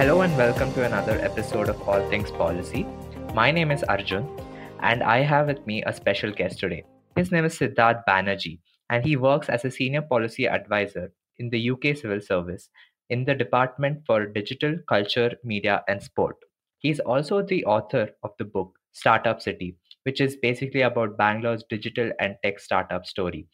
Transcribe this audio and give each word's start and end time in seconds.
Hello 0.00 0.22
and 0.22 0.34
welcome 0.34 0.72
to 0.72 0.86
another 0.86 1.18
episode 1.20 1.68
of 1.68 1.86
All 1.86 2.00
Things 2.08 2.30
Policy. 2.30 2.86
My 3.34 3.50
name 3.50 3.70
is 3.70 3.82
Arjun, 3.82 4.26
and 4.80 5.02
I 5.02 5.18
have 5.18 5.46
with 5.46 5.66
me 5.66 5.82
a 5.82 5.92
special 5.92 6.32
guest 6.32 6.58
today. 6.58 6.84
His 7.16 7.30
name 7.30 7.44
is 7.44 7.58
Siddharth 7.58 8.02
Banerjee, 8.08 8.60
and 8.88 9.04
he 9.04 9.16
works 9.16 9.50
as 9.50 9.66
a 9.66 9.70
senior 9.70 10.00
policy 10.00 10.48
advisor 10.48 11.12
in 11.38 11.50
the 11.50 11.70
UK 11.72 11.98
Civil 11.98 12.22
Service 12.22 12.70
in 13.10 13.26
the 13.26 13.34
Department 13.34 13.98
for 14.06 14.24
Digital, 14.24 14.78
Culture, 14.88 15.32
Media, 15.44 15.84
and 15.86 16.02
Sport. 16.02 16.36
He 16.78 16.88
is 16.88 17.00
also 17.00 17.42
the 17.42 17.62
author 17.66 18.08
of 18.22 18.30
the 18.38 18.46
book 18.46 18.72
Startup 18.92 19.42
City, 19.42 19.76
which 20.04 20.22
is 20.22 20.36
basically 20.36 20.80
about 20.80 21.18
Bangalore's 21.18 21.64
digital 21.68 22.10
and 22.18 22.36
tech 22.42 22.58
startup 22.58 23.04
story. 23.04 23.48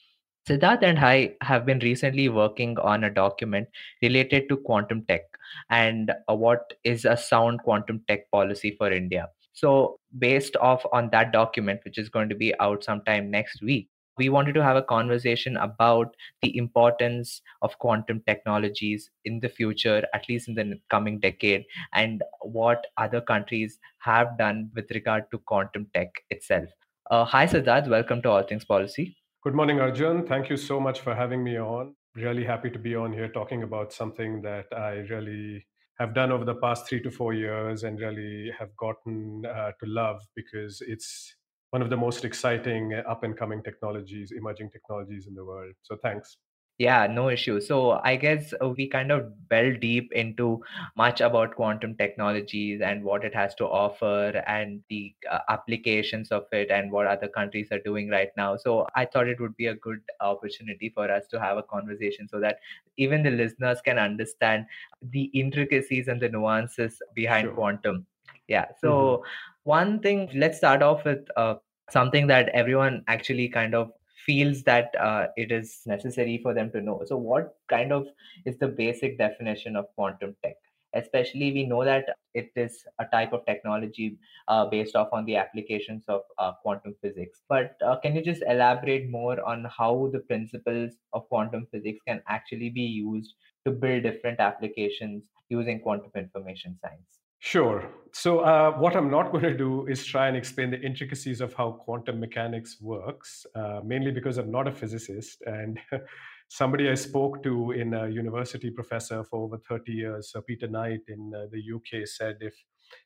Siddharth 0.49 0.85
and 0.85 1.01
I 1.01 1.35
have 1.41 1.67
been 1.67 1.81
recently 1.81 2.29
working 2.29 2.79
on 2.79 3.03
a 3.03 3.11
document 3.11 3.67
related 4.01 4.49
to 4.49 4.59
quantum 4.59 5.05
tech 5.09 5.23
and 5.71 6.13
uh, 6.29 6.35
what 6.35 6.73
is 6.85 7.05
a 7.05 7.17
sound 7.17 7.61
quantum 7.63 8.03
tech 8.09 8.31
policy 8.31 8.75
for 8.79 8.91
India. 8.91 9.29
So, 9.53 9.99
based 10.19 10.57
off 10.57 10.85
on 10.93 11.09
that 11.11 11.33
document, 11.33 11.81
which 11.85 11.99
is 11.99 12.11
going 12.11 12.29
to 12.29 12.35
be 12.35 12.53
out 12.61 12.85
sometime 12.85 13.31
next 13.31 13.63
week, 13.63 13.89
we 14.19 14.29
wanted 14.29 14.55
to 14.55 14.63
have 14.63 14.77
a 14.77 14.83
conversation 14.83 15.57
about 15.59 16.15
the 16.43 16.57
importance 16.57 17.43
of 17.63 17.79
quantum 17.79 18.23
technologies 18.27 19.11
in 19.25 19.41
the 19.41 19.49
future, 19.49 20.03
at 20.15 20.29
least 20.29 20.49
in 20.49 20.55
the 20.55 20.79
coming 20.91 21.21
decade, 21.21 21.65
and 21.93 22.23
what 22.41 22.87
other 22.97 23.21
countries 23.21 23.79
have 23.99 24.39
done 24.39 24.71
with 24.75 24.91
regard 24.91 25.25
to 25.31 25.39
quantum 25.39 25.87
tech 25.95 26.09
itself. 26.31 26.69
Uh, 27.11 27.25
hi, 27.25 27.47
Siddharth. 27.47 27.89
Welcome 27.89 28.23
to 28.23 28.31
All 28.31 28.43
Things 28.43 28.65
Policy. 28.65 29.17
Good 29.45 29.55
morning, 29.55 29.81
Arjun. 29.81 30.27
Thank 30.27 30.51
you 30.51 30.57
so 30.57 30.81
much 30.81 31.01
for 31.01 31.15
having 31.15 31.45
me 31.45 31.59
on. 31.59 31.95
Really 32.17 32.45
happy 32.45 32.71
to 32.71 32.79
be 32.79 32.97
on 32.97 33.13
here 33.13 33.29
talking 33.29 33.63
about 33.63 33.93
something 33.93 34.41
that 34.41 34.67
I 34.75 35.05
really 35.11 35.67
have 35.99 36.15
done 36.15 36.33
over 36.33 36.47
the 36.47 36.55
past 36.55 36.89
three 36.89 37.03
to 37.03 37.11
four 37.11 37.35
years 37.35 37.85
and 37.85 38.01
really 38.01 38.51
have 38.59 38.75
gotten 38.77 39.45
uh, 39.45 39.73
to 39.79 39.87
love 39.87 40.23
because 40.35 40.81
it's 40.87 41.35
one 41.71 41.83
of 41.83 41.91
the 41.91 41.97
most 41.97 42.25
exciting 42.25 42.95
up 43.07 43.23
and 43.23 43.37
coming 43.37 43.63
technologies, 43.63 44.33
emerging 44.35 44.71
technologies 44.71 45.27
in 45.27 45.35
the 45.35 45.45
world. 45.45 45.75
So 45.83 45.97
thanks. 46.03 46.39
Yeah, 46.79 47.07
no 47.07 47.31
issue. 47.31 47.59
So 47.61 47.93
I 48.05 48.17
guess 48.17 48.53
uh, 48.63 48.69
we 48.69 48.87
kind 48.89 49.11
of 49.11 49.33
delve 49.49 49.81
deep 49.81 50.13
into 50.13 50.63
much 50.95 51.23
about 51.23 51.55
quantum 51.57 51.97
technologies 51.97 52.83
and 52.83 53.03
what 53.03 53.25
it 53.25 53.35
has 53.35 53.55
to 53.55 53.65
offer 53.65 54.43
and 54.47 54.83
the 54.91 55.15
uh, 55.31 55.39
applications 55.49 56.31
of 56.31 56.45
it 56.53 56.71
and 56.71 56.93
what 56.93 57.07
other 57.07 57.29
countries 57.29 57.69
are 57.73 57.79
doing 57.79 58.11
right 58.11 58.29
now. 58.37 58.59
So 58.59 58.87
I 58.95 59.07
thought 59.07 59.27
it 59.27 59.41
would 59.41 59.57
be 59.57 59.69
a 59.69 59.75
good 59.77 60.01
opportunity 60.21 60.91
for 60.95 61.11
us 61.11 61.27
to 61.29 61.41
have 61.41 61.57
a 61.57 61.63
conversation 61.63 62.29
so 62.29 62.41
that 62.41 62.59
even 62.99 63.23
the 63.23 63.31
listeners 63.31 63.81
can 63.83 63.99
understand 63.99 64.67
the 65.01 65.25
intricacies 65.33 66.09
and 66.09 66.21
the 66.21 66.29
nuances 66.29 67.01
behind 67.15 67.47
Sure. 67.47 67.55
quantum. 67.55 68.07
Yeah. 68.49 68.67
Mhm. 68.67 68.79
So 68.81 69.25
one 69.65 70.01
thing, 70.01 70.29
let's 70.35 70.59
start 70.59 70.83
off 70.83 71.05
with 71.05 71.27
uh, 71.37 71.55
something 71.91 72.27
that 72.27 72.51
everyone 72.51 73.03
actually 73.09 73.49
kind 73.49 73.75
of 73.75 73.93
feels 74.27 74.63
that 74.65 74.95
uh, 75.01 75.29
it 75.37 75.53
is 75.53 75.83
necessary 75.87 76.39
for 76.43 76.53
them 76.53 76.71
to 76.73 76.81
know. 76.83 77.03
So, 77.07 77.17
what 77.17 77.57
kind 77.69 77.93
of 77.93 78.07
is 78.45 78.59
the 78.59 78.69
basic 78.69 79.19
definition 79.19 79.77
of 79.77 79.87
quantum 79.95 80.37
tech? 80.43 80.57
Especially, 80.95 81.53
we 81.53 81.65
know 81.67 81.85
that 81.85 82.07
it 82.35 82.51
is 82.57 82.85
a 82.99 83.05
type 83.07 83.33
of 83.33 83.45
technology 83.47 84.19
uh, 84.49 84.67
based 84.67 84.97
off 84.97 85.09
on 85.13 85.25
the 85.27 85.37
applications 85.37 86.05
of 86.09 86.23
uh, 86.39 86.53
quantum 86.63 86.95
physics. 87.03 87.43
But 87.49 87.77
uh, 87.85 87.97
can 88.01 88.17
you 88.17 88.23
just 88.23 88.43
elaborate 88.49 89.11
more 89.11 89.43
on 89.43 89.67
how 89.77 90.11
the 90.13 90.21
principles 90.21 90.93
of 91.13 91.29
quantum 91.29 91.67
physics 91.71 92.01
can 92.07 92.23
actually 92.29 92.71
be 92.71 92.83
used 92.83 93.35
to 93.67 93.73
build 93.73 94.05
different 94.05 94.41
applications 94.41 95.25
using 95.49 95.81
quantum 95.81 96.11
information 96.17 96.77
science? 96.81 97.21
Sure. 97.41 97.89
So, 98.13 98.41
uh, 98.41 98.73
what 98.73 98.97
I'm 98.97 99.11
not 99.11 99.31
going 99.31 99.45
to 99.45 99.57
do 99.57 99.87
is 99.87 100.05
try 100.05 100.27
and 100.27 100.37
explain 100.37 100.71
the 100.71 100.81
intricacies 100.81 101.41
of 101.41 101.53
how 101.55 101.73
quantum 101.73 102.19
mechanics 102.19 102.81
works, 102.81 103.47
uh, 103.55 103.81
mainly 103.85 104.11
because 104.11 104.39
I'm 104.39 104.51
not 104.51 104.67
a 104.67 104.73
physicist. 104.73 105.43
And 105.47 105.79
somebody 106.49 106.89
I 106.89 106.95
spoke 106.95 107.43
to 107.43 107.73
in 107.73 107.95
a 107.95 108.09
university 108.09 108.71
professor 108.71 109.23
for 109.23 109.45
over 109.45 109.59
30 109.59 109.93
years, 109.93 110.33
Sir 110.33 110.41
Peter 110.41 110.67
Knight 110.67 111.01
in 111.09 111.33
uh, 111.35 111.47
the 111.53 111.63
UK, 111.75 112.07
said 112.07 112.39
if 112.41 112.55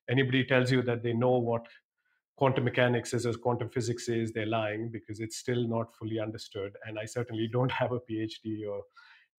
anybody 0.09 0.45
tells 0.45 0.71
you 0.71 0.83
that 0.83 1.03
they 1.03 1.13
know 1.13 1.39
what 1.39 1.67
quantum 2.37 2.65
mechanics 2.65 3.13
is 3.13 3.27
as 3.27 3.37
quantum 3.37 3.69
physics 3.69 4.09
is, 4.09 4.33
they're 4.33 4.47
lying 4.47 4.91
because 4.91 5.21
it's 5.21 5.37
still 5.37 5.69
not 5.69 5.95
fully 5.97 6.19
understood. 6.19 6.73
And 6.87 6.99
I 6.99 7.05
certainly 7.05 7.49
don't 7.53 7.73
have 7.81 7.93
a 7.93 8.01
PhD 8.01 8.67
or 8.67 8.83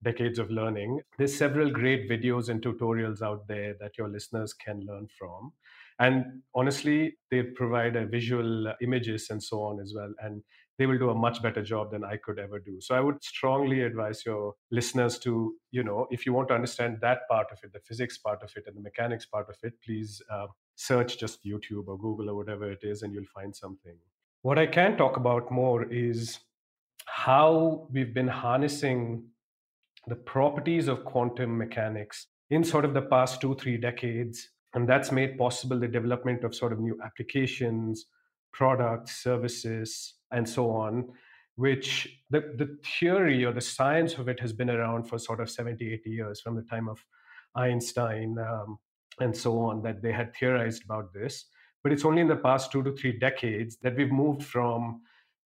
decades 0.02 0.38
of 0.38 0.50
learning. 0.50 1.00
There's 1.18 1.36
several 1.36 1.70
great 1.70 2.10
videos 2.10 2.48
and 2.48 2.60
tutorials 2.62 3.22
out 3.22 3.46
there 3.46 3.74
that 3.80 3.98
your 3.98 4.08
listeners 4.08 4.52
can 4.52 4.84
learn 4.86 5.08
from. 5.18 5.52
And 5.98 6.42
honestly, 6.54 7.16
they 7.30 7.42
provide 7.42 7.96
a 7.96 8.06
visual 8.06 8.68
uh, 8.68 8.74
images 8.80 9.28
and 9.30 9.42
so 9.42 9.62
on 9.62 9.80
as 9.80 9.92
well. 9.94 10.12
And 10.20 10.42
they 10.78 10.86
will 10.86 10.98
do 10.98 11.10
a 11.10 11.14
much 11.14 11.42
better 11.42 11.62
job 11.62 11.90
than 11.90 12.02
I 12.02 12.16
could 12.16 12.38
ever 12.38 12.58
do. 12.58 12.80
So 12.80 12.94
I 12.94 13.00
would 13.00 13.22
strongly 13.22 13.82
advise 13.82 14.24
your 14.24 14.54
listeners 14.70 15.18
to, 15.20 15.54
you 15.70 15.84
know, 15.84 16.08
if 16.10 16.26
you 16.26 16.32
want 16.32 16.48
to 16.48 16.54
understand 16.54 16.98
that 17.02 17.28
part 17.28 17.48
of 17.52 17.58
it, 17.62 17.72
the 17.72 17.80
physics 17.80 18.18
part 18.18 18.42
of 18.42 18.50
it 18.56 18.64
and 18.66 18.76
the 18.76 18.80
mechanics 18.80 19.26
part 19.26 19.48
of 19.48 19.56
it, 19.62 19.74
please 19.84 20.20
uh, 20.30 20.46
search 20.74 21.18
just 21.18 21.44
YouTube 21.44 21.86
or 21.86 21.98
Google 21.98 22.30
or 22.30 22.34
whatever 22.34 22.70
it 22.70 22.80
is, 22.82 23.02
and 23.02 23.12
you'll 23.12 23.24
find 23.34 23.54
something. 23.54 23.96
What 24.40 24.58
I 24.58 24.66
can 24.66 24.96
talk 24.96 25.18
about 25.18 25.52
more 25.52 25.84
is 25.84 26.40
how 27.04 27.86
we've 27.92 28.14
been 28.14 28.28
harnessing 28.28 29.24
the 30.06 30.16
properties 30.16 30.88
of 30.88 31.04
quantum 31.04 31.56
mechanics 31.56 32.26
in 32.50 32.64
sort 32.64 32.84
of 32.84 32.94
the 32.94 33.02
past 33.02 33.40
two, 33.40 33.54
three 33.54 33.76
decades. 33.76 34.48
And 34.74 34.88
that's 34.88 35.12
made 35.12 35.38
possible 35.38 35.78
the 35.78 35.88
development 35.88 36.44
of 36.44 36.54
sort 36.54 36.72
of 36.72 36.80
new 36.80 36.98
applications, 37.04 38.06
products, 38.52 39.22
services, 39.22 40.14
and 40.30 40.48
so 40.48 40.70
on, 40.70 41.08
which 41.56 42.20
the, 42.30 42.40
the 42.56 42.78
theory 42.98 43.44
or 43.44 43.52
the 43.52 43.60
science 43.60 44.14
of 44.14 44.28
it 44.28 44.40
has 44.40 44.52
been 44.52 44.70
around 44.70 45.04
for 45.04 45.18
sort 45.18 45.40
of 45.40 45.50
70, 45.50 45.92
80 45.92 46.10
years 46.10 46.40
from 46.40 46.56
the 46.56 46.62
time 46.62 46.88
of 46.88 47.04
Einstein 47.54 48.36
um, 48.38 48.78
and 49.20 49.36
so 49.36 49.58
on, 49.58 49.82
that 49.82 50.02
they 50.02 50.12
had 50.12 50.34
theorized 50.34 50.84
about 50.84 51.12
this. 51.12 51.46
But 51.82 51.92
it's 51.92 52.04
only 52.04 52.22
in 52.22 52.28
the 52.28 52.36
past 52.36 52.72
two 52.72 52.82
to 52.82 52.96
three 52.96 53.18
decades 53.18 53.76
that 53.82 53.96
we've 53.96 54.10
moved 54.10 54.42
from 54.42 55.02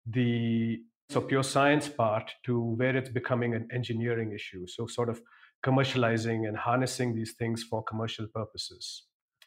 the 0.07 0.81
so 1.09 1.21
pure 1.21 1.43
science 1.43 1.89
part 1.89 2.33
to 2.45 2.61
where 2.61 2.97
it's 2.97 3.11
becoming 3.11 3.55
an 3.55 3.69
engineering 3.73 4.33
issue. 4.33 4.67
So 4.67 4.87
sort 4.87 5.09
of 5.09 5.21
commercializing 5.65 6.49
and 6.49 6.57
harnessing 6.57 7.15
these 7.15 7.35
things 7.35 7.63
for 7.63 7.83
commercial 7.85 8.27
purposes. 8.27 9.05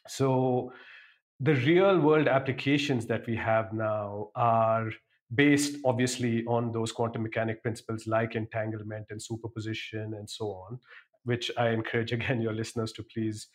So 0.08 0.72
the 1.38 1.54
real 1.54 1.98
world 1.98 2.28
applications 2.28 3.06
that 3.06 3.26
we 3.26 3.36
have 3.36 3.72
now 3.72 4.28
are 4.34 4.90
based 5.34 5.76
obviously 5.84 6.44
on 6.46 6.72
those 6.72 6.92
quantum 6.92 7.22
mechanic 7.22 7.62
principles 7.62 8.06
like 8.06 8.34
entanglement 8.34 9.06
and 9.10 9.22
superposition 9.22 10.12
and 10.14 10.28
so 10.28 10.46
on 10.46 10.78
which 11.24 11.50
i 11.56 11.68
encourage 11.68 12.12
again 12.18 12.40
your 12.40 12.52
listeners 12.52 12.92
to 12.92 13.04
please 13.14 13.46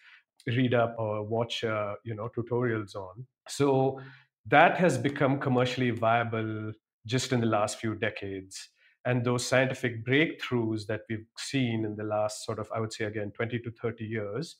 read 0.47 0.73
up 0.73 0.95
or 0.97 1.23
watch 1.23 1.63
uh, 1.63 1.95
you 2.03 2.15
know 2.15 2.29
tutorials 2.37 2.95
on 2.95 3.25
so 3.47 3.99
that 4.47 4.77
has 4.77 4.97
become 4.97 5.39
commercially 5.39 5.89
viable 5.89 6.71
just 7.05 7.31
in 7.31 7.39
the 7.39 7.47
last 7.47 7.79
few 7.79 7.95
decades 7.95 8.69
and 9.05 9.23
those 9.23 9.45
scientific 9.45 10.05
breakthroughs 10.05 10.87
that 10.87 11.01
we've 11.09 11.27
seen 11.37 11.85
in 11.85 11.95
the 11.95 12.03
last 12.03 12.45
sort 12.45 12.59
of 12.59 12.69
i 12.75 12.79
would 12.79 12.93
say 12.93 13.05
again 13.05 13.31
20 13.31 13.59
to 13.59 13.71
30 13.71 14.05
years 14.05 14.57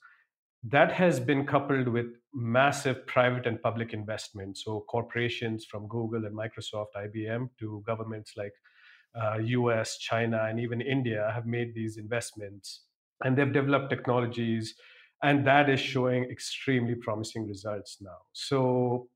that 0.68 0.92
has 0.92 1.20
been 1.20 1.46
coupled 1.46 1.88
with 1.88 2.08
massive 2.34 3.06
private 3.06 3.46
and 3.46 3.62
public 3.62 3.94
investment. 3.94 4.58
So, 4.58 4.84
corporations 4.90 5.66
from 5.66 5.88
Google 5.88 6.26
and 6.26 6.36
Microsoft, 6.36 6.88
IBM, 6.98 7.50
to 7.60 7.84
governments 7.86 8.34
like 8.36 8.54
uh, 9.16 9.38
US, 9.38 10.00
China, 10.00 10.46
and 10.50 10.60
even 10.60 10.82
India 10.82 11.30
have 11.34 11.46
made 11.46 11.76
these 11.76 11.98
investments 11.98 12.82
and 13.24 13.38
they've 13.38 13.54
developed 13.54 13.90
technologies, 13.90 14.76
and 15.24 15.46
that 15.48 15.70
is 15.70 15.80
showing 15.80 16.26
extremely 16.26 16.96
promising 16.96 17.48
results 17.48 17.98
now. 18.02 18.18
So, 18.34 19.08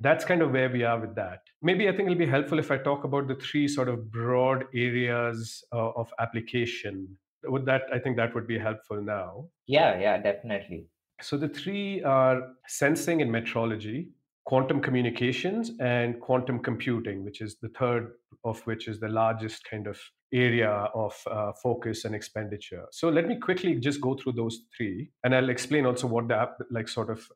that's 0.00 0.24
kind 0.24 0.42
of 0.42 0.50
where 0.50 0.70
we 0.70 0.82
are 0.82 0.98
with 0.98 1.14
that. 1.14 1.40
Maybe 1.62 1.88
I 1.88 1.92
think 1.92 2.08
it'll 2.08 2.18
be 2.18 2.26
helpful 2.26 2.58
if 2.58 2.70
I 2.70 2.78
talk 2.78 3.04
about 3.04 3.28
the 3.28 3.34
three 3.34 3.68
sort 3.68 3.88
of 3.88 4.10
broad 4.10 4.64
areas 4.74 5.62
uh, 5.72 5.90
of 5.90 6.12
application 6.18 7.18
would 7.44 7.64
that 7.66 7.82
I 7.92 7.98
think 7.98 8.16
that 8.16 8.34
would 8.34 8.46
be 8.46 8.58
helpful 8.58 9.02
now. 9.02 9.46
Yeah, 9.66 9.98
yeah, 9.98 10.18
definitely. 10.18 10.86
So 11.22 11.36
the 11.36 11.48
three 11.48 12.02
are 12.02 12.42
sensing 12.66 13.22
and 13.22 13.30
metrology, 13.30 14.08
quantum 14.44 14.80
communications, 14.80 15.72
and 15.80 16.20
quantum 16.20 16.58
computing, 16.58 17.24
which 17.24 17.40
is 17.40 17.56
the 17.60 17.68
third 17.68 18.12
of 18.44 18.60
which 18.66 18.88
is 18.88 19.00
the 19.00 19.08
largest 19.08 19.64
kind 19.68 19.86
of 19.86 20.00
area 20.32 20.70
of 20.94 21.14
uh, 21.30 21.52
focus 21.62 22.04
and 22.04 22.14
expenditure. 22.14 22.84
So 22.92 23.08
let 23.08 23.26
me 23.26 23.38
quickly 23.38 23.74
just 23.76 24.00
go 24.00 24.14
through 24.14 24.32
those 24.32 24.62
three, 24.76 25.10
and 25.24 25.34
I'll 25.34 25.50
explain 25.50 25.86
also 25.86 26.06
what 26.06 26.28
the 26.28 26.48
like 26.70 26.88
sort 26.88 27.10
of 27.10 27.26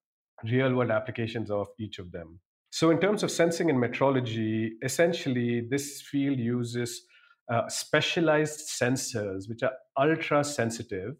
real 0.44 0.74
world 0.74 0.90
applications 0.90 1.50
of 1.50 1.68
each 1.78 1.98
of 1.98 2.12
them. 2.12 2.40
So 2.74 2.90
in 2.90 2.98
terms 2.98 3.22
of 3.22 3.30
sensing 3.30 3.70
and 3.70 3.78
metrology, 3.78 4.70
essentially 4.82 5.60
this 5.60 6.02
field 6.02 6.40
uses 6.40 7.02
uh, 7.48 7.68
specialized 7.68 8.68
sensors 8.68 9.48
which 9.48 9.62
are 9.62 9.70
ultra 9.96 10.42
sensitive 10.42 11.14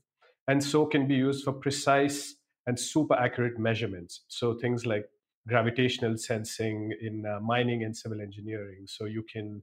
and 0.49 0.61
so 0.61 0.85
can 0.85 1.06
be 1.06 1.15
used 1.15 1.45
for 1.45 1.53
precise 1.53 2.35
and 2.67 2.77
super 2.77 3.15
accurate 3.15 3.56
measurements. 3.56 4.25
So 4.27 4.55
things 4.55 4.85
like 4.85 5.05
gravitational 5.47 6.17
sensing 6.17 6.91
in 7.01 7.25
uh, 7.25 7.39
mining 7.39 7.85
and 7.85 7.97
civil 7.97 8.21
engineering. 8.21 8.87
So 8.87 9.05
you 9.05 9.23
can 9.33 9.62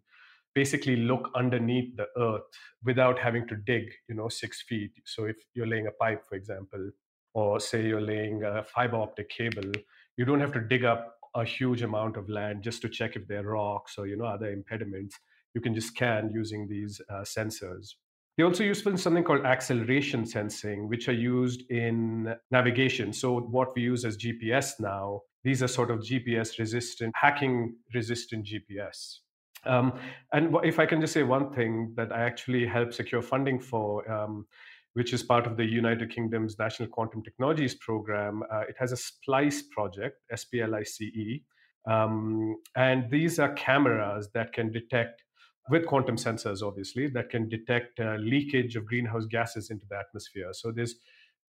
basically 0.56 0.96
look 0.96 1.30
underneath 1.36 1.98
the 1.98 2.08
earth 2.18 2.44
without 2.86 3.20
having 3.20 3.50
to 3.50 3.58
dig, 3.58 3.84
you 4.08 4.16
know, 4.16 4.30
six 4.30 4.62
feet. 4.62 4.92
So 5.06 5.26
if 5.26 5.36
you're 5.56 5.68
laying 5.68 5.88
a 5.88 5.92
pipe, 5.92 6.24
for 6.30 6.36
example, 6.36 6.90
or 7.34 7.60
say 7.60 7.86
you're 7.86 8.00
laying 8.00 8.46
a 8.46 8.64
fiber 8.64 8.96
optic 8.96 9.28
cable, 9.30 9.74
you 10.16 10.24
don't 10.24 10.40
have 10.40 10.54
to 10.54 10.62
dig 10.62 10.86
up 10.86 11.18
a 11.36 11.46
huge 11.46 11.82
amount 11.82 12.18
of 12.18 12.30
land 12.30 12.64
just 12.64 12.82
to 12.82 12.90
check 12.90 13.16
if 13.16 13.28
there 13.28 13.42
are 13.42 13.54
rocks 13.54 13.96
or 13.98 14.08
you 14.08 14.18
know 14.18 14.26
other 14.26 14.52
impediments. 14.52 15.18
You 15.54 15.62
can 15.62 15.74
just 15.74 15.90
scan 15.90 16.30
using 16.32 16.68
these 16.68 17.02
uh, 17.10 17.22
sensors. 17.22 17.96
They're 18.38 18.46
also 18.46 18.64
useful 18.64 18.94
in 18.94 18.98
something 18.98 19.24
called 19.24 19.46
acceleration 19.46 20.26
sensing, 20.26 20.88
which 20.88 21.10
are 21.10 21.14
used 21.14 21.70
in 21.70 22.34
navigation. 22.50 23.12
So, 23.12 23.40
what 23.40 23.76
we 23.76 23.82
use 23.82 24.06
as 24.06 24.18
GPS 24.18 24.80
now, 24.80 25.22
these 25.44 25.62
are 25.62 25.68
sort 25.68 25.92
of 25.92 26.00
GPS 26.00 26.58
resistant, 26.58 27.14
hacking 27.16 27.76
resistant 27.94 28.48
GPS. 28.48 29.18
Um, 29.66 29.94
and 30.34 30.56
if 30.64 30.80
I 30.80 30.86
can 30.86 31.02
just 31.02 31.14
say 31.14 31.24
one 31.24 31.52
thing 31.52 31.94
that 31.96 32.12
I 32.12 32.22
actually 32.22 32.66
helped 32.66 32.96
secure 32.96 33.22
funding 33.22 33.60
for, 33.60 34.10
um, 34.12 34.48
which 34.94 35.14
is 35.14 35.24
part 35.24 35.48
of 35.48 35.58
the 35.58 35.66
United 35.66 36.14
Kingdom's 36.14 36.58
National 36.60 36.90
Quantum 36.90 37.24
Technologies 37.24 37.76
Program, 37.76 38.44
uh, 38.52 38.62
it 38.62 38.76
has 38.78 38.92
a 38.92 38.98
SPLICE 38.98 39.64
project, 39.72 40.18
S 40.32 40.46
P 40.46 40.62
L 40.62 40.76
I 40.76 40.84
C 40.84 41.06
E. 41.06 41.44
Um, 41.90 42.58
and 42.76 43.10
these 43.10 43.40
are 43.40 43.54
cameras 43.54 44.30
that 44.34 44.54
can 44.54 44.72
detect 44.72 45.24
with 45.70 45.86
quantum 45.86 46.18
sensors, 46.18 46.62
obviously, 46.62 47.08
that 47.08 47.30
can 47.30 47.48
detect 47.48 48.00
uh, 48.00 48.16
leakage 48.16 48.76
of 48.76 48.86
greenhouse 48.86 49.26
gases 49.26 49.70
into 49.70 49.86
the 49.90 49.98
atmosphere. 49.98 50.50
So 50.52 50.72
there's, 50.72 50.96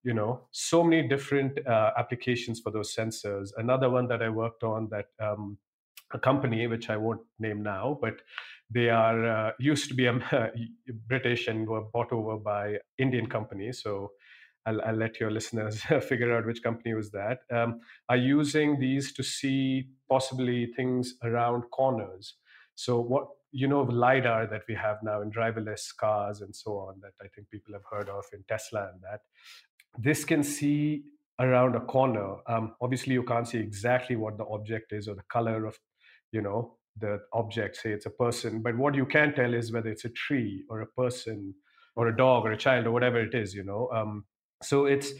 you 0.03 0.13
know, 0.13 0.47
so 0.51 0.83
many 0.83 1.07
different 1.07 1.59
uh, 1.67 1.91
applications 1.97 2.61
for 2.61 2.71
those 2.71 2.95
sensors. 2.95 3.49
Another 3.57 3.89
one 3.89 4.07
that 4.07 4.21
I 4.21 4.29
worked 4.29 4.63
on 4.63 4.87
that 4.91 5.07
um, 5.19 5.57
a 6.13 6.19
company, 6.19 6.67
which 6.67 6.89
I 6.89 6.97
won't 6.97 7.21
name 7.39 7.63
now, 7.63 7.97
but 8.01 8.21
they 8.73 8.89
are 8.89 9.25
uh, 9.25 9.51
used 9.59 9.87
to 9.89 9.93
be 9.93 10.07
um, 10.07 10.23
British 11.07 11.47
and 11.47 11.67
were 11.67 11.81
bought 11.81 12.11
over 12.11 12.37
by 12.37 12.77
Indian 12.97 13.27
companies. 13.27 13.81
So 13.83 14.11
I'll, 14.65 14.81
I'll, 14.81 14.95
let 14.95 15.19
your 15.19 15.29
listeners 15.29 15.81
figure 16.07 16.35
out 16.35 16.45
which 16.45 16.63
company 16.63 16.93
was 16.93 17.11
that. 17.11 17.39
Um, 17.51 17.81
are 18.09 18.17
using 18.17 18.79
these 18.79 19.13
to 19.13 19.23
see 19.23 19.89
possibly 20.09 20.67
things 20.67 21.15
around 21.23 21.63
corners. 21.71 22.35
So 22.75 22.99
what 22.99 23.27
you 23.53 23.67
know 23.67 23.81
lidar 23.81 24.47
that 24.47 24.63
we 24.67 24.73
have 24.73 24.97
now 25.03 25.21
in 25.21 25.31
driverless 25.31 25.95
cars 25.95 26.41
and 26.41 26.53
so 26.55 26.71
on 26.71 26.99
that 27.01 27.13
i 27.21 27.27
think 27.27 27.47
people 27.51 27.71
have 27.71 27.83
heard 27.89 28.09
of 28.09 28.25
in 28.33 28.43
tesla 28.49 28.89
and 28.91 28.99
that 29.01 29.21
this 29.97 30.25
can 30.25 30.43
see 30.43 31.03
around 31.39 31.75
a 31.75 31.79
corner 31.79 32.37
um, 32.47 32.73
obviously 32.81 33.13
you 33.13 33.23
can't 33.23 33.47
see 33.47 33.59
exactly 33.59 34.15
what 34.15 34.37
the 34.39 34.45
object 34.45 34.91
is 34.91 35.07
or 35.07 35.13
the 35.13 35.29
color 35.29 35.65
of 35.65 35.77
you 36.31 36.41
know 36.41 36.75
the 36.99 37.19
object 37.33 37.75
say 37.75 37.91
it's 37.91 38.05
a 38.05 38.09
person 38.09 38.61
but 38.61 38.77
what 38.77 38.95
you 38.95 39.05
can 39.05 39.33
tell 39.33 39.53
is 39.53 39.71
whether 39.71 39.89
it's 39.89 40.05
a 40.05 40.09
tree 40.09 40.63
or 40.69 40.81
a 40.81 40.87
person 40.87 41.53
or 41.95 42.07
a 42.07 42.15
dog 42.15 42.45
or 42.45 42.51
a 42.51 42.57
child 42.57 42.85
or 42.85 42.91
whatever 42.91 43.19
it 43.19 43.33
is 43.33 43.53
you 43.53 43.63
know 43.63 43.89
um, 43.93 44.23
so 44.61 44.85
it's 44.85 45.13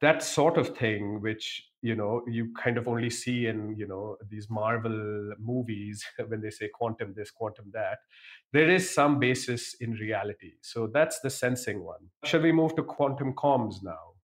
that 0.00 0.22
sort 0.22 0.58
of 0.58 0.76
thing 0.76 1.20
which 1.20 1.68
you 1.82 1.94
know 1.94 2.22
you 2.26 2.52
kind 2.62 2.78
of 2.78 2.88
only 2.88 3.08
see 3.08 3.46
in 3.46 3.74
you 3.78 3.86
know 3.86 4.16
these 4.28 4.48
marvel 4.50 5.32
movies 5.38 6.04
when 6.28 6.40
they 6.40 6.50
say 6.50 6.68
quantum 6.72 7.14
this 7.16 7.30
quantum 7.30 7.70
that. 7.72 7.98
There 8.52 8.70
is 8.70 8.92
some 8.92 9.18
basis 9.18 9.74
in 9.80 9.92
reality 9.92 10.52
so 10.60 10.88
that's 10.92 11.20
the 11.20 11.30
sensing 11.30 11.84
one. 11.84 12.10
Shall 12.24 12.42
we 12.42 12.52
move 12.52 12.76
to 12.76 12.82
quantum 12.82 13.34
comms 13.34 13.82
now 13.82 14.15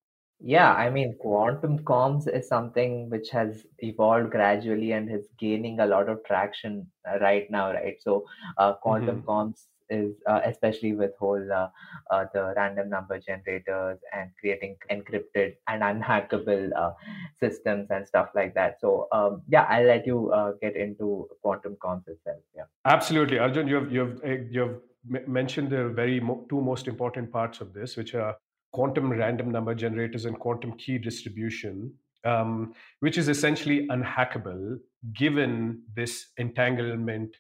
yeah 0.45 0.73
i 0.75 0.91
mean 0.91 1.15
quantum 1.21 1.79
comms 1.81 2.27
is 2.29 2.49
something 2.49 3.09
which 3.11 3.31
has 3.31 3.65
evolved 3.79 4.31
gradually 4.31 4.93
and 4.93 5.11
is 5.11 5.29
gaining 5.39 5.79
a 5.81 5.87
lot 5.87 6.09
of 6.09 6.23
traction 6.25 6.87
uh, 7.09 7.19
right 7.21 7.51
now 7.51 7.73
right 7.73 7.97
so 8.01 8.25
uh, 8.59 8.73
quantum 8.75 9.21
mm-hmm. 9.21 9.31
comms 9.31 9.67
is 9.93 10.15
uh, 10.27 10.41
especially 10.45 10.95
with 10.95 11.11
whole 11.19 11.53
uh, 11.53 11.69
uh, 12.11 12.25
the 12.33 12.55
random 12.57 12.89
number 12.89 13.19
generators 13.19 13.99
and 14.13 14.31
creating 14.41 14.77
encrypted 14.91 15.55
and 15.69 15.83
unhackable 15.91 16.71
uh, 16.77 16.93
systems 17.39 17.89
and 17.91 18.07
stuff 18.07 18.31
like 18.35 18.55
that. 18.55 18.81
So 18.81 19.09
um, 19.13 19.43
yeah, 19.49 19.65
I'll 19.65 19.87
let 19.87 20.07
you 20.07 20.33
uh, 20.33 20.53
get 20.61 20.77
into 20.77 21.29
quantum 21.43 21.77
comms 21.85 22.09
itself. 22.09 22.39
Yeah, 22.57 22.65
absolutely, 22.85 23.39
Arjun. 23.39 23.69
You 23.69 23.75
have 23.77 23.93
you 23.93 24.01
have 24.01 24.21
eh, 24.25 24.39
you 24.51 24.61
have 24.61 25.29
mentioned 25.29 25.71
the 25.71 25.89
very 25.89 26.21
mo- 26.21 26.47
two 26.49 26.61
most 26.61 26.89
important 26.89 27.31
parts 27.31 27.61
of 27.61 27.73
this, 27.75 27.97
which 27.97 28.15
are 28.15 28.37
quantum 28.73 29.11
random 29.11 29.51
number 29.51 29.75
generators 29.75 30.25
and 30.25 30.39
quantum 30.39 30.73
key 30.79 30.99
distribution. 30.99 31.93
Um, 32.25 32.75
which 33.01 33.19
is 33.19 33.29
essentially 33.29 33.89
unhackable 33.89 34.79
given 35.13 35.83
this 35.97 36.27
entanglement 36.37 37.37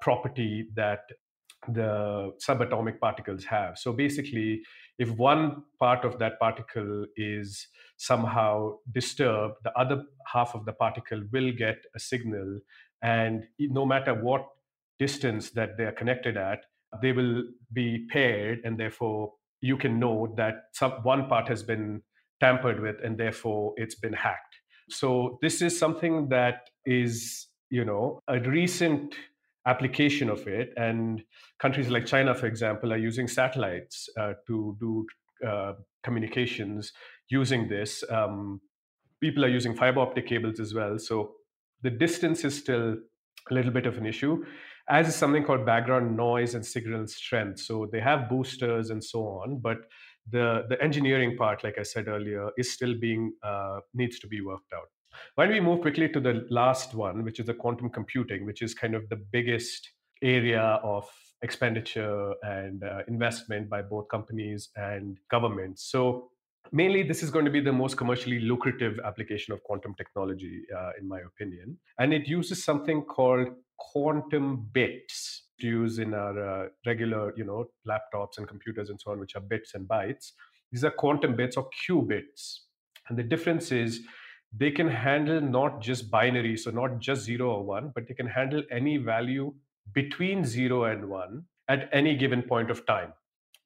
property 0.00 0.68
that 0.76 1.00
the 1.68 2.32
subatomic 2.46 2.98
particles 3.00 3.44
have. 3.44 3.78
So 3.78 3.92
basically, 3.92 4.62
if 4.98 5.10
one 5.10 5.64
part 5.78 6.04
of 6.04 6.18
that 6.18 6.38
particle 6.38 7.06
is 7.16 7.66
somehow 7.96 8.76
disturbed, 8.92 9.56
the 9.64 9.72
other 9.78 10.04
half 10.26 10.54
of 10.54 10.64
the 10.64 10.72
particle 10.72 11.22
will 11.32 11.52
get 11.52 11.78
a 11.94 11.98
signal. 12.00 12.60
And 13.02 13.44
no 13.58 13.84
matter 13.84 14.14
what 14.14 14.46
distance 14.98 15.50
that 15.50 15.76
they 15.76 15.84
are 15.84 15.92
connected 15.92 16.36
at, 16.36 16.64
they 17.02 17.12
will 17.12 17.44
be 17.72 18.06
paired. 18.10 18.60
And 18.64 18.78
therefore, 18.78 19.32
you 19.60 19.76
can 19.76 19.98
know 19.98 20.32
that 20.36 20.54
some, 20.72 20.92
one 21.02 21.28
part 21.28 21.48
has 21.48 21.62
been 21.62 22.02
tampered 22.40 22.80
with 22.80 22.96
and 23.04 23.18
therefore 23.18 23.74
it's 23.76 23.94
been 23.94 24.12
hacked. 24.12 24.56
So 24.88 25.38
this 25.42 25.62
is 25.62 25.78
something 25.78 26.28
that 26.30 26.70
is, 26.84 27.46
you 27.70 27.84
know, 27.84 28.20
a 28.28 28.40
recent 28.40 29.14
application 29.66 30.28
of 30.28 30.46
it. 30.48 30.72
And 30.76 31.22
countries 31.60 31.88
like 31.88 32.06
China, 32.06 32.34
for 32.34 32.46
example, 32.46 32.92
are 32.92 32.98
using 32.98 33.28
satellites 33.28 34.08
uh, 34.18 34.32
to 34.46 34.76
do 34.80 35.06
uh, 35.46 35.74
communications 36.02 36.92
using 37.28 37.68
this. 37.68 38.02
Um, 38.10 38.60
people 39.20 39.44
are 39.44 39.48
using 39.48 39.76
fiber 39.76 40.00
optic 40.00 40.26
cables 40.26 40.58
as 40.58 40.74
well. 40.74 40.98
So 40.98 41.32
the 41.82 41.90
distance 41.90 42.44
is 42.44 42.56
still 42.56 42.96
a 43.50 43.54
little 43.54 43.72
bit 43.72 43.86
of 43.86 43.96
an 43.98 44.06
issue, 44.06 44.44
as 44.88 45.08
is 45.08 45.14
something 45.14 45.44
called 45.44 45.64
background 45.64 46.16
noise 46.16 46.54
and 46.54 46.64
signal 46.64 47.06
strength. 47.06 47.60
So 47.60 47.88
they 47.90 48.00
have 48.00 48.28
boosters 48.28 48.90
and 48.90 49.02
so 49.02 49.20
on, 49.20 49.58
but 49.60 49.78
the 50.30 50.66
the 50.68 50.80
engineering 50.82 51.36
part, 51.36 51.64
like 51.64 51.78
I 51.78 51.82
said 51.82 52.08
earlier, 52.08 52.50
is 52.56 52.72
still 52.72 52.94
being 53.00 53.32
uh, 53.42 53.80
needs 53.94 54.18
to 54.20 54.26
be 54.26 54.40
worked 54.40 54.72
out. 54.72 54.88
Why 55.34 55.44
don't 55.46 55.54
we 55.54 55.60
move 55.60 55.80
quickly 55.80 56.08
to 56.08 56.20
the 56.20 56.46
last 56.50 56.94
one, 56.94 57.24
which 57.24 57.40
is 57.40 57.46
the 57.46 57.54
quantum 57.54 57.90
computing, 57.90 58.46
which 58.46 58.62
is 58.62 58.74
kind 58.74 58.94
of 58.94 59.08
the 59.08 59.16
biggest 59.16 59.90
area 60.22 60.80
of 60.82 61.08
expenditure 61.42 62.34
and 62.42 62.84
uh, 62.84 63.00
investment 63.08 63.68
by 63.68 63.82
both 63.82 64.08
companies 64.08 64.68
and 64.76 65.18
governments. 65.30 65.90
So, 65.90 66.30
mainly, 66.72 67.02
this 67.02 67.22
is 67.22 67.30
going 67.30 67.44
to 67.44 67.50
be 67.50 67.60
the 67.60 67.72
most 67.72 67.96
commercially 67.96 68.40
lucrative 68.40 68.98
application 69.04 69.52
of 69.52 69.62
quantum 69.62 69.94
technology, 69.94 70.62
uh, 70.76 70.90
in 71.00 71.08
my 71.08 71.20
opinion. 71.20 71.78
And 71.98 72.12
it 72.12 72.26
uses 72.26 72.64
something 72.64 73.02
called 73.02 73.48
quantum 73.78 74.68
bits 74.72 75.44
to 75.60 75.66
use 75.66 75.98
in 75.98 76.14
our 76.14 76.64
uh, 76.64 76.68
regular, 76.86 77.32
you 77.36 77.44
know, 77.44 77.66
laptops 77.86 78.38
and 78.38 78.48
computers 78.48 78.90
and 78.90 79.00
so 79.00 79.12
on, 79.12 79.20
which 79.20 79.36
are 79.36 79.40
bits 79.40 79.74
and 79.74 79.88
bytes. 79.88 80.32
These 80.72 80.84
are 80.84 80.90
quantum 80.90 81.36
bits 81.36 81.56
or 81.56 81.68
qubits. 81.86 82.60
And 83.08 83.18
the 83.18 83.22
difference 83.22 83.72
is 83.72 84.00
they 84.56 84.70
can 84.70 84.88
handle 84.88 85.40
not 85.40 85.80
just 85.80 86.10
binary, 86.10 86.56
so 86.56 86.70
not 86.70 86.98
just 86.98 87.22
zero 87.22 87.50
or 87.52 87.64
one, 87.64 87.92
but 87.94 88.06
they 88.08 88.14
can 88.14 88.26
handle 88.26 88.62
any 88.70 88.96
value 88.96 89.54
between 89.92 90.44
zero 90.44 90.84
and 90.84 91.08
one 91.08 91.44
at 91.68 91.88
any 91.92 92.16
given 92.16 92.42
point 92.42 92.70
of 92.70 92.86
time. 92.86 93.12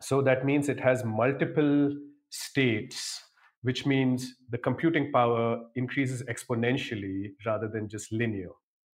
So 0.01 0.21
that 0.23 0.45
means 0.45 0.69
it 0.69 0.81
has 0.81 1.05
multiple 1.05 1.95
states, 2.35 3.23
which 3.63 3.87
means 3.87 4.35
the 4.51 4.59
computing 4.59 5.13
power 5.13 5.61
increases 5.77 6.23
exponentially 6.25 7.33
rather 7.47 7.69
than 7.69 7.89
just 7.89 8.13
linear, 8.13 8.51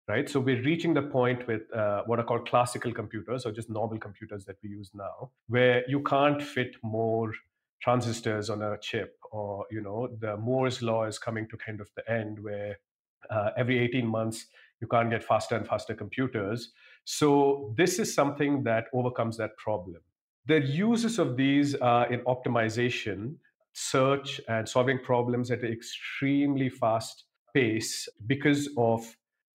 right? 0.07 0.29
So 0.29 0.39
we're 0.39 0.61
reaching 0.61 0.93
the 0.93 1.03
point 1.03 1.47
with 1.47 1.73
uh, 1.73 2.03
what 2.05 2.19
are 2.19 2.23
called 2.23 2.49
classical 2.49 2.93
computers, 2.93 3.45
or 3.45 3.51
just 3.51 3.69
normal 3.69 3.97
computers 3.97 4.43
that 4.45 4.57
we 4.61 4.69
use 4.69 4.91
now, 4.93 5.31
where 5.47 5.89
you 5.89 6.01
can't 6.03 6.41
fit 6.41 6.75
more 6.83 7.33
transistors 7.81 8.49
on 8.49 8.61
a 8.61 8.77
chip, 8.81 9.15
or 9.31 9.65
you 9.71 9.81
know, 9.81 10.09
the 10.19 10.35
Moore's 10.35 10.81
law 10.81 11.05
is 11.05 11.17
coming 11.17 11.47
to 11.47 11.57
kind 11.57 11.79
of 11.79 11.89
the 11.95 12.11
end, 12.11 12.43
where 12.43 12.77
uh, 13.29 13.51
every 13.57 13.79
18 13.79 14.05
months 14.05 14.47
you 14.81 14.87
can't 14.87 15.09
get 15.09 15.23
faster 15.23 15.55
and 15.55 15.65
faster 15.67 15.93
computers. 15.93 16.71
So 17.05 17.73
this 17.77 17.99
is 17.99 18.13
something 18.13 18.63
that 18.63 18.85
overcomes 18.93 19.37
that 19.37 19.55
problem. 19.57 20.01
The 20.45 20.61
uses 20.61 21.19
of 21.19 21.37
these 21.37 21.75
are 21.75 22.11
in 22.11 22.21
optimization, 22.21 23.35
search, 23.73 24.41
and 24.47 24.67
solving 24.67 24.99
problems 24.99 25.51
at 25.51 25.61
an 25.61 25.71
extremely 25.71 26.69
fast 26.69 27.25
pace 27.53 28.07
because 28.25 28.69
of 28.77 29.05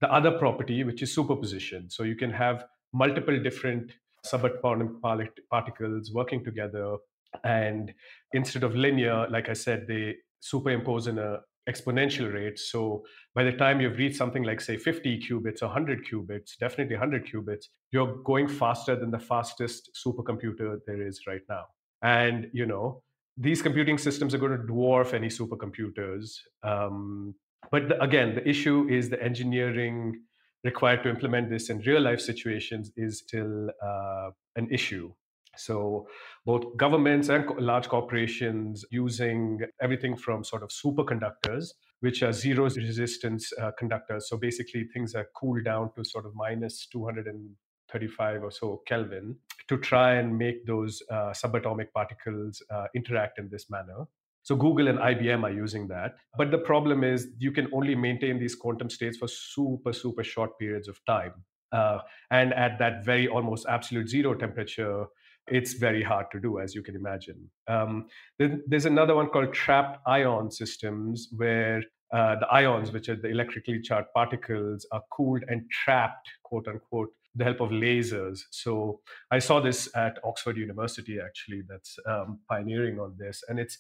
the 0.01 0.13
other 0.13 0.33
property, 0.39 0.85
which 0.85 1.03
is 1.03 1.15
superposition. 1.15 1.91
So 1.91 2.03
you 2.03 2.17
can 2.17 2.31
have 2.31 2.67
multiple 2.93 3.39
different 3.43 3.93
subatomic 4.25 5.31
particles 5.51 6.13
working 6.13 6.45
together. 6.45 6.97
And 7.43 7.93
instead 8.33 8.63
of 8.63 8.77
linear, 8.77 9.27
like 9.29 9.49
I 9.49 9.55
said, 9.55 9.87
they 9.89 10.17
superimpose 10.41 11.09
in 11.09 11.19
a 11.19 11.41
exponential 11.69 12.33
rate. 12.33 12.59
So 12.59 13.05
by 13.35 13.45
the 13.45 13.53
time 13.53 13.81
you've 13.81 13.97
reached 13.97 14.17
something 14.17 14.43
like, 14.43 14.61
say, 14.61 14.77
50 14.77 15.21
qubits 15.21 15.63
or 15.63 15.67
100 15.67 16.07
qubits, 16.07 16.57
definitely 16.59 16.97
100 16.97 17.27
qubits, 17.27 17.67
you're 17.91 18.17
going 18.23 18.49
faster 18.49 18.97
than 18.97 19.11
the 19.11 19.19
fastest 19.19 19.91
supercomputer 20.07 20.79
there 20.87 21.07
is 21.07 21.21
right 21.27 21.43
now. 21.49 21.65
And, 22.03 22.49
you 22.53 22.67
know, 22.67 23.03
these 23.37 23.63
computing 23.63 23.99
systems 23.99 24.35
are 24.35 24.39
going 24.39 24.53
to 24.53 24.65
dwarf 24.73 25.15
any 25.15 25.29
supercomputers. 25.29 26.37
Um, 26.63 27.35
but 27.71 27.89
the, 27.89 28.01
again, 28.03 28.35
the 28.35 28.49
issue 28.49 28.87
is 28.91 29.09
the 29.09 29.23
engineering 29.23 30.21
required 30.63 31.03
to 31.03 31.11
implement 31.11 31.51
this 31.51 31.71
in 31.71 31.79
real 31.81 32.01
life 32.01 32.21
situations 32.21 32.91
is 32.97 33.19
still 33.19 33.71
uh, 33.83 34.31
an 34.57 34.69
issue. 34.71 35.13
So, 35.57 36.07
both 36.45 36.77
governments 36.77 37.29
and 37.29 37.49
large 37.59 37.89
corporations 37.89 38.85
using 38.91 39.61
everything 39.81 40.17
from 40.17 40.45
sort 40.45 40.63
of 40.63 40.71
superconductors, 40.71 41.69
which 42.01 42.23
are 42.23 42.33
zero 42.33 42.65
resistance 42.65 43.53
uh, 43.61 43.71
conductors. 43.79 44.29
So, 44.29 44.37
basically, 44.37 44.85
things 44.93 45.15
are 45.15 45.27
cooled 45.37 45.65
down 45.65 45.91
to 45.97 46.05
sort 46.05 46.27
of 46.27 46.33
minus 46.35 46.87
235 46.87 48.43
or 48.43 48.51
so 48.51 48.83
Kelvin 48.87 49.37
to 49.69 49.79
try 49.79 50.15
and 50.15 50.37
make 50.37 50.67
those 50.67 51.03
uh, 51.11 51.31
subatomic 51.31 51.93
particles 51.93 52.63
uh, 52.71 52.87
interact 52.95 53.39
in 53.39 53.49
this 53.51 53.71
manner. 53.71 54.07
So 54.43 54.55
Google 54.55 54.89
and 54.89 54.99
IBM 54.99 55.43
are 55.43 55.51
using 55.51 55.89
that. 55.89 56.17
But 56.37 56.51
the 56.51 56.59
problem 56.59 57.03
is 57.03 57.29
you 57.39 57.51
can 57.51 57.69
only 57.73 57.95
maintain 57.95 58.39
these 58.39 58.55
quantum 58.55 58.91
states 58.91 59.17
for 59.17 59.27
super, 59.27 59.93
super 59.93 60.23
short 60.23 60.59
periods 60.59 60.87
of 60.87 61.03
time. 61.07 61.33
Uh, 61.73 62.01
and 62.31 62.53
at 62.53 62.79
that 62.79 63.05
very 63.05 63.27
almost 63.27 63.67
absolute 63.69 64.09
zero 64.09 64.35
temperature, 64.35 65.07
it's 65.49 65.75
very 65.75 66.03
hard 66.03 66.27
to 66.33 66.41
do, 66.41 66.59
as 66.59 66.75
you 66.75 66.83
can 66.83 66.97
imagine. 66.97 67.51
Um, 67.69 68.07
then 68.39 68.63
there's 68.67 68.87
another 68.87 69.15
one 69.15 69.29
called 69.29 69.53
trapped 69.53 70.01
ion 70.07 70.51
systems, 70.51 71.29
where 71.37 71.83
uh, 72.13 72.37
the 72.39 72.47
ions, 72.47 72.93
which 72.93 73.09
are 73.09 73.17
the 73.17 73.29
electrically 73.29 73.81
charged 73.81 74.09
particles, 74.15 74.87
are 74.93 75.03
cooled 75.13 75.45
and 75.49 75.69
trapped, 75.71 76.29
quote 76.45 76.69
unquote, 76.69 77.11
the 77.35 77.45
help 77.45 77.61
of 77.61 77.71
lasers. 77.71 78.43
So 78.51 79.01
I 79.31 79.41
saw 79.41 79.61
this 79.61 79.89
at 79.97 80.19
Oxford 80.23 80.57
University, 80.57 81.19
actually, 81.21 81.63
that's 81.69 81.99
um, 82.07 82.39
pioneering 82.49 83.01
on 83.01 83.17
this. 83.19 83.43
And 83.49 83.59
it's 83.59 83.79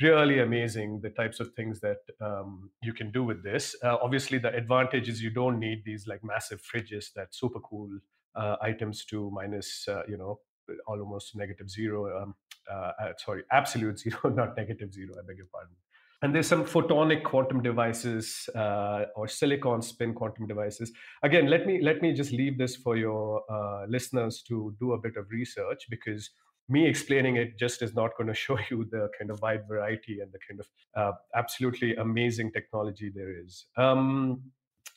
really 0.00 0.40
amazing 0.40 1.00
the 1.00 1.10
types 1.10 1.40
of 1.40 1.52
things 1.54 1.80
that 1.80 1.98
um, 2.20 2.70
you 2.82 2.92
can 2.92 3.10
do 3.10 3.24
with 3.24 3.42
this. 3.42 3.74
Uh, 3.82 3.96
obviously, 4.00 4.38
the 4.38 4.54
advantage 4.54 5.08
is 5.08 5.22
you 5.22 5.30
don't 5.30 5.58
need 5.58 5.82
these 5.84 6.06
like 6.06 6.22
massive 6.22 6.62
fridges 6.62 7.12
that 7.14 7.34
super 7.34 7.60
cool 7.60 7.88
uh, 8.36 8.56
items 8.62 9.04
to 9.06 9.30
minus, 9.32 9.86
uh, 9.88 10.02
you 10.08 10.16
know, 10.16 10.38
almost 10.86 11.36
negative 11.36 11.70
zero. 11.70 12.22
Um, 12.22 12.34
uh, 12.70 12.92
uh, 13.00 13.12
sorry, 13.18 13.42
absolute 13.52 13.98
zero, 14.04 14.30
not 14.30 14.56
negative 14.56 14.92
zero. 14.92 15.14
I 15.18 15.26
beg 15.26 15.38
your 15.38 15.46
pardon. 15.52 15.74
And 16.22 16.34
there's 16.34 16.46
some 16.46 16.64
photonic 16.64 17.22
quantum 17.22 17.62
devices 17.62 18.48
uh, 18.54 19.04
or 19.14 19.28
silicon 19.28 19.82
spin 19.82 20.14
quantum 20.14 20.46
devices. 20.46 20.90
Again, 21.22 21.48
let 21.48 21.66
me 21.66 21.82
let 21.82 22.00
me 22.00 22.14
just 22.14 22.32
leave 22.32 22.56
this 22.56 22.76
for 22.76 22.96
your 22.96 23.42
listeners 23.88 24.42
to 24.48 24.74
do 24.80 24.92
a 24.92 24.98
bit 24.98 25.16
of 25.16 25.30
research 25.30 25.84
because 25.90 26.30
me 26.68 26.86
explaining 26.86 27.36
it 27.36 27.58
just 27.58 27.82
is 27.82 27.94
not 27.94 28.16
going 28.16 28.26
to 28.32 28.34
show 28.34 28.58
you 28.70 28.86
the 28.90 29.08
kind 29.18 29.30
of 29.30 29.40
wide 29.42 29.66
variety 29.68 30.20
and 30.20 30.32
the 30.32 30.38
kind 30.48 30.60
of 30.60 30.68
uh, 30.96 31.16
absolutely 31.34 31.94
amazing 31.96 32.52
technology 32.52 33.10
there 33.14 33.38
is. 33.38 33.66
Um, 33.76 34.42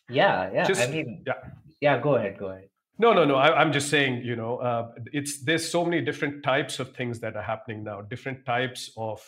yeah, 0.09 0.49
yeah. 0.53 0.65
Just, 0.65 0.81
I 0.81 0.87
mean, 0.87 1.23
yeah, 1.27 1.33
yeah. 1.81 1.99
Go 1.99 2.15
ahead. 2.15 2.37
Go 2.37 2.47
ahead. 2.47 2.69
No, 2.99 3.13
no, 3.13 3.25
no. 3.25 3.35
I, 3.35 3.61
am 3.61 3.71
just 3.71 3.89
saying, 3.89 4.23
you 4.23 4.35
know, 4.35 4.57
uh, 4.57 4.91
it's 5.13 5.43
there's 5.43 5.69
so 5.69 5.85
many 5.85 6.01
different 6.01 6.43
types 6.43 6.79
of 6.79 6.95
things 6.95 7.19
that 7.19 7.35
are 7.35 7.43
happening 7.43 7.83
now, 7.83 8.01
different 8.01 8.43
types 8.45 8.91
of 8.97 9.21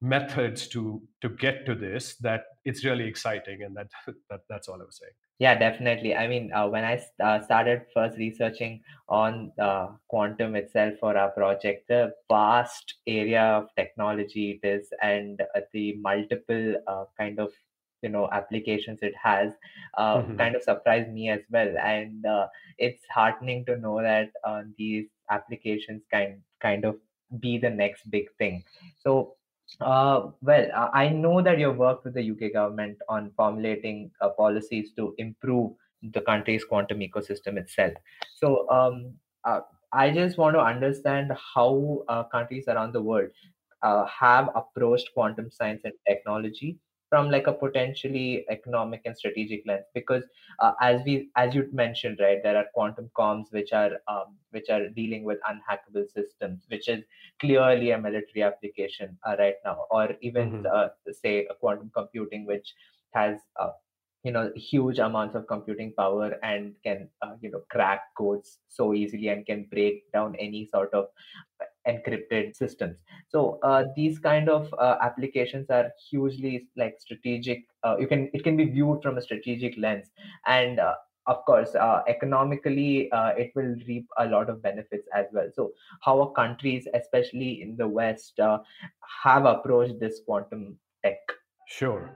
methods 0.00 0.66
to 0.68 1.00
to 1.20 1.28
get 1.28 1.64
to 1.66 1.76
this 1.76 2.16
that 2.16 2.44
it's 2.64 2.84
really 2.84 3.06
exciting, 3.06 3.62
and 3.62 3.76
that, 3.76 3.88
that 4.30 4.40
that's 4.48 4.68
all 4.68 4.80
I 4.80 4.84
was 4.84 4.98
saying. 4.98 5.12
Yeah, 5.38 5.56
definitely. 5.56 6.14
I 6.14 6.28
mean, 6.28 6.52
uh, 6.52 6.68
when 6.68 6.84
I 6.84 7.00
uh, 7.22 7.42
started 7.42 7.82
first 7.94 8.16
researching 8.16 8.80
on 9.08 9.52
uh, 9.58 9.88
quantum 10.08 10.54
itself 10.56 10.94
for 11.00 11.16
our 11.16 11.30
project, 11.30 11.88
the 11.88 12.12
vast 12.28 12.94
area 13.06 13.42
of 13.42 13.68
technology 13.76 14.60
it 14.62 14.66
is, 14.66 14.88
and 15.00 15.40
the 15.72 15.96
multiple 16.00 16.74
uh, 16.86 17.04
kind 17.18 17.38
of 17.38 17.50
you 18.02 18.08
know 18.08 18.28
applications 18.32 18.98
it 19.02 19.14
has 19.22 19.52
uh, 19.98 20.18
mm-hmm. 20.18 20.36
kind 20.36 20.56
of 20.56 20.62
surprised 20.62 21.10
me 21.10 21.28
as 21.30 21.40
well 21.50 21.74
and 21.78 22.26
uh, 22.26 22.46
it's 22.78 23.04
heartening 23.10 23.64
to 23.64 23.76
know 23.76 24.00
that 24.02 24.30
uh, 24.44 24.62
these 24.76 25.06
applications 25.30 26.02
can 26.10 26.40
kind 26.60 26.84
of 26.84 26.96
be 27.40 27.58
the 27.58 27.70
next 27.70 28.10
big 28.10 28.26
thing 28.38 28.62
so 28.98 29.34
uh, 29.80 30.28
well, 30.42 30.90
I 30.92 31.08
know 31.08 31.40
that 31.42 31.58
you've 31.58 31.76
worked 31.76 32.04
with 32.04 32.14
the 32.14 32.30
UK 32.30 32.52
government 32.52 32.98
on 33.08 33.32
formulating 33.36 34.10
uh, 34.20 34.28
policies 34.30 34.90
to 34.96 35.14
improve 35.18 35.72
the 36.02 36.20
country's 36.20 36.64
quantum 36.64 36.98
ecosystem 36.98 37.56
itself. 37.56 37.94
So, 38.36 38.68
um, 38.70 39.14
uh, 39.44 39.60
I 39.92 40.10
just 40.10 40.38
want 40.38 40.56
to 40.56 40.60
understand 40.60 41.32
how 41.54 42.04
uh, 42.08 42.24
countries 42.24 42.64
around 42.68 42.92
the 42.92 43.02
world 43.02 43.30
uh, 43.82 44.06
have 44.06 44.48
approached 44.54 45.10
quantum 45.14 45.50
science 45.50 45.82
and 45.84 45.92
technology 46.08 46.78
from 47.12 47.28
like 47.30 47.46
a 47.46 47.52
potentially 47.52 48.46
economic 48.48 49.02
and 49.04 49.14
strategic 49.14 49.66
lens 49.66 49.84
because 49.92 50.24
uh, 50.60 50.72
as 50.80 51.02
we 51.04 51.28
as 51.36 51.54
you 51.54 51.68
mentioned 51.70 52.16
right 52.22 52.38
there 52.42 52.56
are 52.56 52.64
quantum 52.72 53.10
comms 53.18 53.52
which 53.52 53.74
are 53.74 53.90
um, 54.08 54.28
which 54.52 54.70
are 54.70 54.88
dealing 54.88 55.22
with 55.22 55.38
unhackable 55.50 56.06
systems 56.10 56.62
which 56.68 56.88
is 56.88 57.04
clearly 57.38 57.90
a 57.90 57.98
military 57.98 58.42
application 58.42 59.18
uh, 59.28 59.36
right 59.38 59.56
now 59.62 59.84
or 59.90 60.08
even 60.22 60.50
mm-hmm. 60.52 60.74
uh, 60.74 60.88
say 61.12 61.46
a 61.50 61.54
quantum 61.54 61.90
computing 61.94 62.46
which 62.46 62.72
has 63.10 63.36
uh, 63.60 63.72
you 64.24 64.32
know 64.32 64.50
huge 64.56 64.98
amounts 64.98 65.34
of 65.34 65.46
computing 65.46 65.92
power 65.92 66.38
and 66.42 66.72
can 66.82 67.08
uh, 67.20 67.34
you 67.42 67.50
know 67.50 67.62
crack 67.70 68.00
codes 68.16 68.58
so 68.68 68.94
easily 68.94 69.28
and 69.28 69.44
can 69.44 69.66
break 69.70 70.10
down 70.12 70.34
any 70.36 70.64
sort 70.64 70.94
of 70.94 71.08
encrypted 71.86 72.54
systems. 72.54 72.98
So 73.28 73.58
uh, 73.62 73.84
these 73.96 74.18
kind 74.18 74.48
of 74.48 74.72
uh, 74.78 74.96
applications 75.02 75.70
are 75.70 75.90
hugely 76.10 76.68
like 76.76 76.96
strategic 76.98 77.64
uh, 77.84 77.96
you 77.98 78.06
can 78.06 78.30
it 78.32 78.44
can 78.44 78.56
be 78.56 78.64
viewed 78.64 79.02
from 79.02 79.18
a 79.18 79.22
strategic 79.22 79.76
lens. 79.76 80.10
And 80.46 80.78
uh, 80.78 80.94
of 81.26 81.44
course 81.44 81.74
uh, 81.74 82.02
economically 82.08 83.10
uh, 83.12 83.30
it 83.36 83.52
will 83.54 83.74
reap 83.88 84.06
a 84.18 84.26
lot 84.26 84.48
of 84.48 84.62
benefits 84.62 85.08
as 85.14 85.26
well. 85.32 85.48
So 85.54 85.72
how 86.02 86.20
are 86.20 86.32
countries 86.32 86.86
especially 86.94 87.62
in 87.62 87.76
the 87.76 87.88
west 87.88 88.38
have 89.24 89.44
approached 89.44 89.98
this 90.00 90.20
quantum 90.24 90.78
tech? 91.04 91.18
Sure. 91.68 92.10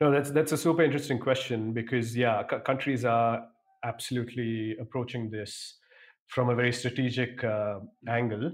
No 0.00 0.10
that's 0.10 0.30
that's 0.30 0.52
a 0.52 0.56
super 0.56 0.82
interesting 0.82 1.18
question 1.18 1.72
because 1.72 2.16
yeah 2.16 2.42
c- 2.50 2.58
countries 2.64 3.04
are 3.04 3.46
absolutely 3.84 4.76
approaching 4.80 5.30
this 5.30 5.78
from 6.28 6.48
a 6.48 6.54
very 6.54 6.72
strategic 6.72 7.44
angle 8.08 8.52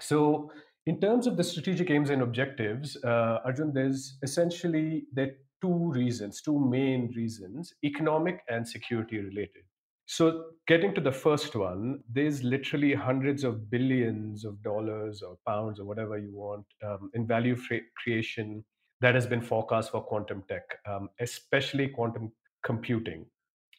so, 0.00 0.50
in 0.86 1.00
terms 1.00 1.26
of 1.26 1.36
the 1.36 1.44
strategic 1.44 1.90
aims 1.90 2.10
and 2.10 2.22
objectives, 2.22 2.96
uh, 3.04 3.40
Arjun, 3.44 3.72
there's 3.72 4.18
essentially 4.22 5.04
there 5.12 5.26
are 5.26 5.36
two 5.60 5.90
reasons, 5.92 6.42
two 6.42 6.58
main 6.58 7.12
reasons, 7.16 7.72
economic 7.84 8.40
and 8.48 8.66
security 8.66 9.18
related. 9.18 9.62
So, 10.06 10.44
getting 10.68 10.94
to 10.94 11.00
the 11.00 11.10
first 11.10 11.56
one, 11.56 12.00
there's 12.12 12.44
literally 12.44 12.94
hundreds 12.94 13.42
of 13.42 13.68
billions 13.70 14.44
of 14.44 14.62
dollars 14.62 15.22
or 15.22 15.36
pounds 15.46 15.80
or 15.80 15.84
whatever 15.84 16.16
you 16.16 16.32
want 16.32 16.64
um, 16.84 17.10
in 17.14 17.26
value 17.26 17.56
creation 18.00 18.64
that 19.00 19.14
has 19.14 19.26
been 19.26 19.42
forecast 19.42 19.90
for 19.90 20.00
quantum 20.00 20.44
tech, 20.48 20.62
um, 20.88 21.08
especially 21.20 21.88
quantum 21.88 22.30
computing. 22.64 23.26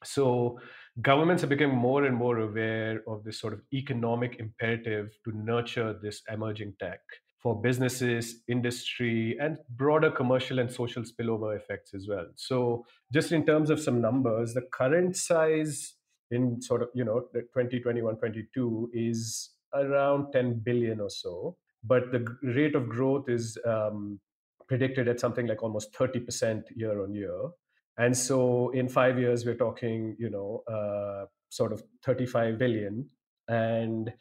So, 0.03 0.59
governments 1.01 1.43
are 1.43 1.47
becoming 1.47 1.77
more 1.77 2.05
and 2.05 2.15
more 2.15 2.39
aware 2.39 3.03
of 3.07 3.23
this 3.23 3.39
sort 3.39 3.53
of 3.53 3.61
economic 3.73 4.39
imperative 4.39 5.09
to 5.23 5.31
nurture 5.37 5.97
this 6.01 6.21
emerging 6.31 6.73
tech. 6.79 7.01
for 7.39 7.61
businesses, 7.61 8.41
industry, 8.47 9.37
and 9.39 9.59
broader 9.77 10.09
commercial 10.09 10.57
and 10.57 10.71
social 10.71 11.03
spillover 11.03 11.55
effects 11.55 11.93
as 11.93 12.07
well. 12.09 12.25
So, 12.35 12.83
just 13.13 13.31
in 13.31 13.45
terms 13.45 13.69
of 13.69 13.79
some 13.79 14.01
numbers, 14.01 14.55
the 14.55 14.63
current 14.73 15.15
size 15.15 15.93
in 16.31 16.59
sort 16.61 16.81
of, 16.81 16.89
you 16.95 17.05
know, 17.05 17.19
2021 17.33 18.17
22 18.17 18.89
is 18.91 19.51
around 19.73 20.31
10 20.31 20.61
billion 20.65 20.99
or 20.99 21.11
so. 21.11 21.55
But 21.83 22.11
the 22.11 22.25
rate 22.41 22.75
of 22.75 22.89
growth 22.89 23.29
is 23.29 23.57
um, 23.65 24.19
predicted 24.67 25.07
at 25.07 25.19
something 25.19 25.47
like 25.47 25.63
almost 25.63 25.93
30% 25.93 26.63
year 26.75 27.01
on 27.01 27.13
year. 27.13 27.49
And 27.97 28.15
so 28.15 28.69
in 28.69 28.87
five 28.87 29.17
years, 29.17 29.45
we're 29.45 29.55
talking, 29.55 30.15
you 30.19 30.29
know, 30.29 30.63
uh, 30.71 31.25
sort 31.49 31.73
of 31.73 31.83
35 32.03 32.57
billion. 32.57 33.09
And 33.47 34.13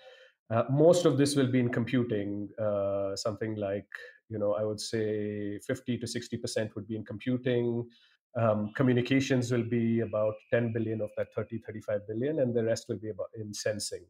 uh, 0.50 0.64
most 0.70 1.04
of 1.04 1.18
this 1.18 1.36
will 1.36 1.50
be 1.50 1.60
in 1.60 1.68
computing, 1.68 2.48
uh, 2.58 3.16
something 3.16 3.56
like, 3.56 3.86
you 4.28 4.38
know, 4.38 4.54
I 4.54 4.64
would 4.64 4.80
say 4.80 5.58
50 5.58 5.98
to 5.98 6.06
60% 6.06 6.74
would 6.74 6.88
be 6.88 6.96
in 6.96 7.04
computing. 7.04 7.88
Um, 8.36 8.72
communications 8.74 9.50
will 9.50 9.64
be 9.64 10.00
about 10.00 10.34
10 10.52 10.72
billion 10.72 11.00
of 11.00 11.10
that 11.16 11.32
30, 11.34 11.58
35 11.58 12.00
billion, 12.08 12.40
and 12.40 12.54
the 12.54 12.64
rest 12.64 12.86
will 12.88 12.98
be 12.98 13.10
about 13.10 13.28
in 13.34 13.52
sensing. 13.52 14.04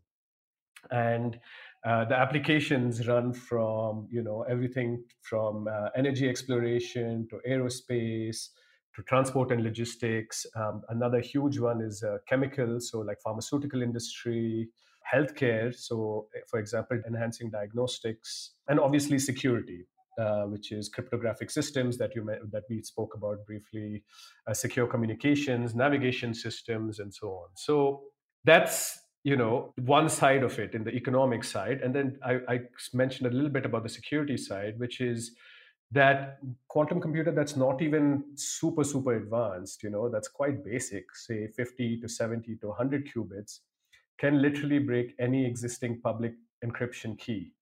And 0.91 1.39
uh, 1.85 2.05
the 2.05 2.17
applications 2.17 3.07
run 3.09 3.33
from, 3.33 4.09
you 4.11 4.23
know, 4.23 4.43
everything 4.49 5.05
from 5.23 5.69
uh, 5.69 5.89
energy 5.97 6.29
exploration 6.29 7.27
to 7.31 7.41
aerospace 7.49 8.49
to 8.97 9.03
transport 9.03 9.53
and 9.53 9.63
logistics. 9.63 10.47
Um, 10.57 10.83
another 10.89 11.21
huge 11.21 11.59
one 11.59 11.83
is 11.83 12.03
uh, 12.03 12.17
chemicals, 12.27 12.91
so 12.91 13.01
like 13.01 13.21
pharmaceutical 13.23 13.83
industry, 13.83 14.69
healthcare. 15.15 15.75
So, 15.75 16.29
eh, 16.35 16.41
for 16.49 16.59
example, 16.59 17.01
enhancing 17.07 17.51
diagnostics, 17.51 18.53
and 18.69 18.81
obviously 18.81 19.19
security. 19.19 19.87
Uh, 20.19 20.45
which 20.45 20.73
is 20.73 20.89
cryptographic 20.89 21.51
systems 21.51 21.99
that 21.99 22.15
you 22.15 22.25
that 22.51 22.63
we 22.71 22.81
spoke 22.81 23.15
about 23.15 23.45
briefly, 23.45 24.03
uh, 24.47 24.55
secure 24.55 24.87
communications, 24.87 25.75
navigation 25.75 26.33
systems, 26.33 27.01
and 27.01 27.13
so 27.13 27.29
on. 27.33 27.49
So 27.55 28.01
that's 28.43 28.99
you 29.25 29.37
know 29.37 29.75
one 29.77 30.09
side 30.09 30.43
of 30.43 30.59
it 30.59 30.75
in 30.75 30.85
the 30.85 30.93
economic 30.93 31.45
side, 31.45 31.83
and 31.83 31.95
then 31.95 32.19
I, 32.25 32.39
I 32.49 32.61
mentioned 32.95 33.31
a 33.31 33.35
little 33.35 33.51
bit 33.51 33.67
about 33.67 33.83
the 33.83 33.91
security 33.91 34.39
side, 34.39 34.79
which 34.79 35.03
is 35.03 35.33
that 35.93 36.39
quantum 36.69 37.01
computer 37.01 37.31
that's 37.31 37.57
not 37.57 37.81
even 37.81 38.25
super 38.35 38.83
super 38.83 39.15
advanced 39.15 39.85
you 39.85 39.91
know 39.91 40.09
that's 40.09 40.27
quite 40.27 40.65
basic 40.65 41.15
say 41.15 41.47
50 41.47 42.01
to 42.01 42.09
70 42.09 42.57
to 42.57 42.69
100 42.69 43.09
qubits 43.09 43.61
can 44.19 44.41
literally 44.41 44.79
break 44.79 45.15
any 45.19 45.45
existing 45.45 46.01
public 46.01 46.33
encryption 46.65 47.19
key. 47.19 47.53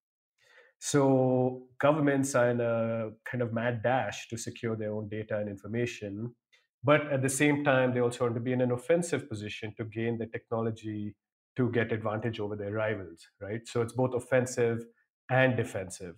So 0.78 1.62
governments 1.80 2.34
are 2.34 2.50
in 2.50 2.60
a 2.60 3.10
kind 3.24 3.42
of 3.42 3.52
mad 3.52 3.82
dash 3.82 4.28
to 4.28 4.36
secure 4.36 4.76
their 4.76 4.92
own 4.92 5.08
data 5.08 5.38
and 5.38 5.48
information. 5.48 6.34
But 6.82 7.10
at 7.10 7.22
the 7.22 7.28
same 7.28 7.64
time, 7.64 7.94
they 7.94 8.00
also 8.00 8.24
want 8.24 8.34
to 8.34 8.40
be 8.40 8.52
in 8.52 8.60
an 8.60 8.72
offensive 8.72 9.28
position 9.28 9.74
to 9.78 9.84
gain 9.84 10.18
the 10.18 10.26
technology 10.26 11.16
to 11.56 11.70
get 11.70 11.92
advantage 11.92 12.40
over 12.40 12.56
their 12.56 12.72
rivals, 12.72 13.26
right? 13.40 13.66
So 13.66 13.80
it's 13.80 13.92
both 13.92 14.14
offensive 14.14 14.84
and 15.30 15.56
defensive. 15.56 16.16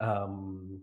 Um, 0.00 0.82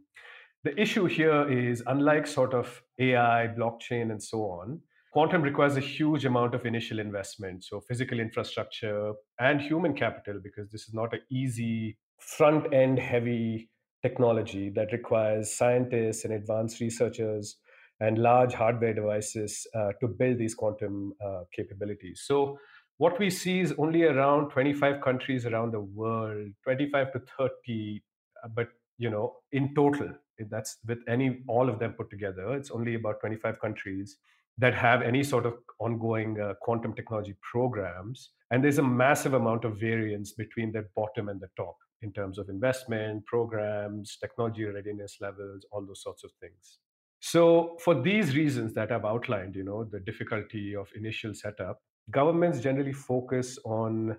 the 0.68 0.82
issue 0.82 1.06
here 1.06 1.50
is 1.50 1.82
unlike 1.88 2.28
sort 2.28 2.54
of 2.54 2.82
AI, 3.00 3.48
blockchain, 3.58 4.12
and 4.12 4.22
so 4.22 4.40
on, 4.40 4.82
quantum 5.14 5.42
requires 5.42 5.78
a 5.78 5.80
huge 5.80 6.26
amount 6.26 6.54
of 6.54 6.66
initial 6.66 7.00
investment. 7.00 7.64
So 7.64 7.80
physical 7.80 8.20
infrastructure 8.20 9.14
and 9.40 9.62
human 9.62 9.94
capital 9.94 10.42
because 10.44 10.70
this 10.70 10.82
is 10.90 10.94
not 10.94 11.14
an 11.14 11.22
easy 11.32 11.98
front 12.20 12.74
end 12.74 13.00
heavy 13.00 13.70
technology 14.02 14.70
that 14.76 14.92
requires 14.92 15.56
scientists 15.56 16.26
and 16.26 16.34
advanced 16.34 16.82
researchers 16.82 17.56
and 18.02 18.18
large 18.18 18.54
hardware 18.54 18.94
devices 18.94 19.66
uh, 19.74 19.92
to 20.02 20.08
build 20.10 20.38
these 20.38 20.54
quantum 20.54 21.14
uh, 21.26 21.44
capabilities. 21.56 22.24
So 22.26 22.60
what 22.98 23.18
we 23.20 23.30
see 23.30 23.62
is 23.62 23.74
only 23.78 24.04
around 24.04 24.50
25 24.50 25.00
countries 25.02 25.46
around 25.46 25.72
the 25.72 25.80
world 25.80 26.52
25 26.64 27.14
to 27.14 27.22
30 27.38 28.04
uh, 28.44 28.50
but 28.54 28.68
you 28.98 29.10
know 29.10 29.36
in 29.52 29.74
total 29.76 30.10
that's 30.50 30.78
with 30.88 31.00
any 31.08 31.40
all 31.48 31.70
of 31.70 31.80
them 31.80 31.94
put 31.94 32.10
together 32.10 32.56
it's 32.56 32.72
only 32.72 32.96
about 32.96 33.20
25 33.20 33.60
countries 33.60 34.18
that 34.58 34.74
have 34.74 35.02
any 35.02 35.24
sort 35.24 35.46
of 35.46 35.56
ongoing 35.80 36.40
uh, 36.40 36.54
quantum 36.62 36.94
technology 36.94 37.36
programs. 37.42 38.32
And 38.50 38.64
there's 38.64 38.80
a 38.80 38.84
massive 38.84 39.34
amount 39.34 39.66
of 39.66 39.80
variance 39.80 40.32
between 40.32 40.72
the 40.72 40.86
bottom 40.96 41.30
and 41.30 41.40
the 41.40 41.50
top 41.56 41.78
in 42.02 42.12
terms 42.12 42.38
of 42.38 42.50
investment, 42.50 43.26
programs, 43.26 44.18
technology 44.20 44.64
readiness 44.66 45.18
levels, 45.22 45.66
all 45.72 45.86
those 45.86 46.02
sorts 46.02 46.24
of 46.24 46.32
things. 46.40 46.80
So, 47.20 47.78
for 47.82 48.00
these 48.00 48.36
reasons 48.36 48.74
that 48.74 48.92
I've 48.92 49.06
outlined, 49.06 49.56
you 49.56 49.64
know, 49.64 49.84
the 49.84 50.00
difficulty 50.00 50.76
of 50.76 50.88
initial 50.96 51.34
setup, 51.34 51.82
governments 52.12 52.60
generally 52.60 52.94
focus 52.94 53.58
on 53.66 54.16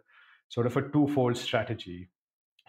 sort 0.49 0.67
of 0.67 0.77
a 0.77 0.83
twofold 0.83 1.37
strategy. 1.37 2.09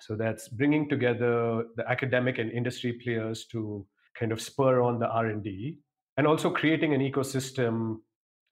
So, 0.01 0.15
that's 0.15 0.47
bringing 0.47 0.89
together 0.89 1.65
the 1.75 1.89
academic 1.89 2.37
and 2.37 2.51
industry 2.51 2.93
players 2.93 3.45
to 3.51 3.85
kind 4.17 4.31
of 4.31 4.41
spur 4.41 4.81
on 4.81 4.99
the 4.99 5.07
R&D 5.07 5.77
and 6.17 6.27
also 6.27 6.49
creating 6.49 6.93
an 6.93 6.99
ecosystem 6.99 7.99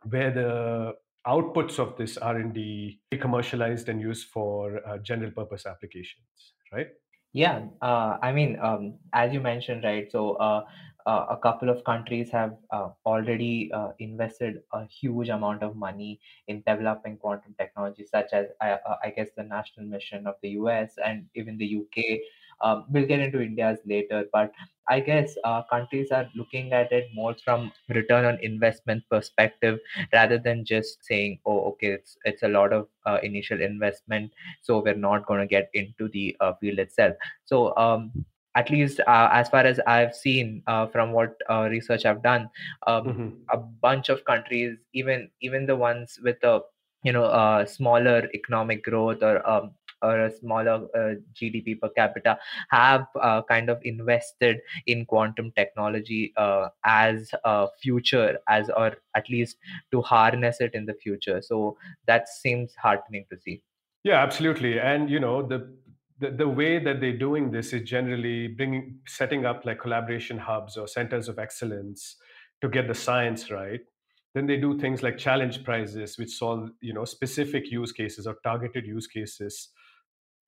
where 0.10 0.32
the 0.32 0.94
outputs 1.28 1.80
of 1.80 1.98
this 1.98 2.18
r&d 2.18 3.00
be 3.12 3.18
commercialized 3.18 3.90
and 3.90 4.00
used 4.00 4.30
for 4.30 4.80
uh, 4.88 4.98
general 5.00 5.32
purpose 5.32 5.66
applications 5.66 6.54
right? 6.72 6.88
Yeah 7.34 7.66
uh, 7.82 8.18
i 8.22 8.32
mean 8.32 8.58
um, 8.62 8.96
as 9.14 9.34
you 9.34 9.42
mentioned 9.42 9.84
right 9.84 10.10
so 10.10 10.36
uh, 10.36 10.64
a 11.12 11.38
couple 11.42 11.70
of 11.70 11.84
countries 11.84 12.30
have 12.32 12.56
uh, 12.72 12.90
already 13.06 13.72
uh, 13.74 13.90
invested 14.00 14.62
a 14.74 14.86
huge 14.86 15.30
amount 15.30 15.64
of 15.64 15.76
money 15.76 16.20
in 16.48 16.64
developing 16.68 17.18
quantum 17.18 17.56
technology 17.58 18.06
such 18.06 18.34
as 18.34 18.48
uh, 18.62 18.78
i 19.04 19.10
guess 19.10 19.30
the 19.38 19.44
national 19.44 19.86
mission 19.86 20.28
of 20.28 20.36
the 20.42 20.50
us 20.50 20.92
and 21.06 21.26
even 21.36 21.58
the 21.58 21.78
uk 21.78 22.20
um, 22.62 22.86
we'll 22.90 23.06
get 23.06 23.20
into 23.20 23.42
India's 23.42 23.80
later, 23.86 24.26
but 24.34 24.52
I 24.90 25.00
guess 25.00 25.36
uh, 25.44 25.64
countries 25.70 26.10
are 26.12 26.28
looking 26.36 26.74
at 26.74 26.92
it 26.92 27.10
more 27.14 27.36
from 27.44 27.72
return 27.90 28.26
on 28.26 28.40
investment 28.42 29.04
perspective 29.12 29.80
rather 30.14 30.40
than 30.40 30.66
just 30.66 31.04
saying, 31.06 31.40
"Oh, 31.46 31.60
okay, 31.72 31.90
it's 31.90 32.18
it's 32.26 32.44
a 32.44 32.48
lot 32.48 32.74
of 32.74 32.88
uh, 33.06 33.20
initial 33.22 33.62
investment, 33.62 34.32
so 34.64 34.80
we're 34.82 34.96
not 34.96 35.28
going 35.28 35.42
to 35.42 35.48
get 35.48 35.70
into 35.74 36.10
the 36.10 36.36
uh, 36.40 36.54
field 36.60 36.80
itself." 36.80 37.16
So. 37.46 37.76
Um, 37.78 38.26
at 38.58 38.70
least 38.70 39.00
uh, 39.02 39.30
as 39.32 39.50
far 39.50 39.62
as 39.62 39.80
I've 39.88 40.16
seen 40.16 40.64
uh, 40.68 40.88
from 40.88 41.12
what 41.12 41.40
uh, 41.50 41.68
research 41.70 42.06
I've 42.06 42.24
done, 42.24 42.50
um, 42.88 43.06
mm-hmm. 43.06 43.30
a 43.52 43.58
bunch 43.58 44.10
of 44.10 44.26
countries, 44.26 44.78
even 44.94 45.30
even 45.42 45.66
the 45.66 45.76
ones 45.76 46.20
with 46.24 46.44
a 46.44 46.62
you 47.04 47.14
know 47.14 47.66
smaller 47.66 48.28
economic 48.34 48.84
growth 48.84 49.22
or 49.22 49.48
um, 49.48 49.72
or 50.02 50.26
a 50.26 50.32
smaller 50.32 50.88
uh, 50.96 51.16
GDP 51.34 51.80
per 51.80 51.90
capita 51.90 52.38
have 52.70 53.08
uh, 53.22 53.42
kind 53.44 53.70
of 53.70 53.80
invested 53.84 54.60
in 54.86 55.06
quantum 55.06 55.52
technology 55.56 56.34
uh, 56.38 56.70
as 56.84 57.32
a 57.44 57.68
future, 57.82 58.38
as 58.48 58.70
or 58.76 58.98
at 59.16 59.30
least 59.30 59.58
to 59.92 60.02
harness 60.02 60.62
it 60.62 60.74
in 60.74 60.86
the 60.86 60.94
future. 60.94 61.42
So 61.42 61.78
that 62.06 62.30
seems 62.30 62.74
heartening 62.76 63.26
to 63.32 63.40
see. 63.40 63.62
Yeah, 64.04 64.22
absolutely. 64.22 64.80
And 64.80 65.10
you 65.10 65.20
know 65.20 65.42
the 65.42 65.70
the, 66.20 66.32
the 66.32 66.48
way 66.48 66.80
that 66.80 67.00
they're 67.00 67.18
doing 67.18 67.52
this 67.52 67.74
is 67.74 67.88
generally 67.88 68.48
bringing 68.48 69.00
setting 69.08 69.46
up 69.46 69.66
like 69.66 69.80
collaboration 69.80 70.38
hubs 70.38 70.78
or 70.78 70.88
centers 70.88 71.28
of 71.28 71.40
excellence 71.40 72.16
to 72.62 72.70
get 72.70 72.88
the 72.88 72.96
science 72.96 73.52
right 73.52 73.82
then 74.34 74.48
they 74.48 74.58
do 74.58 74.80
things 74.80 75.04
like 75.04 75.18
challenge 75.18 75.64
prizes 75.64 76.18
which 76.18 76.32
solve 76.32 76.70
you 76.82 76.94
know 76.94 77.06
specific 77.06 77.72
use 77.72 77.92
cases 77.92 78.28
or 78.28 78.36
targeted 78.44 78.86
use 78.86 79.08
cases 79.08 79.70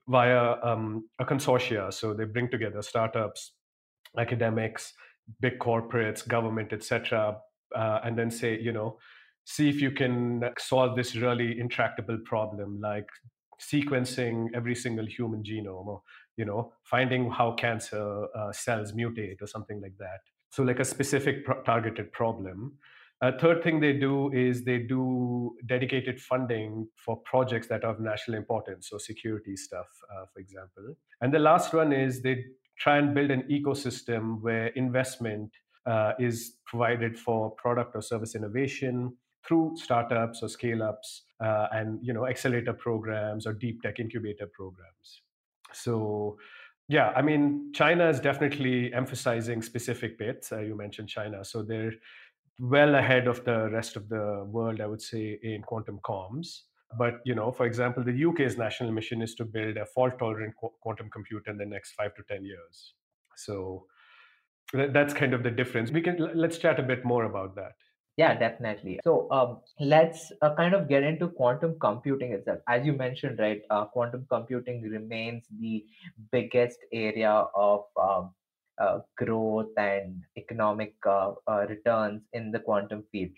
via 0.10 0.56
um, 0.64 1.08
a 1.20 1.26
consortia. 1.26 1.94
So 1.94 2.14
they 2.14 2.26
bring 2.26 2.50
together 2.50 2.82
startups, 2.82 3.54
academics, 4.18 4.94
big 5.40 5.60
corporates, 5.60 6.28
government, 6.28 6.74
etc., 6.74 7.38
uh, 7.76 8.00
and 8.04 8.18
then 8.18 8.32
say, 8.32 8.60
you 8.60 8.72
know, 8.72 8.98
see 9.46 9.70
if 9.70 9.80
you 9.80 9.92
can 9.92 10.44
solve 10.58 10.96
this 10.96 11.16
really 11.16 11.60
intractable 11.60 12.18
problem, 12.26 12.82
like 12.82 13.08
sequencing 13.60 14.48
every 14.54 14.76
single 14.76 15.06
human 15.06 15.44
genome, 15.44 15.88
or 15.88 16.02
you 16.38 16.46
know, 16.46 16.74
finding 16.84 17.30
how 17.30 17.54
cancer 17.54 18.28
uh, 18.36 18.52
cells 18.52 18.94
mutate 18.94 19.42
or 19.42 19.48
something 19.48 19.82
like 19.82 19.98
that. 20.00 20.20
So, 20.52 20.64
like 20.64 20.80
a 20.80 20.86
specific 20.86 21.46
pro- 21.46 21.62
targeted 21.64 22.12
problem. 22.12 22.74
Uh, 23.22 23.34
third 23.38 23.62
thing 23.62 23.82
they 23.82 23.92
do 23.92 24.32
is 24.32 24.64
they 24.64 24.78
do 24.78 25.54
dedicated 25.66 26.22
funding 26.22 26.88
for 26.96 27.18
projects 27.18 27.68
that 27.68 27.84
are 27.84 27.92
of 27.92 28.00
national 28.00 28.38
importance, 28.38 28.88
so 28.90 28.98
security 28.98 29.58
stuff, 29.58 29.88
uh, 30.14 30.24
for 30.34 30.40
example. 30.40 30.96
And 31.20 31.34
the 31.34 31.40
last 31.40 31.74
one 31.74 31.92
is 31.92 32.22
they 32.22 32.46
try 32.78 32.98
and 32.98 33.14
build 33.14 33.30
an 33.30 33.44
ecosystem 33.52 34.42
where 34.42 34.68
investment 34.68 35.52
uh, 35.86 36.14
is 36.18 36.54
provided 36.66 37.20
for 37.20 37.52
product 37.52 37.94
or 37.96 38.02
service 38.02 38.36
innovation 38.36 39.18
through 39.48 39.76
startups 39.78 40.44
or 40.44 40.50
scale 40.50 40.84
ups 40.84 41.24
uh, 41.44 41.68
and 41.72 42.00
you 42.02 42.14
know 42.14 42.28
accelerator 42.28 42.74
programs 42.74 43.46
or 43.48 43.54
deep 43.54 43.82
tech 43.82 44.00
incubator 44.00 44.48
programs. 44.48 45.22
So 45.74 46.38
Yeah, 46.90 47.12
I 47.16 47.22
mean, 47.22 47.72
China 47.74 48.10
is 48.10 48.20
definitely 48.20 48.94
emphasizing 48.94 49.62
specific 49.62 50.18
bits. 50.18 50.52
Uh, 50.52 50.62
you 50.62 50.76
mentioned 50.76 51.08
China, 51.10 51.46
so 51.46 51.62
they're 51.64 51.94
well 52.60 52.96
ahead 52.96 53.28
of 53.28 53.44
the 53.46 53.70
rest 53.72 53.96
of 53.96 54.10
the 54.10 54.46
world, 54.50 54.82
I 54.82 54.88
would 54.88 55.02
say, 55.02 55.40
in 55.44 55.62
quantum 55.64 56.00
comms. 56.04 56.62
But 56.98 57.22
you 57.26 57.36
know, 57.36 57.52
for 57.52 57.66
example, 57.68 58.04
the 58.04 58.14
UK's 58.26 58.58
national 58.58 58.92
mission 58.92 59.22
is 59.22 59.36
to 59.36 59.46
build 59.46 59.78
a 59.78 59.86
fault-tolerant 59.86 60.56
qu- 60.60 60.74
quantum 60.82 61.10
computer 61.12 61.52
in 61.52 61.58
the 61.58 61.66
next 61.66 61.94
five 61.94 62.16
to 62.16 62.24
ten 62.24 62.44
years. 62.44 62.96
So 63.36 63.86
that's 64.74 65.14
kind 65.14 65.34
of 65.34 65.44
the 65.44 65.52
difference. 65.52 65.92
We 65.92 66.02
can 66.02 66.18
let's 66.36 66.58
chat 66.58 66.80
a 66.80 66.84
bit 66.84 67.04
more 67.06 67.26
about 67.26 67.56
that. 67.56 67.74
Yeah, 68.20 68.34
definitely. 68.38 69.00
So 69.06 69.32
um, 69.32 69.60
let's 69.80 70.34
uh, 70.42 70.54
kind 70.56 70.74
of 70.74 70.90
get 70.90 71.04
into 71.04 71.30
quantum 71.30 71.78
computing 71.80 72.34
itself. 72.34 72.60
As 72.68 72.86
you 72.86 72.92
mentioned, 72.92 73.40
right, 73.40 73.62
uh, 73.70 73.86
quantum 73.86 74.26
computing 74.30 74.82
remains 74.82 75.46
the 75.62 75.86
biggest 76.30 76.80
area 76.92 77.32
of 77.56 77.86
um, 77.96 78.32
uh, 78.78 79.00
growth 79.18 79.72
and 79.78 80.22
economic 80.38 80.96
uh, 81.06 81.32
uh, 81.48 81.66
returns 81.70 82.22
in 82.34 82.52
the 82.52 82.60
quantum 82.60 83.06
field. 83.10 83.30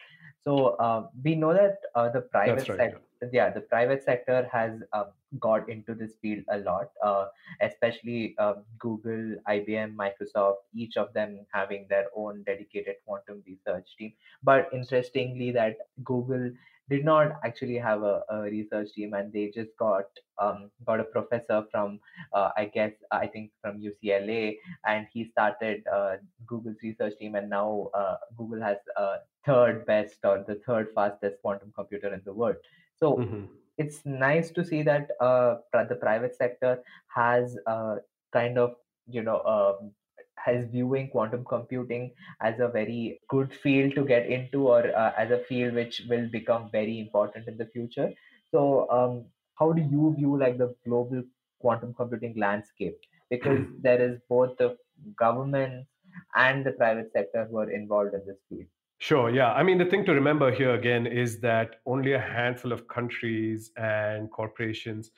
So 0.44 0.70
uh, 0.88 1.08
we 1.24 1.36
know 1.36 1.54
that 1.54 1.78
uh, 1.94 2.10
the 2.10 2.22
private 2.22 2.68
right, 2.68 2.78
sector, 2.80 3.02
yeah. 3.32 3.50
the 3.50 3.62
private 3.62 4.04
sector 4.04 4.50
has 4.52 4.82
uh, 4.94 5.06
got 5.40 5.70
into 5.70 5.94
this 5.94 6.14
field 6.22 6.44
a 6.50 6.58
lot, 6.58 6.90
uh, 7.04 7.26
especially 7.62 8.36
um, 8.38 8.64
Google, 8.80 9.36
IBM, 9.48 9.96
Microsoft, 9.96 10.58
each 10.74 10.98
of 10.98 11.14
them 11.14 11.46
having 11.54 11.86
their 11.90 12.06
own 12.16 12.44
dedicated 12.44 12.96
quantum 13.06 13.44
research 13.48 13.88
team. 13.98 14.14
But 14.44 14.70
interestingly, 14.74 15.52
that 15.52 15.78
Google 16.04 16.52
did 16.90 17.06
not 17.06 17.40
actually 17.46 17.78
have 17.78 18.04
a, 18.04 18.22
a 18.30 18.42
research 18.42 18.92
team, 18.94 19.14
and 19.14 19.32
they 19.32 19.52
just 19.54 19.70
got 19.78 20.06
um, 20.40 20.70
got 20.86 21.00
a 21.00 21.04
professor 21.04 21.64
from, 21.72 22.00
uh, 22.34 22.50
I 22.58 22.66
guess, 22.66 22.92
I 23.12 23.28
think 23.28 23.52
from 23.62 23.80
UCLA, 23.80 24.58
and 24.86 25.08
he 25.14 25.30
started 25.32 25.84
uh, 25.88 26.16
Google's 26.46 26.78
research 26.84 27.14
team, 27.20 27.36
and 27.36 27.50
now 27.50 27.90
uh, 27.94 28.18
Google 28.38 28.62
has 28.62 28.78
uh, 28.98 29.18
third 29.46 29.86
best 29.86 30.18
or 30.24 30.44
the 30.48 30.56
third 30.66 30.90
fastest 30.94 31.38
quantum 31.42 31.72
computer 31.76 32.14
in 32.14 32.22
the 32.26 32.34
world. 32.34 32.56
So 33.02 33.10
Mhm. 33.16 33.50
it's 33.78 34.06
nice 34.06 34.52
to 34.52 34.64
see 34.66 34.84
that 34.84 35.12
uh, 35.20 35.58
the 35.74 35.96
private 35.96 36.36
sector 36.36 36.84
has 37.16 37.58
uh, 37.66 37.98
kind 38.34 38.58
of 38.58 38.76
you 39.08 39.24
know 39.24 39.42
um, 39.44 39.94
has 40.38 40.66
viewing 40.72 41.10
quantum 41.10 41.44
computing 41.46 42.14
as 42.42 42.60
a 42.60 42.68
very 42.68 43.22
good 43.30 43.54
field 43.54 43.96
to 43.96 44.06
get 44.06 44.26
into 44.28 44.68
or 44.68 44.96
uh, 44.96 45.14
as 45.18 45.32
a 45.32 45.40
field 45.46 45.74
which 45.76 46.02
will 46.10 46.28
become 46.30 46.70
very 46.72 47.00
important 47.00 47.48
in 47.48 47.58
the 47.58 47.66
future. 47.68 48.14
So 48.52 48.90
um, 48.90 49.26
how 49.56 49.72
do 49.74 49.82
you 49.82 50.14
view 50.18 50.38
like 50.38 50.58
the 50.58 50.76
global 50.86 51.24
quantum 51.60 51.94
computing 51.94 52.36
landscape? 52.38 52.98
Because 53.30 53.66
there 53.78 54.02
is 54.02 54.20
both 54.30 54.58
the 54.58 54.78
government 55.18 55.88
and 56.36 56.66
the 56.66 56.72
private 56.74 57.12
sector 57.12 57.46
who 57.46 57.58
are 57.58 57.70
involved 57.72 58.14
in 58.14 58.26
this 58.26 58.38
field 58.50 58.68
Sure, 59.02 59.32
yeah. 59.32 59.52
I 59.54 59.64
mean, 59.64 59.80
the 59.80 59.86
thing 59.86 60.06
to 60.06 60.14
remember 60.14 60.52
here 60.52 60.76
again 60.76 61.08
is 61.08 61.40
that 61.42 61.78
only 61.88 62.14
a 62.14 62.20
handful 62.20 62.72
of 62.72 62.88
countries 62.88 63.72
and 63.76 64.30
corporations 64.30 65.10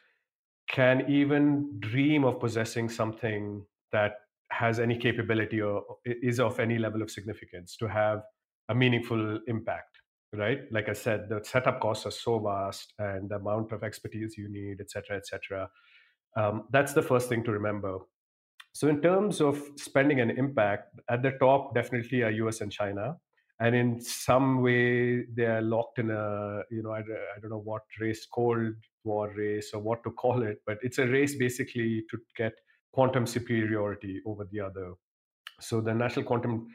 can 0.69 1.05
even 1.09 1.79
dream 1.79 2.23
of 2.23 2.39
possessing 2.39 2.89
something 2.89 3.65
that 3.91 4.13
has 4.51 4.79
any 4.79 4.97
capability 4.97 5.61
or 5.61 5.83
is 6.05 6.39
of 6.39 6.59
any 6.59 6.77
level 6.77 7.01
of 7.01 7.11
significance 7.11 7.75
to 7.77 7.87
have 7.87 8.23
a 8.69 8.75
meaningful 8.75 9.39
impact, 9.47 9.99
right? 10.33 10.61
Like 10.71 10.89
I 10.89 10.93
said, 10.93 11.29
the 11.29 11.41
setup 11.43 11.81
costs 11.81 12.05
are 12.05 12.11
so 12.11 12.39
vast 12.39 12.93
and 12.99 13.29
the 13.29 13.35
amount 13.35 13.73
of 13.73 13.83
expertise 13.83 14.37
you 14.37 14.49
need, 14.49 14.81
et 14.81 14.91
cetera, 14.91 15.17
et 15.17 15.27
cetera. 15.27 15.69
Um, 16.37 16.65
that's 16.71 16.93
the 16.93 17.03
first 17.03 17.29
thing 17.29 17.43
to 17.45 17.51
remember. 17.51 17.99
So, 18.73 18.87
in 18.89 19.01
terms 19.01 19.41
of 19.41 19.61
spending 19.77 20.21
and 20.21 20.31
impact, 20.31 20.99
at 21.09 21.23
the 21.23 21.31
top 21.33 21.75
definitely 21.75 22.23
are 22.23 22.31
US 22.31 22.61
and 22.61 22.71
China. 22.71 23.17
And 23.59 23.75
in 23.75 24.01
some 24.01 24.61
way, 24.61 25.23
they 25.35 25.45
are 25.45 25.61
locked 25.61 25.99
in 25.99 26.09
a, 26.09 26.61
you 26.71 26.83
know, 26.83 26.91
I, 26.91 26.99
I 26.99 27.39
don't 27.41 27.51
know 27.51 27.61
what 27.63 27.83
race, 27.99 28.25
Cold 28.25 28.73
War 29.03 29.31
race, 29.35 29.71
or 29.73 29.81
what 29.81 30.03
to 30.03 30.11
call 30.11 30.43
it, 30.43 30.57
but 30.65 30.79
it's 30.81 30.97
a 30.97 31.07
race 31.07 31.35
basically 31.35 32.03
to 32.09 32.17
get 32.35 32.53
quantum 32.91 33.25
superiority 33.25 34.21
over 34.25 34.47
the 34.51 34.59
other. 34.59 34.93
So, 35.59 35.81
the 35.81 35.93
National 35.93 36.25
Quantum 36.25 36.67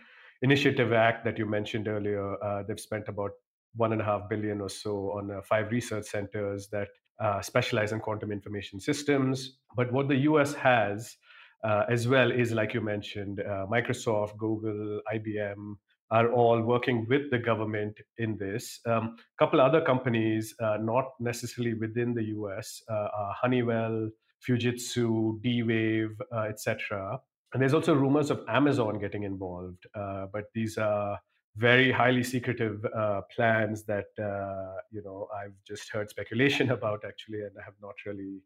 Initiative 0.42 0.92
Act 0.92 1.24
that 1.24 1.36
you 1.36 1.46
mentioned 1.46 1.88
earlier, 1.88 2.42
uh, 2.42 2.62
they've 2.66 2.80
spent 2.80 3.08
about 3.08 3.32
one 3.74 3.92
and 3.92 4.00
a 4.00 4.04
half 4.04 4.28
billion 4.28 4.60
or 4.60 4.68
so 4.68 5.12
on 5.12 5.30
uh, 5.30 5.40
five 5.42 5.70
research 5.70 6.06
centers 6.06 6.68
that 6.68 6.88
uh, 7.20 7.40
specialize 7.40 7.92
in 7.92 8.00
quantum 8.00 8.30
information 8.30 8.80
systems. 8.80 9.58
But 9.76 9.92
what 9.92 10.08
the 10.08 10.16
US 10.16 10.54
has 10.54 11.16
uh, 11.64 11.84
as 11.90 12.06
well 12.06 12.30
is, 12.30 12.52
like 12.52 12.74
you 12.74 12.80
mentioned, 12.80 13.40
uh, 13.40 13.66
Microsoft, 13.70 14.36
Google, 14.36 15.00
IBM 15.12 15.74
are 16.10 16.32
all 16.32 16.60
working 16.62 17.06
with 17.08 17.30
the 17.30 17.38
government 17.38 17.98
in 18.16 18.36
this. 18.38 18.80
A 18.86 18.96
um, 18.96 19.16
couple 19.38 19.60
other 19.60 19.80
companies, 19.80 20.54
uh, 20.60 20.78
not 20.80 21.12
necessarily 21.20 21.74
within 21.74 22.14
the 22.14 22.24
US, 22.24 22.82
uh, 22.88 23.08
Honeywell, 23.40 24.10
Fujitsu, 24.46 25.40
D-Wave, 25.42 26.20
uh, 26.32 26.42
etc. 26.42 27.20
And 27.52 27.62
there's 27.62 27.74
also 27.74 27.94
rumors 27.94 28.30
of 28.30 28.42
Amazon 28.48 28.98
getting 28.98 29.24
involved, 29.24 29.86
uh, 29.94 30.26
but 30.32 30.44
these 30.54 30.78
are 30.78 31.18
very 31.56 31.90
highly 31.90 32.22
secretive 32.22 32.84
uh, 32.96 33.22
plans 33.34 33.84
that 33.84 34.06
uh, 34.18 34.80
you 34.92 35.02
know 35.02 35.28
I've 35.34 35.54
just 35.66 35.90
heard 35.90 36.08
speculation 36.08 36.70
about 36.78 37.04
actually, 37.06 37.40
and 37.40 37.52
I 37.58 37.64
have 37.64 37.74
not 37.82 37.94
really 38.06 38.42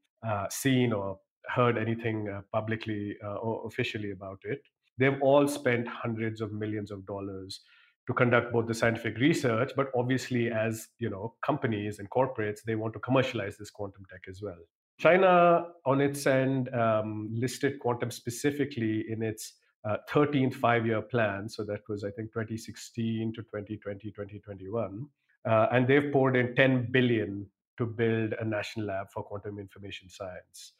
seen 0.50 0.92
or 0.92 1.18
heard 1.48 1.76
anything 1.76 2.28
publicly 2.52 3.16
or 3.22 3.66
officially 3.66 4.12
about 4.12 4.38
it. 4.44 4.62
They've 4.98 5.20
all 5.20 5.48
spent 5.48 5.88
hundreds 5.88 6.40
of 6.40 6.52
millions 6.52 6.90
of 6.90 7.06
dollars 7.06 7.60
to 8.06 8.12
conduct 8.12 8.52
both 8.52 8.66
the 8.66 8.74
scientific 8.74 9.16
research, 9.18 9.72
but 9.76 9.86
obviously, 9.94 10.50
as 10.50 10.88
you 10.98 11.08
know, 11.08 11.34
companies 11.44 11.98
and 11.98 12.10
corporates, 12.10 12.60
they 12.66 12.74
want 12.74 12.92
to 12.94 12.98
commercialize 13.00 13.56
this 13.56 13.70
quantum 13.70 14.02
tech 14.10 14.22
as 14.28 14.40
well. 14.42 14.58
China, 14.98 15.66
on 15.86 16.00
its 16.00 16.26
end, 16.26 16.72
um, 16.74 17.28
listed 17.32 17.78
quantum 17.78 18.10
specifically 18.10 19.04
in 19.08 19.22
its 19.22 19.54
uh, 19.84 19.96
13th 20.10 20.54
five 20.54 20.86
year 20.86 21.02
plan. 21.02 21.48
So 21.48 21.64
that 21.64 21.80
was, 21.88 22.04
I 22.04 22.10
think, 22.10 22.32
2016 22.32 23.32
to 23.34 23.42
2020, 23.42 24.10
2021. 24.10 25.06
Uh, 25.44 25.66
and 25.72 25.88
they've 25.88 26.12
poured 26.12 26.36
in 26.36 26.54
10 26.54 26.88
billion 26.92 27.46
to 27.78 27.86
build 27.86 28.34
a 28.40 28.44
national 28.44 28.86
lab 28.86 29.06
for 29.12 29.22
quantum 29.22 29.58
information 29.58 30.08
science. 30.08 30.74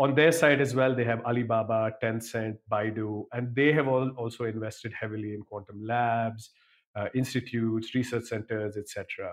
On 0.00 0.14
their 0.14 0.32
side 0.32 0.62
as 0.62 0.74
well, 0.74 0.94
they 0.94 1.04
have 1.04 1.20
Alibaba, 1.26 1.92
Tencent, 2.02 2.56
Baidu, 2.72 3.26
and 3.34 3.54
they 3.54 3.70
have 3.70 3.86
all 3.86 4.08
also 4.16 4.44
invested 4.44 4.94
heavily 4.98 5.34
in 5.34 5.42
quantum 5.42 5.84
labs, 5.84 6.52
uh, 6.96 7.08
institutes, 7.14 7.94
research 7.94 8.24
centers, 8.24 8.78
etc. 8.78 9.30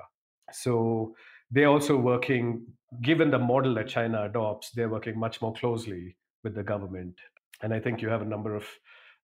So 0.51 1.15
they're 1.49 1.69
also 1.69 1.95
working, 1.95 2.65
given 3.01 3.31
the 3.31 3.39
model 3.39 3.75
that 3.75 3.87
China 3.87 4.25
adopts, 4.25 4.71
they're 4.71 4.89
working 4.89 5.17
much 5.17 5.41
more 5.41 5.53
closely 5.53 6.17
with 6.43 6.53
the 6.53 6.63
government. 6.63 7.15
And 7.63 7.73
I 7.73 7.79
think 7.79 8.01
you 8.01 8.09
have 8.09 8.21
a 8.21 8.25
number 8.25 8.53
of, 8.53 8.65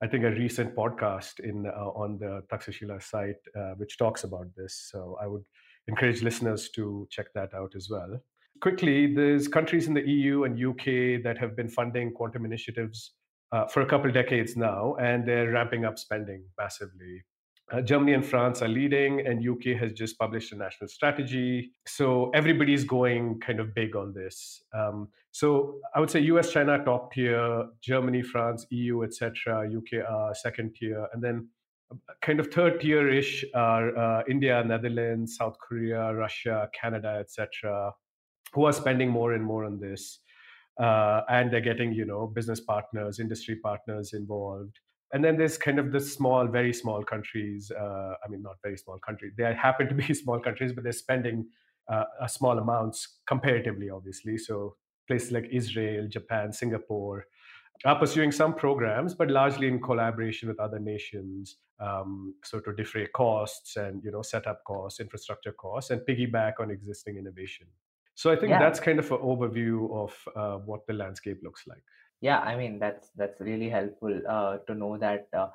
I 0.02 0.08
think 0.08 0.24
a 0.24 0.32
recent 0.32 0.74
podcast 0.78 1.42
in 1.42 1.66
uh, 1.68 1.90
on 2.04 2.20
the 2.20 2.44
Takshashila 2.50 3.04
site 3.04 3.44
uh, 3.54 3.74
which 3.76 3.98
talks 3.98 4.24
about 4.24 4.48
this. 4.56 4.88
So 4.90 5.18
I 5.22 5.28
would 5.28 5.44
encourage 5.90 6.24
listeners 6.24 6.70
to 6.76 7.06
check 7.12 7.34
that 7.36 7.54
out 7.54 7.74
as 7.76 7.90
well. 7.90 8.22
Quickly, 8.64 9.14
there's 9.14 9.50
countries 9.50 9.90
in 9.90 9.94
the 9.94 10.08
EU 10.08 10.46
and 10.46 10.54
UK 10.58 11.22
that 11.22 11.38
have 11.38 11.54
been 11.54 11.68
funding 11.68 12.14
quantum 12.14 12.46
initiatives 12.46 13.12
uh, 13.52 13.68
for 13.68 13.82
a 13.82 13.86
couple 13.86 14.10
decades 14.10 14.56
now, 14.56 14.96
and 15.02 15.28
they're 15.28 15.52
ramping 15.52 15.84
up 15.84 16.00
spending 16.00 16.46
massively. 16.58 17.26
Uh, 17.74 17.82
Germany 17.82 18.14
and 18.14 18.26
France 18.26 18.62
are 18.62 18.70
leading, 18.70 19.20
and 19.28 19.46
UK 19.46 19.78
has 19.78 19.92
just 19.92 20.18
published 20.18 20.54
a 20.54 20.56
national 20.56 20.88
strategy. 20.88 21.72
So 21.86 22.32
everybody's 22.34 22.86
going 22.86 23.42
kind 23.42 23.60
of 23.60 23.76
big 23.76 23.98
on 23.98 24.14
this. 24.14 24.64
Um, 24.74 25.10
so 25.32 25.82
I 25.94 26.00
would 26.00 26.10
say 26.10 26.22
US, 26.22 26.54
China 26.54 26.82
top 26.86 27.12
tier, 27.12 27.66
Germany, 27.82 28.22
France, 28.22 28.66
EU, 28.70 29.04
etc. 29.04 29.70
UK 29.76 30.10
are 30.10 30.34
second 30.34 30.74
tier, 30.76 31.10
and 31.12 31.22
then 31.22 31.50
kind 32.22 32.40
of 32.40 32.48
third 32.48 32.80
tier 32.80 33.10
ish 33.10 33.44
are 33.54 33.98
uh, 33.98 34.24
India, 34.30 34.64
Netherlands, 34.64 35.36
South 35.36 35.58
Korea, 35.60 36.14
Russia, 36.14 36.70
Canada, 36.74 37.18
etc. 37.20 37.94
Who 38.54 38.66
are 38.66 38.74
spending 38.74 39.10
more 39.10 39.34
and 39.34 39.44
more 39.44 39.66
on 39.66 39.80
this, 39.80 40.20
uh, 40.80 41.22
and 41.30 41.52
they're 41.52 41.62
getting 41.62 41.94
you 41.94 42.06
know 42.06 42.28
business 42.28 42.60
partners, 42.60 43.20
industry 43.20 43.58
partners 43.64 44.14
involved 44.14 44.80
and 45.14 45.24
then 45.24 45.38
there's 45.38 45.60
kind 45.60 45.78
of 45.78 45.92
the 45.92 46.00
small, 46.00 46.48
very 46.48 46.74
small 46.74 47.04
countries. 47.04 47.72
Uh, 47.72 48.14
I 48.26 48.28
mean, 48.30 48.42
not 48.42 48.56
very 48.64 48.78
small 48.78 48.98
countries. 48.98 49.34
They 49.38 49.54
happen 49.62 49.88
to 49.88 49.94
be 49.94 50.12
small 50.14 50.40
countries, 50.40 50.74
but 50.74 50.84
they're 50.84 50.92
spending 50.92 51.46
uh, 51.88 52.06
a 52.20 52.28
small 52.28 52.58
amounts 52.58 53.20
comparatively, 53.28 53.92
obviously. 53.92 54.38
So 54.38 54.76
places 55.08 55.32
like 55.32 55.48
Israel, 55.52 56.08
Japan, 56.08 56.52
Singapore 56.52 57.26
are 57.86 58.00
pursuing 58.00 58.32
some 58.32 58.56
programs, 58.56 59.14
but 59.14 59.30
largely 59.30 59.68
in 59.68 59.80
collaboration 59.82 60.50
with 60.50 60.60
other 60.60 60.80
nations. 60.80 61.58
Um, 61.80 62.36
so 62.44 62.60
to 62.62 62.74
defray 62.74 63.08
costs 63.08 63.76
and 63.76 64.02
you 64.04 64.12
know 64.12 64.22
set 64.22 64.48
up 64.48 64.64
costs, 64.66 65.00
infrastructure 65.00 65.52
costs, 65.52 65.92
and 65.92 66.02
piggyback 66.02 66.54
on 66.60 66.72
existing 66.72 67.18
innovation. 67.18 67.68
So 68.16 68.32
I 68.32 68.36
think 68.36 68.52
yeah 68.52 68.60
that's 68.60 68.80
kind 68.80 69.00
of 69.00 69.12
an 69.12 69.18
overview 69.18 69.92
of 69.92 70.14
uh, 70.36 70.58
what 70.58 70.86
the 70.88 70.94
landscape 70.94 71.40
looks 71.44 71.64
like. 71.68 71.84
Yeah, 72.22 72.40
I 72.40 72.56
mean 72.56 72.80
that's 72.80 73.10
that's 73.16 73.40
really 73.42 73.70
helpful 73.70 74.22
uh, 74.30 74.58
to 74.68 74.76
know 74.76 74.98
that 74.98 75.28
uh, 75.38 75.50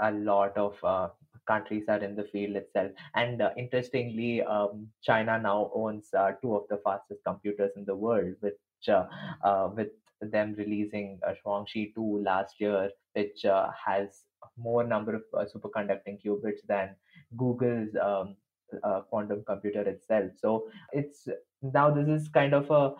a 0.00 0.12
lot 0.12 0.56
of 0.56 0.76
uh, 0.84 1.08
countries 1.46 1.84
are 1.88 2.02
in 2.02 2.14
the 2.16 2.24
field 2.24 2.56
itself. 2.56 2.92
And 3.14 3.42
uh, 3.42 3.50
interestingly, 3.56 4.42
um, 4.42 4.88
China 5.02 5.38
now 5.38 5.70
owns 5.74 6.08
uh, 6.16 6.32
two 6.42 6.54
of 6.54 6.64
the 6.68 6.80
fastest 6.84 7.20
computers 7.26 7.72
in 7.76 7.84
the 7.84 7.96
world, 7.96 8.34
which 8.40 8.54
uh, 8.88 9.06
uh, 9.42 9.70
with 9.74 9.88
them 10.20 10.54
releasing 10.56 11.18
uh, 11.26 11.34
Shuangxi 11.44 11.94
2 11.94 12.22
last 12.22 12.54
year, 12.58 12.90
which 13.14 13.44
uh, 13.44 13.70
has 13.86 14.22
more 14.56 14.84
number 14.84 15.14
of 15.16 15.22
uh, 15.36 15.44
superconducting 15.44 16.18
qubits 16.24 16.60
than 16.68 16.94
Google's 17.36 17.90
um, 18.00 18.36
uh, 18.82 19.00
quantum 19.02 19.42
computer 19.46 19.82
itself. 19.82 20.30
So 20.38 20.68
it's 20.92 21.28
now 21.62 21.90
this 21.90 22.08
is 22.08 22.28
kind 22.28 22.54
of 22.54 22.70
a 22.70 22.94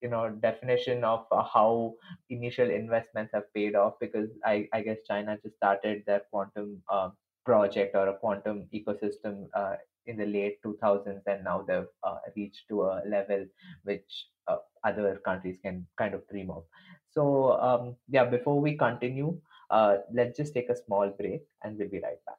you 0.00 0.08
know 0.08 0.30
definition 0.30 1.04
of 1.04 1.26
uh, 1.32 1.42
how 1.42 1.94
initial 2.30 2.70
investments 2.70 3.32
have 3.34 3.52
paid 3.54 3.74
off 3.74 3.94
because 4.00 4.28
I, 4.44 4.68
I 4.72 4.82
guess 4.82 4.98
China 5.06 5.38
just 5.42 5.56
started 5.56 6.02
their 6.06 6.22
quantum 6.30 6.82
um, 6.92 7.12
project 7.44 7.94
or 7.94 8.08
a 8.08 8.18
quantum 8.18 8.68
ecosystem 8.74 9.46
uh, 9.54 9.74
in 10.06 10.16
the 10.16 10.26
late 10.26 10.58
2000s 10.64 11.22
and 11.26 11.44
now 11.44 11.64
they've 11.66 11.86
uh, 12.02 12.18
reached 12.36 12.68
to 12.68 12.82
a 12.82 13.02
level 13.06 13.46
which 13.84 14.26
uh, 14.48 14.56
other 14.84 15.20
countries 15.24 15.58
can 15.64 15.86
kind 15.96 16.14
of 16.14 16.26
dream 16.28 16.50
of 16.50 16.64
so 17.10 17.52
um, 17.60 17.96
yeah 18.08 18.24
before 18.24 18.60
we 18.60 18.76
continue 18.76 19.36
uh, 19.70 19.98
let's 20.12 20.36
just 20.36 20.54
take 20.54 20.68
a 20.70 20.76
small 20.76 21.08
break 21.08 21.42
and 21.62 21.78
we'll 21.78 21.88
be 21.88 22.00
right 22.00 22.24
back 22.26 22.36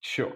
Sure. 0.00 0.32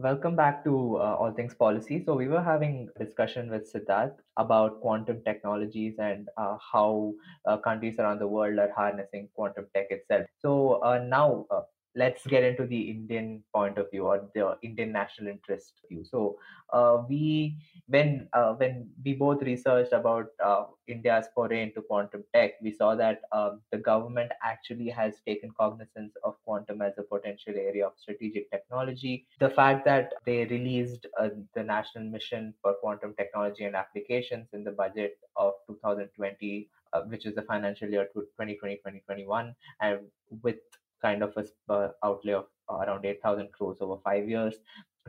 Welcome 0.00 0.36
back 0.36 0.62
to 0.64 0.96
uh, 0.98 1.16
All 1.18 1.32
Things 1.32 1.54
Policy. 1.54 2.04
So 2.04 2.14
we 2.14 2.28
were 2.28 2.42
having 2.42 2.88
a 2.94 3.04
discussion 3.04 3.50
with 3.50 3.72
Siddharth 3.72 4.14
about 4.36 4.80
quantum 4.80 5.22
technologies 5.24 5.96
and 5.98 6.28
uh, 6.36 6.56
how 6.72 7.14
uh, 7.46 7.56
countries 7.58 7.96
around 7.98 8.20
the 8.20 8.28
world 8.28 8.60
are 8.60 8.70
harnessing 8.76 9.28
quantum 9.34 9.66
tech 9.74 9.86
itself. 9.90 10.26
So 10.38 10.74
uh, 10.84 11.00
now 11.04 11.46
uh, 11.50 11.62
let's 11.98 12.26
get 12.26 12.44
into 12.44 12.64
the 12.66 12.80
Indian 12.90 13.42
point 13.54 13.76
of 13.76 13.90
view 13.90 14.06
or 14.06 14.16
the 14.34 14.56
Indian 14.62 14.92
national 14.92 15.28
interest 15.28 15.72
view. 15.88 16.04
So 16.04 16.38
uh, 16.72 17.02
we 17.08 17.56
when 17.88 18.28
uh, 18.32 18.52
when 18.54 18.88
we 19.04 19.14
both 19.14 19.42
researched 19.42 19.92
about 19.92 20.26
uh, 20.44 20.64
India's 20.86 21.26
foray 21.34 21.62
into 21.62 21.82
quantum 21.82 22.24
tech, 22.34 22.52
we 22.62 22.72
saw 22.72 22.94
that 22.94 23.22
um, 23.32 23.60
the 23.72 23.78
government 23.78 24.30
actually 24.42 24.88
has 24.88 25.14
taken 25.26 25.50
cognizance 25.58 26.14
of 26.24 26.36
quantum 26.44 26.82
as 26.82 26.98
a 26.98 27.02
potential 27.02 27.54
area 27.56 27.86
of 27.86 27.92
strategic 27.96 28.50
technology. 28.50 29.26
The 29.40 29.50
fact 29.50 29.84
that 29.86 30.12
they 30.24 30.44
released 30.44 31.06
uh, 31.20 31.30
the 31.54 31.64
national 31.64 32.04
mission 32.04 32.54
for 32.62 32.74
quantum 32.74 33.14
technology 33.18 33.64
and 33.64 33.74
applications 33.74 34.48
in 34.52 34.64
the 34.64 34.72
budget 34.72 35.18
of 35.36 35.54
2020 35.66 36.68
uh, 36.92 37.02
which 37.02 37.26
is 37.26 37.34
the 37.34 37.42
financial 37.42 37.88
year 37.88 38.08
2020-2021 38.16 39.54
and 39.80 40.00
with 40.42 40.56
kind 41.02 41.22
of 41.22 41.32
a 41.36 41.72
uh, 41.72 41.88
outlay 42.04 42.34
of 42.34 42.46
around 42.70 43.04
8000 43.04 43.52
crores 43.52 43.78
over 43.80 43.96
5 44.04 44.28
years 44.28 44.54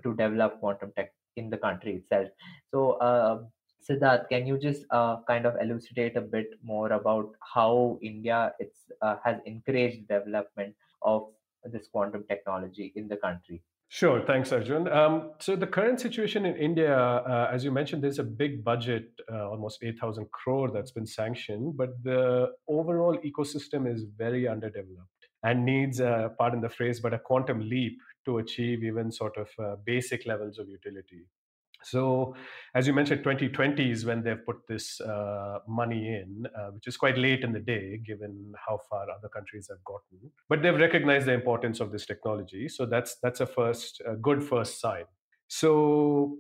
to 0.04 0.15
develop 0.15 0.60
quantum 0.60 0.91
tech 0.95 1.13
in 1.36 1.49
the 1.49 1.58
country 1.58 1.95
itself 1.95 2.30
so 2.71 2.91
uh, 2.93 3.39
Siddharth, 3.88 4.30
can 4.30 4.45
you 4.45 4.58
just 4.58 4.86
uh, 4.91 5.17
kind 5.28 5.45
of 5.45 5.56
elucidate 5.62 6.15
a 6.17 6.21
bit 6.21 6.47
more 6.63 6.91
about 6.91 7.32
how 7.54 7.97
India 8.02 8.54
it's, 8.60 8.80
uh, 9.02 9.15
has 9.23 9.38
encouraged 9.45 10.08
development 10.08 10.75
of 11.02 11.28
this 11.63 11.88
quantum 11.88 12.23
technology 12.30 12.91
in 12.95 13.08
the 13.08 13.17
country? 13.17 13.62
Sure. 13.91 14.21
Thanks, 14.21 14.52
Arjun. 14.52 14.88
Um, 14.88 15.32
so 15.39 15.56
the 15.56 15.65
current 15.65 15.99
situation 15.99 16.45
in 16.45 16.56
India, 16.58 16.95
uh, 16.95 17.49
as 17.52 17.63
you 17.63 17.71
mentioned, 17.71 18.04
there's 18.04 18.19
a 18.19 18.23
big 18.23 18.63
budget, 18.63 19.10
uh, 19.32 19.49
almost 19.49 19.80
8,000 19.82 20.30
crore 20.32 20.69
that's 20.69 20.91
been 20.91 21.08
sanctioned, 21.08 21.75
but 21.75 22.04
the 22.04 22.52
overall 22.67 23.17
ecosystem 23.25 23.91
is 23.91 24.06
very 24.15 24.47
underdeveloped 24.47 25.19
and 25.43 25.65
needs, 25.65 26.02
uh, 26.02 26.30
pardon 26.38 26.62
the 26.62 26.69
phrase, 26.69 26.99
but 26.99 27.13
a 27.13 27.19
quantum 27.19 27.67
leap 27.69 27.99
to 28.25 28.39
achieve 28.39 28.84
even 28.84 29.12
sort 29.12 29.38
of 29.38 29.49
uh, 29.60 29.75
basic 29.86 30.25
levels 30.25 30.60
of 30.60 30.67
utility. 30.67 31.25
So, 31.84 32.36
as 32.75 32.88
you 32.88 32.93
mentioned, 32.93 33.23
2020 33.23 33.89
is 33.89 34.06
when 34.06 34.21
they've 34.21 34.45
put 34.45 34.67
this 34.67 34.99
uh, 34.99 35.60
money 35.67 36.08
in, 36.10 36.45
uh, 36.58 36.71
which 36.71 36.88
is 36.88 36.97
quite 36.97 37.17
late 37.17 37.43
in 37.43 37.54
the 37.54 37.60
day 37.60 37.97
given 37.97 38.54
how 38.67 38.80
far 38.89 39.10
other 39.10 39.30
countries 39.30 39.67
have 39.69 39.84
gotten. 39.86 40.32
But 40.49 40.62
they've 40.62 40.75
recognized 40.75 41.28
the 41.28 41.34
importance 41.34 41.80
of 41.80 41.91
this 41.91 42.06
technology, 42.06 42.67
so 42.67 42.86
that's 42.86 43.15
that's 43.23 43.39
a 43.39 43.45
first 43.45 44.02
a 44.06 44.15
good 44.15 44.43
first 44.43 44.82
sign. 44.82 45.06
So, 45.47 46.38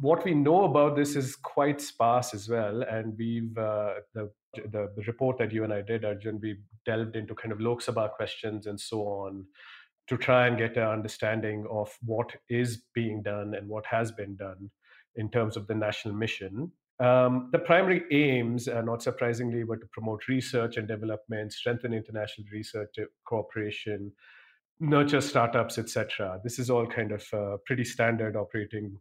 what 0.00 0.24
we 0.24 0.34
know 0.34 0.64
about 0.64 0.96
this 0.96 1.14
is 1.14 1.36
quite 1.36 1.80
sparse 1.80 2.34
as 2.34 2.48
well, 2.48 2.82
and 2.82 3.16
we've 3.16 3.56
uh, 3.56 3.94
the 4.14 4.30
the 4.56 4.90
report 5.06 5.38
that 5.38 5.52
you 5.52 5.64
and 5.64 5.72
I 5.72 5.82
did, 5.82 6.04
Arjun, 6.04 6.40
we 6.40 6.58
delved 6.84 7.16
into 7.16 7.34
kind 7.34 7.52
of 7.52 7.60
Lok 7.60 7.80
Sabha 7.80 8.10
questions 8.12 8.66
and 8.66 8.80
so 8.80 9.02
on 9.02 9.46
to 10.08 10.16
try 10.16 10.46
and 10.46 10.56
get 10.56 10.76
an 10.76 10.84
understanding 10.84 11.66
of 11.70 11.96
what 12.04 12.32
is 12.48 12.82
being 12.94 13.22
done 13.22 13.54
and 13.54 13.68
what 13.68 13.84
has 13.86 14.12
been 14.12 14.36
done 14.36 14.70
in 15.16 15.30
terms 15.30 15.56
of 15.56 15.66
the 15.66 15.74
national 15.74 16.14
mission. 16.14 16.70
Um, 16.98 17.50
the 17.52 17.58
primary 17.58 18.04
aims, 18.10 18.68
uh, 18.68 18.80
not 18.80 19.02
surprisingly, 19.02 19.64
were 19.64 19.76
to 19.76 19.86
promote 19.92 20.28
research 20.28 20.76
and 20.76 20.88
development, 20.88 21.52
strengthen 21.52 21.92
international 21.92 22.46
research 22.52 22.94
uh, 22.98 23.04
cooperation, 23.26 24.12
nurture 24.80 25.20
startups, 25.20 25.78
etc. 25.78 26.40
This 26.42 26.58
is 26.58 26.70
all 26.70 26.86
kind 26.86 27.12
of 27.12 27.26
uh, 27.34 27.56
pretty 27.66 27.84
standard 27.84 28.36
operating 28.36 28.98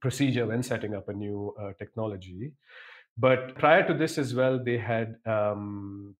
procedure 0.00 0.46
when 0.46 0.62
setting 0.62 0.94
up 0.94 1.08
a 1.08 1.12
new 1.12 1.54
uh, 1.60 1.72
technology. 1.78 2.52
But 3.18 3.56
prior 3.56 3.86
to 3.86 3.94
this 3.94 4.16
as 4.16 4.34
well, 4.34 4.62
they 4.62 4.78
had 4.78 5.16
um, 5.26 6.14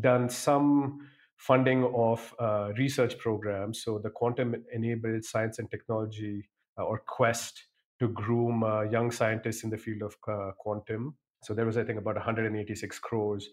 done 0.00 0.28
some 0.28 1.08
funding 1.36 1.84
of 1.94 2.34
uh, 2.38 2.72
research 2.76 3.16
programs. 3.18 3.82
So 3.82 3.98
the 3.98 4.10
Quantum 4.10 4.56
Enabled 4.72 5.24
Science 5.24 5.58
and 5.58 5.70
Technology 5.70 6.48
uh, 6.78 6.84
or 6.84 6.98
Quest 7.06 7.64
to 8.00 8.08
groom 8.08 8.64
uh, 8.64 8.82
young 8.82 9.10
scientists 9.10 9.62
in 9.62 9.70
the 9.70 9.78
field 9.78 10.02
of 10.02 10.16
uh, 10.26 10.52
quantum. 10.58 11.14
So 11.44 11.54
there 11.54 11.66
was, 11.66 11.76
I 11.76 11.84
think, 11.84 11.98
about 11.98 12.16
186 12.16 12.98
crores 12.98 13.48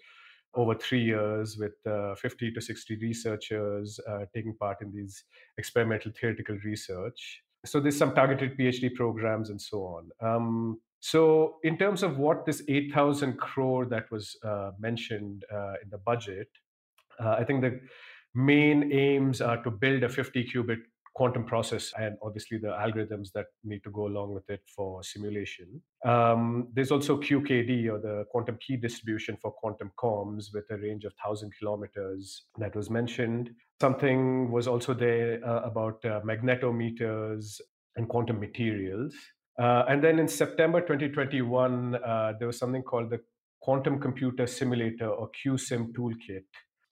over 0.55 0.73
three 0.73 1.03
years 1.03 1.57
with 1.57 1.75
uh, 1.85 2.15
50 2.15 2.51
to 2.51 2.61
60 2.61 2.95
researchers 2.97 3.99
uh, 4.09 4.25
taking 4.33 4.55
part 4.55 4.81
in 4.81 4.91
these 4.91 5.23
experimental 5.57 6.11
theoretical 6.19 6.57
research. 6.65 7.43
So 7.65 7.79
there's 7.79 7.97
some 7.97 8.15
targeted 8.15 8.57
PhD 8.57 8.93
programs 8.93 9.49
and 9.49 9.61
so 9.61 9.83
on. 9.83 10.09
Um, 10.21 10.79
so 11.07 11.55
in 11.63 11.77
terms 11.77 12.03
of 12.03 12.17
what 12.17 12.45
this 12.45 12.61
8,000 12.67 13.37
crore 13.37 13.85
that 13.85 14.11
was 14.11 14.35
uh, 14.43 14.71
mentioned 14.77 15.45
uh, 15.49 15.75
in 15.81 15.89
the 15.89 15.99
budget, 15.99 16.49
uh, 17.17 17.37
I 17.39 17.45
think 17.45 17.61
the 17.61 17.79
main 18.35 18.91
aims 18.91 19.39
are 19.39 19.63
to 19.63 19.71
build 19.71 20.03
a 20.03 20.09
50 20.09 20.49
qubit 20.53 20.81
quantum 21.15 21.45
process 21.45 21.93
and 21.97 22.17
obviously 22.21 22.57
the 22.57 22.67
algorithms 22.67 23.29
that 23.33 23.45
need 23.63 23.85
to 23.85 23.89
go 23.89 24.07
along 24.07 24.33
with 24.33 24.49
it 24.49 24.59
for 24.75 25.01
simulation. 25.01 25.81
Um, 26.03 26.67
there's 26.73 26.91
also 26.91 27.17
QKD 27.17 27.87
or 27.87 27.99
the 27.99 28.25
quantum 28.29 28.57
key 28.59 28.75
distribution 28.75 29.37
for 29.41 29.51
quantum 29.51 29.93
comms 29.97 30.53
with 30.53 30.65
a 30.71 30.77
range 30.77 31.05
of 31.05 31.13
1,000 31.23 31.53
kilometers 31.57 32.47
that 32.57 32.75
was 32.75 32.89
mentioned. 32.89 33.51
Something 33.79 34.51
was 34.51 34.67
also 34.67 34.93
there 34.93 35.39
uh, 35.47 35.61
about 35.61 36.03
uh, 36.03 36.19
magnetometers 36.25 37.61
and 37.95 38.09
quantum 38.09 38.41
materials. 38.41 39.15
Uh, 39.57 39.85
and 39.89 40.03
then 40.03 40.19
in 40.19 40.27
September 40.27 40.81
2021, 40.81 41.95
uh, 41.95 42.33
there 42.37 42.47
was 42.47 42.57
something 42.57 42.83
called 42.83 43.09
the 43.09 43.19
Quantum 43.61 43.99
Computer 43.99 44.45
Simulator 44.45 45.09
or 45.09 45.29
QSIM 45.43 45.93
Toolkit 45.93 46.43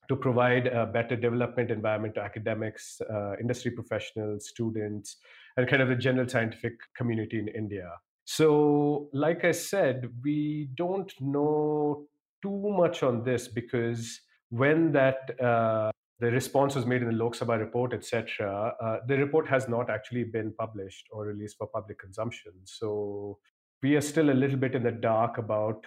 to 0.08 0.16
provide 0.16 0.66
a 0.66 0.86
better 0.86 1.16
development 1.16 1.70
environment 1.70 2.14
to 2.14 2.20
academics, 2.20 3.00
uh, 3.10 3.36
industry 3.40 3.70
professionals, 3.70 4.48
students, 4.48 5.16
and 5.56 5.68
kind 5.68 5.82
of 5.82 5.88
the 5.88 5.96
general 5.96 6.28
scientific 6.28 6.74
community 6.96 7.38
in 7.38 7.48
India. 7.48 7.90
So, 8.24 9.08
like 9.12 9.44
I 9.44 9.52
said, 9.52 10.08
we 10.22 10.68
don't 10.74 11.12
know 11.20 12.06
too 12.42 12.74
much 12.76 13.02
on 13.02 13.22
this 13.22 13.48
because 13.48 14.20
when 14.50 14.92
that 14.92 15.40
uh, 15.40 15.90
the 16.18 16.30
response 16.30 16.74
was 16.74 16.86
made 16.86 17.02
in 17.02 17.08
the 17.08 17.14
Lok 17.14 17.34
Sabha 17.36 17.58
report, 17.58 17.92
etc., 17.92 18.74
uh, 18.80 18.98
the 19.06 19.18
report 19.18 19.46
has 19.48 19.68
not 19.68 19.90
actually 19.90 20.24
been 20.24 20.52
published 20.58 21.06
or 21.10 21.26
released 21.26 21.58
for 21.58 21.66
public 21.66 21.98
consumption. 21.98 22.52
So 22.64 23.38
we 23.82 23.96
are 23.96 24.00
still 24.00 24.30
a 24.30 24.32
little 24.32 24.56
bit 24.56 24.74
in 24.74 24.82
the 24.82 24.92
dark 24.92 25.38
about 25.38 25.84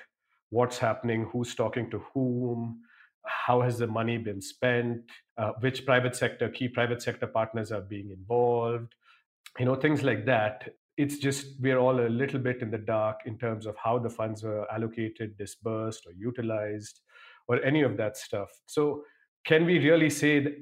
what's 0.52 0.78
happening, 0.78 1.28
who's 1.32 1.56
talking 1.56 1.90
to 1.92 2.02
whom, 2.14 2.82
how 3.26 3.62
has 3.62 3.80
the 3.80 3.88
money 3.88 4.18
been 4.18 4.42
spent, 4.42 5.02
uh, 5.38 5.52
which 5.60 5.86
private 5.86 6.16
sector, 6.16 6.50
key 6.50 6.68
private 6.68 7.02
sector 7.02 7.28
partners 7.28 7.72
are 7.72 7.82
being 7.82 8.12
involved, 8.12 8.94
you 9.58 9.66
know, 9.66 9.76
things 9.76 10.04
like 10.04 10.26
that. 10.26 10.70
It's 10.98 11.18
just 11.18 11.60
we're 11.60 11.78
all 11.78 12.00
a 12.00 12.10
little 12.10 12.40
bit 12.40 12.62
in 12.62 12.72
the 12.72 12.78
dark 12.78 13.22
in 13.26 13.38
terms 13.38 13.66
of 13.66 13.76
how 13.78 14.00
the 14.00 14.10
funds 14.10 14.44
were 14.44 14.70
allocated, 14.72 15.38
disbursed, 15.38 16.06
or 16.06 16.12
utilized, 16.12 17.02
or 17.48 17.64
any 17.64 17.82
of 17.82 17.98
that 17.98 18.18
stuff. 18.18 18.50
So, 18.66 19.04
can 19.46 19.66
we 19.66 19.80
really 19.80 20.10
say 20.10 20.58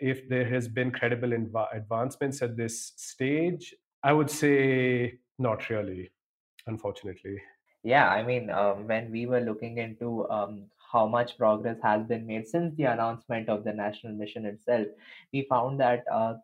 if 0.00 0.28
there 0.28 0.48
has 0.48 0.68
been 0.68 0.90
credible 0.90 1.30
inv- 1.30 1.76
advancements 1.76 2.42
at 2.42 2.56
this 2.56 2.92
stage? 2.96 3.74
I 4.02 4.12
would 4.12 4.30
say 4.30 5.18
not 5.38 5.68
really. 5.70 6.10
unfortunately. 6.66 7.40
Yeah, 7.82 8.08
I 8.08 8.22
mean, 8.22 8.50
um, 8.50 8.86
when 8.86 9.10
we 9.10 9.26
were 9.26 9.40
looking 9.40 9.78
into 9.78 10.28
um, 10.30 10.64
how 10.92 11.06
much 11.06 11.36
progress 11.36 11.78
has 11.82 12.06
been 12.06 12.26
made 12.26 12.46
since 12.46 12.74
the 12.76 12.84
announcement 12.84 13.48
of 13.48 13.64
the 13.64 13.72
national 13.72 14.14
mission 14.14 14.46
itself, 14.46 14.86
we 15.32 15.46
found 15.50 15.80
that 15.80 16.04
uh, 16.10 16.34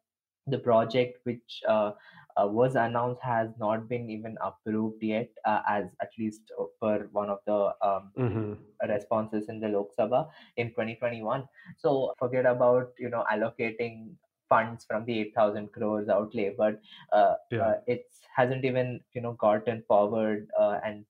the 0.46 0.58
project 0.58 1.18
which 1.24 1.62
uh, 1.66 1.92
uh, 2.36 2.46
was 2.46 2.74
announced 2.76 3.22
has 3.22 3.50
not 3.58 3.88
been 3.88 4.10
even 4.10 4.36
approved 4.42 5.02
yet, 5.02 5.30
uh, 5.44 5.62
as 5.68 5.84
at 6.00 6.10
least 6.18 6.50
per 6.80 7.08
one 7.12 7.30
of 7.30 7.40
the 7.46 7.74
um, 7.86 8.12
hmm 8.16 8.54
responses 8.88 9.48
in 9.48 9.60
the 9.60 9.68
Lok 9.68 9.88
Sabha 9.98 10.28
in 10.56 10.70
2021. 10.72 11.46
So 11.78 12.14
forget 12.18 12.46
about 12.46 12.92
you 12.98 13.08
know 13.10 13.24
allocating 13.32 14.14
funds 14.48 14.84
from 14.84 15.04
the 15.04 15.18
8,000 15.20 15.72
crores 15.72 16.08
outlay, 16.08 16.54
but 16.56 16.80
uh, 17.12 17.34
Yeah. 17.50 17.64
uh, 17.64 17.74
it 17.86 18.06
hasn't 18.34 18.64
even 18.64 19.00
you 19.14 19.20
know 19.22 19.32
gotten 19.34 19.82
forward 19.88 20.48
uh, 20.58 20.80
and 20.84 21.04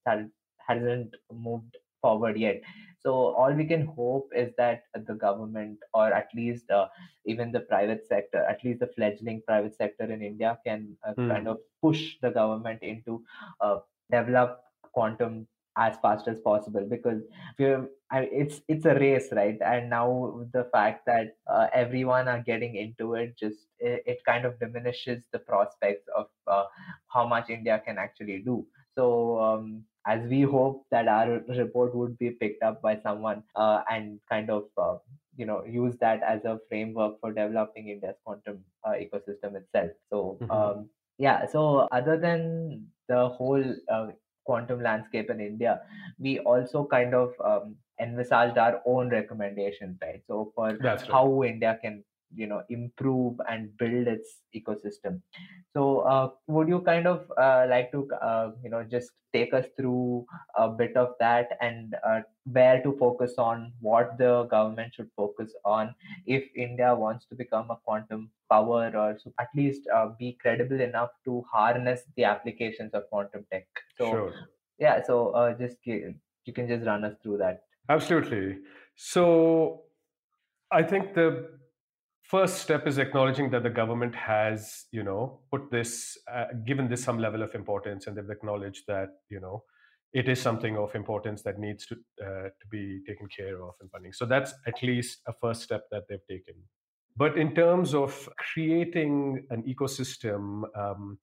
hasn't 0.67 1.15
moved 1.33 1.77
forward 2.01 2.39
yet. 2.39 2.63
So 3.05 3.13
all 3.35 3.53
we 3.53 3.65
can 3.65 3.87
hope 3.87 4.31
is 4.35 4.53
that 4.59 4.85
the 4.95 5.15
government, 5.15 5.79
or 5.95 6.13
at 6.13 6.29
least 6.35 6.71
uh, 6.71 6.89
even 7.25 7.53
the 7.53 7.61
private 7.61 8.07
sector, 8.07 8.45
at 8.45 8.63
least 8.65 8.81
the 8.81 8.89
fledgling 8.89 9.43
private 9.47 9.75
sector 9.75 10.05
in 10.05 10.23
India, 10.23 10.59
can 10.67 10.97
uh, 11.07 11.15
kind 11.29 11.47
Mm. 11.47 11.49
of 11.49 11.59
push 11.83 12.17
the 12.21 12.31
government 12.31 12.83
into 12.83 13.25
uh, 13.61 13.79
develop 14.11 14.63
quantum 14.93 15.47
as 15.77 15.97
fast 16.03 16.27
as 16.29 16.41
possible 16.41 16.85
because 16.89 17.23
we're 17.59 17.89
I, 18.11 18.23
it's 18.33 18.61
it's 18.69 18.85
a 18.87 18.95
race 18.95 19.29
right 19.33 19.57
and 19.65 19.89
now 19.89 20.45
the 20.53 20.65
fact 20.73 21.07
that 21.07 21.37
uh, 21.47 21.69
everyone 21.73 22.27
are 22.27 22.43
getting 22.43 22.75
into 22.75 23.15
it 23.15 23.39
just 23.39 23.69
it, 23.79 24.03
it 24.05 24.19
kind 24.27 24.45
of 24.45 24.59
diminishes 24.59 25.23
the 25.33 25.39
prospects 25.39 26.09
of 26.17 26.27
uh, 26.49 26.65
how 27.07 27.27
much 27.27 27.51
india 27.51 27.81
can 27.87 27.99
actually 27.99 28.39
do 28.43 28.67
so 28.97 29.41
um, 29.41 29.85
as 30.07 30.21
we 30.29 30.43
hope 30.43 30.85
that 30.91 31.09
our 31.09 31.41
report 31.49 31.95
would 31.95 32.17
be 32.19 32.31
picked 32.31 32.63
up 32.63 32.81
by 32.83 32.99
someone 33.03 33.43
uh, 33.57 33.83
and 33.91 34.19
kind 34.29 34.51
of 34.51 34.65
uh, 34.79 34.97
you 35.37 35.47
know 35.47 35.65
use 35.65 35.97
that 36.01 36.23
as 36.23 36.45
a 36.45 36.59
framework 36.69 37.21
for 37.21 37.33
developing 37.33 37.89
india's 37.89 38.17
quantum 38.25 38.59
uh, 38.85 38.95
ecosystem 39.05 39.55
itself 39.57 39.91
so 40.11 40.39
Mhm. 40.41 40.51
um, 40.57 40.89
yeah 41.19 41.47
so 41.47 41.87
other 41.93 42.17
than 42.19 42.87
the 43.09 43.29
whole 43.29 43.65
uh, 43.89 44.09
quantum 44.45 44.83
landscape 44.83 45.31
in 45.31 45.41
india 45.41 45.81
we 46.19 46.39
also 46.41 46.85
kind 46.85 47.15
of 47.15 47.33
um, 47.45 47.77
envisaged 48.01 48.59
our 48.59 48.81
own 48.87 49.11
recommendations 49.11 49.99
right 50.03 50.23
so 50.27 50.53
for 50.55 50.69
right. 50.89 51.03
how 51.17 51.25
india 51.45 51.79
can 51.83 52.03
you 52.35 52.47
know 52.47 52.63
improve 52.69 53.41
and 53.49 53.77
build 53.77 54.07
its 54.07 54.41
ecosystem 54.55 55.21
so 55.73 56.01
uh, 56.01 56.31
would 56.47 56.69
you 56.69 56.81
kind 56.81 57.07
of 57.07 57.31
uh, 57.37 57.67
like 57.69 57.91
to 57.93 58.09
uh, 58.23 58.53
you 58.63 58.71
know 58.71 58.83
just 58.85 59.13
take 59.33 59.55
us 59.55 59.67
through 59.77 60.27
a 60.57 60.69
bit 60.69 60.97
of 60.97 61.15
that 61.21 61.57
and 61.61 61.95
uh, 62.05 62.21
where 62.45 62.83
to 62.83 62.97
focus 62.99 63.35
on 63.39 63.73
what 63.81 64.17
the 64.19 64.45
government 64.51 64.93
should 64.95 65.11
focus 65.17 65.55
on 65.65 65.95
if 66.27 66.49
india 66.57 66.95
wants 66.95 67.27
to 67.27 67.35
become 67.35 67.71
a 67.71 67.77
quantum 67.85 68.31
power 68.51 68.91
or 69.03 69.19
so 69.19 69.33
at 69.39 69.49
least 69.55 69.89
uh, 69.95 70.09
be 70.19 70.33
credible 70.41 70.81
enough 70.81 71.11
to 71.25 71.43
harness 71.53 72.03
the 72.17 72.25
applications 72.25 72.93
of 72.95 73.09
quantum 73.11 73.47
tech 73.53 73.67
so 73.99 74.11
Sure. 74.11 74.49
yeah 74.79 75.03
so 75.03 75.31
uh, 75.31 75.53
just 75.55 75.79
you 75.87 76.53
can 76.55 76.67
just 76.69 76.87
run 76.87 77.05
us 77.05 77.17
through 77.23 77.39
that 77.39 77.65
Absolutely. 77.89 78.61
So 78.95 79.85
I 80.71 80.83
think 80.83 81.15
the 81.15 81.60
first 82.31 82.59
step 82.59 82.87
is 82.87 82.99
acknowledging 82.99 83.51
that 83.51 83.65
the 83.65 83.71
government 83.71 84.15
has, 84.15 84.87
you 84.93 85.03
know, 85.03 85.41
put 85.51 85.71
this, 85.71 86.17
uh, 86.33 86.47
given 86.65 86.89
this 86.89 87.03
some 87.03 87.19
level 87.19 87.43
of 87.43 87.55
importance, 87.55 88.07
and 88.07 88.17
they've 88.17 88.31
acknowledged 88.31 88.85
that, 88.87 89.09
you 89.29 89.41
know, 89.41 89.65
it 90.13 90.29
is 90.29 90.41
something 90.41 90.77
of 90.77 90.95
importance 90.95 91.43
that 91.43 91.59
needs 91.59 91.87
to 91.87 91.95
uh, 92.27 92.49
to 92.61 92.67
be 92.71 93.01
taken 93.07 93.29
care 93.29 93.63
of 93.63 93.75
and 93.81 93.91
funding. 93.91 94.13
So 94.13 94.27
that's 94.27 94.53
at 94.67 94.83
least 94.83 95.21
a 95.27 95.33
first 95.33 95.63
step 95.63 95.83
that 95.93 96.05
they've 96.09 96.27
taken. 96.29 96.55
But 97.17 97.37
in 97.37 97.55
terms 97.55 97.95
of 97.95 98.29
creating 98.37 99.47
an 99.51 99.63
ecosystem 99.73 100.63
um, 100.77 101.19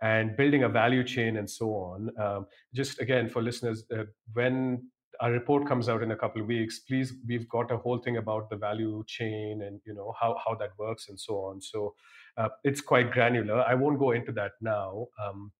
and 0.00 0.36
building 0.36 0.64
a 0.64 0.68
value 0.68 1.04
chain 1.04 1.36
and 1.36 1.48
so 1.48 1.66
on, 1.70 2.10
um, 2.24 2.46
just 2.74 3.00
again 3.00 3.28
for 3.28 3.42
listeners, 3.42 3.84
uh, 3.96 4.04
when 4.32 4.88
our 5.20 5.30
report 5.30 5.66
comes 5.66 5.88
out 5.88 6.02
in 6.02 6.10
a 6.10 6.16
couple 6.16 6.42
of 6.42 6.48
weeks, 6.48 6.80
please, 6.80 7.12
we've 7.26 7.48
got 7.48 7.70
a 7.70 7.76
whole 7.76 7.98
thing 7.98 8.16
about 8.16 8.50
the 8.50 8.56
value 8.56 9.04
chain 9.06 9.62
and 9.62 9.80
you 9.84 9.94
know 9.94 10.14
how 10.20 10.36
how 10.44 10.54
that 10.56 10.70
works 10.78 11.08
and 11.08 11.18
so 11.18 11.34
on. 11.34 11.60
So 11.60 11.94
uh, 12.36 12.48
it's 12.64 12.80
quite 12.80 13.12
granular. 13.12 13.62
I 13.62 13.74
won't 13.74 13.98
go 13.98 14.12
into 14.12 14.32
that 14.32 14.52
now, 14.60 15.06
um, 15.22 15.52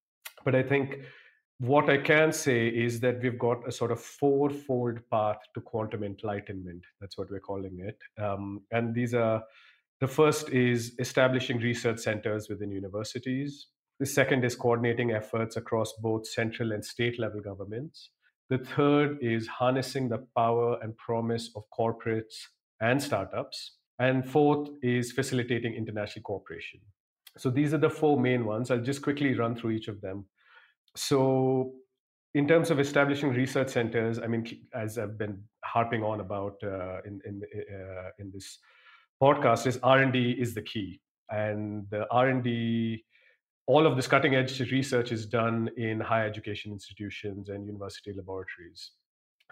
but 0.44 0.54
I 0.54 0.62
think 0.62 0.98
what 1.58 1.88
I 1.88 1.96
can 1.98 2.32
say 2.32 2.66
is 2.66 2.98
that 3.00 3.22
we've 3.22 3.38
got 3.38 3.68
a 3.68 3.72
sort 3.72 3.92
of 3.92 4.00
fourfold 4.00 4.98
path 5.10 5.38
to 5.54 5.60
quantum 5.60 6.02
enlightenment. 6.02 6.82
That's 7.00 7.16
what 7.16 7.30
we're 7.30 7.38
calling 7.38 7.78
it. 7.78 7.98
Um, 8.20 8.62
and 8.72 8.92
these 8.92 9.14
are 9.14 9.44
the 10.00 10.08
first 10.08 10.48
is 10.48 10.94
establishing 10.98 11.58
research 11.58 12.00
centers 12.00 12.48
within 12.48 12.72
universities. 12.72 13.68
The 14.00 14.06
second 14.06 14.44
is 14.44 14.56
coordinating 14.56 15.12
efforts 15.12 15.56
across 15.56 15.92
both 15.92 16.26
central 16.26 16.72
and 16.72 16.84
state 16.84 17.20
level 17.20 17.40
governments. 17.40 18.10
The 18.50 18.58
third 18.58 19.18
is 19.20 19.46
harnessing 19.46 20.08
the 20.08 20.26
power 20.36 20.78
and 20.82 20.96
promise 20.96 21.50
of 21.56 21.64
corporates 21.78 22.34
and 22.80 23.02
startups. 23.02 23.76
And 23.98 24.28
fourth 24.28 24.68
is 24.82 25.12
facilitating 25.12 25.74
international 25.74 26.22
cooperation. 26.24 26.80
So 27.38 27.50
these 27.50 27.72
are 27.72 27.78
the 27.78 27.90
four 27.90 28.18
main 28.20 28.44
ones. 28.44 28.70
I'll 28.70 28.80
just 28.80 29.02
quickly 29.02 29.34
run 29.34 29.54
through 29.56 29.70
each 29.70 29.88
of 29.88 30.00
them. 30.00 30.26
So, 30.96 31.72
in 32.34 32.48
terms 32.48 32.70
of 32.70 32.80
establishing 32.80 33.30
research 33.30 33.68
centers, 33.68 34.18
I 34.18 34.26
mean, 34.26 34.46
as 34.74 34.98
I've 34.98 35.18
been 35.18 35.42
harping 35.64 36.02
on 36.02 36.20
about 36.20 36.56
uh, 36.62 37.00
in 37.04 37.20
in 37.24 37.42
uh, 37.70 38.10
in 38.18 38.30
this 38.32 38.58
podcast, 39.22 39.66
is 39.66 39.78
R 39.82 40.02
and 40.02 40.12
D 40.12 40.32
is 40.38 40.54
the 40.54 40.62
key, 40.62 41.00
and 41.30 41.86
the 41.90 42.06
R 42.10 42.28
and 42.28 42.42
D, 42.42 43.04
all 43.66 43.86
of 43.86 43.96
this 43.96 44.06
cutting 44.06 44.34
edge 44.34 44.60
research 44.72 45.12
is 45.12 45.26
done 45.26 45.70
in 45.76 46.00
higher 46.00 46.26
education 46.26 46.72
institutions 46.72 47.48
and 47.48 47.66
university 47.66 48.12
laboratories. 48.12 48.92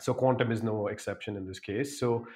So, 0.01 0.15
quantum 0.15 0.51
is 0.51 0.63
no 0.63 0.89
exception 0.89 1.37
in 1.37 1.47
this 1.47 1.61
case. 1.61 2.01
So, 2.01 2.27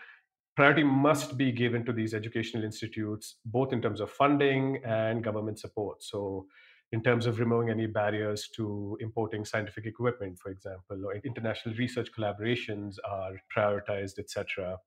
priority 0.57 0.85
must 0.85 1.37
be 1.37 1.51
given 1.51 1.85
to 1.87 1.93
these 1.93 2.15
educational 2.15 2.65
institutes, 2.65 3.37
both 3.45 3.73
in 3.73 3.83
terms 3.83 4.01
of 4.01 4.11
funding 4.11 4.83
and 4.85 5.25
government 5.25 5.59
support. 5.59 6.03
So, 6.03 6.47
in 6.93 7.03
terms 7.03 7.27
of 7.27 7.41
removing 7.41 7.71
any 7.71 7.87
barriers 7.87 8.49
to 8.55 8.97
importing 9.01 9.45
scientific 9.45 9.85
equipment, 9.87 10.39
for 10.39 10.51
example, 10.51 11.05
or 11.05 11.17
international 11.25 11.75
research 11.75 12.11
collaborations 12.17 12.97
are 13.09 13.33
prioritized, 13.57 14.19
etc. 14.21 14.79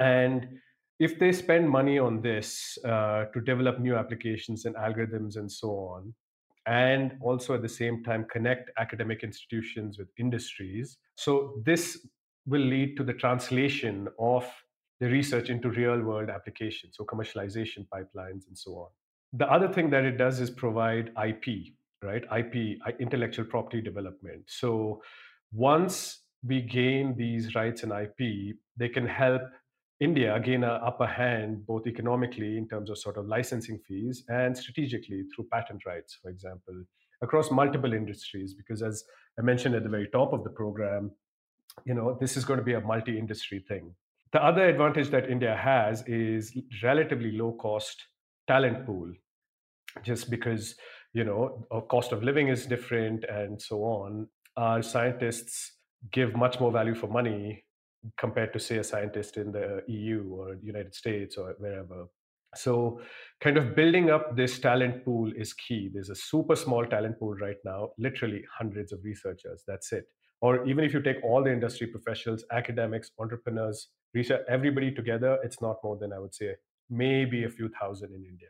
And 0.00 0.48
if 0.98 1.18
they 1.18 1.32
spend 1.32 1.68
money 1.68 1.98
on 1.98 2.22
this 2.22 2.78
uh, 2.84 3.26
to 3.26 3.40
develop 3.40 3.78
new 3.78 3.96
applications 3.96 4.64
and 4.64 4.74
algorithms 4.76 5.36
and 5.36 5.50
so 5.50 5.68
on, 5.70 6.14
and 6.66 7.16
also 7.20 7.54
at 7.54 7.62
the 7.62 7.68
same 7.68 8.02
time 8.02 8.26
connect 8.30 8.70
academic 8.78 9.22
institutions 9.22 9.98
with 9.98 10.08
industries, 10.18 10.98
so 11.16 11.60
this 11.64 12.06
will 12.46 12.62
lead 12.62 12.96
to 12.96 13.04
the 13.04 13.12
translation 13.12 14.08
of 14.18 14.46
the 15.00 15.08
research 15.08 15.50
into 15.50 15.68
real 15.70 16.00
world 16.00 16.30
applications, 16.30 16.96
so 16.96 17.04
commercialization 17.04 17.86
pipelines 17.92 18.46
and 18.48 18.56
so 18.56 18.72
on. 18.72 18.88
The 19.34 19.50
other 19.52 19.68
thing 19.68 19.90
that 19.90 20.04
it 20.04 20.16
does 20.16 20.40
is 20.40 20.50
provide 20.50 21.12
IP, 21.22 21.74
right? 22.02 22.24
IP, 22.38 22.78
intellectual 22.98 23.44
property 23.44 23.82
development. 23.82 24.44
So 24.46 25.02
once 25.52 26.20
we 26.42 26.62
gain 26.62 27.14
these 27.16 27.54
rights 27.54 27.82
and 27.82 27.92
IP, 27.92 28.56
they 28.76 28.88
can 28.88 29.06
help 29.06 29.42
India 30.00 30.38
gain 30.40 30.62
an 30.62 30.80
upper 30.84 31.06
hand 31.06 31.66
both 31.66 31.86
economically 31.86 32.58
in 32.58 32.68
terms 32.68 32.90
of 32.90 32.98
sort 32.98 33.16
of 33.16 33.26
licensing 33.26 33.78
fees 33.78 34.24
and 34.28 34.56
strategically 34.56 35.24
through 35.34 35.46
patent 35.50 35.86
rights, 35.86 36.18
for 36.22 36.30
example, 36.30 36.84
across 37.22 37.50
multiple 37.50 37.94
industries. 37.94 38.52
Because 38.52 38.82
as 38.82 39.04
I 39.38 39.42
mentioned 39.42 39.74
at 39.74 39.84
the 39.84 39.88
very 39.88 40.08
top 40.08 40.32
of 40.34 40.44
the 40.44 40.50
program, 40.50 41.10
you 41.84 41.94
know, 41.94 42.16
this 42.20 42.36
is 42.36 42.44
going 42.44 42.58
to 42.58 42.64
be 42.64 42.74
a 42.74 42.80
multi-industry 42.80 43.64
thing. 43.66 43.94
The 44.32 44.44
other 44.44 44.68
advantage 44.68 45.08
that 45.10 45.30
India 45.30 45.56
has 45.56 46.02
is 46.06 46.54
relatively 46.82 47.32
low 47.32 47.52
cost 47.52 48.04
talent 48.46 48.84
pool, 48.84 49.12
just 50.02 50.30
because 50.30 50.74
you 51.14 51.24
know 51.24 51.66
cost 51.88 52.12
of 52.12 52.22
living 52.22 52.48
is 52.48 52.66
different 52.66 53.24
and 53.24 53.60
so 53.60 53.82
on. 53.84 54.28
Our 54.56 54.82
scientists 54.82 55.72
give 56.10 56.34
much 56.34 56.60
more 56.60 56.70
value 56.70 56.94
for 56.94 57.06
money 57.06 57.64
compared 58.18 58.52
to 58.52 58.58
say 58.58 58.78
a 58.78 58.84
scientist 58.84 59.36
in 59.36 59.52
the 59.52 59.82
EU 59.88 60.24
or 60.30 60.56
United 60.62 60.94
States 60.94 61.36
or 61.36 61.54
wherever. 61.58 62.06
So, 62.54 63.00
kind 63.40 63.58
of 63.58 63.74
building 63.76 64.10
up 64.10 64.36
this 64.36 64.58
talent 64.58 65.04
pool 65.04 65.30
is 65.36 65.52
key. 65.52 65.90
There's 65.92 66.08
a 66.08 66.14
super 66.14 66.56
small 66.56 66.86
talent 66.86 67.18
pool 67.18 67.34
right 67.34 67.56
now, 67.64 67.90
literally 67.98 68.42
hundreds 68.58 68.92
of 68.92 69.00
researchers. 69.04 69.62
That's 69.66 69.92
it. 69.92 70.04
Or 70.40 70.64
even 70.66 70.84
if 70.84 70.94
you 70.94 71.02
take 71.02 71.22
all 71.22 71.42
the 71.42 71.52
industry 71.52 71.86
professionals, 71.86 72.44
academics, 72.52 73.10
entrepreneurs, 73.18 73.88
research, 74.14 74.42
everybody 74.48 74.90
together, 74.90 75.38
it's 75.42 75.60
not 75.60 75.76
more 75.82 75.98
than 75.98 76.12
I 76.12 76.18
would 76.18 76.34
say 76.34 76.54
maybe 76.88 77.44
a 77.44 77.50
few 77.50 77.68
thousand 77.80 78.14
in 78.14 78.24
India. 78.24 78.48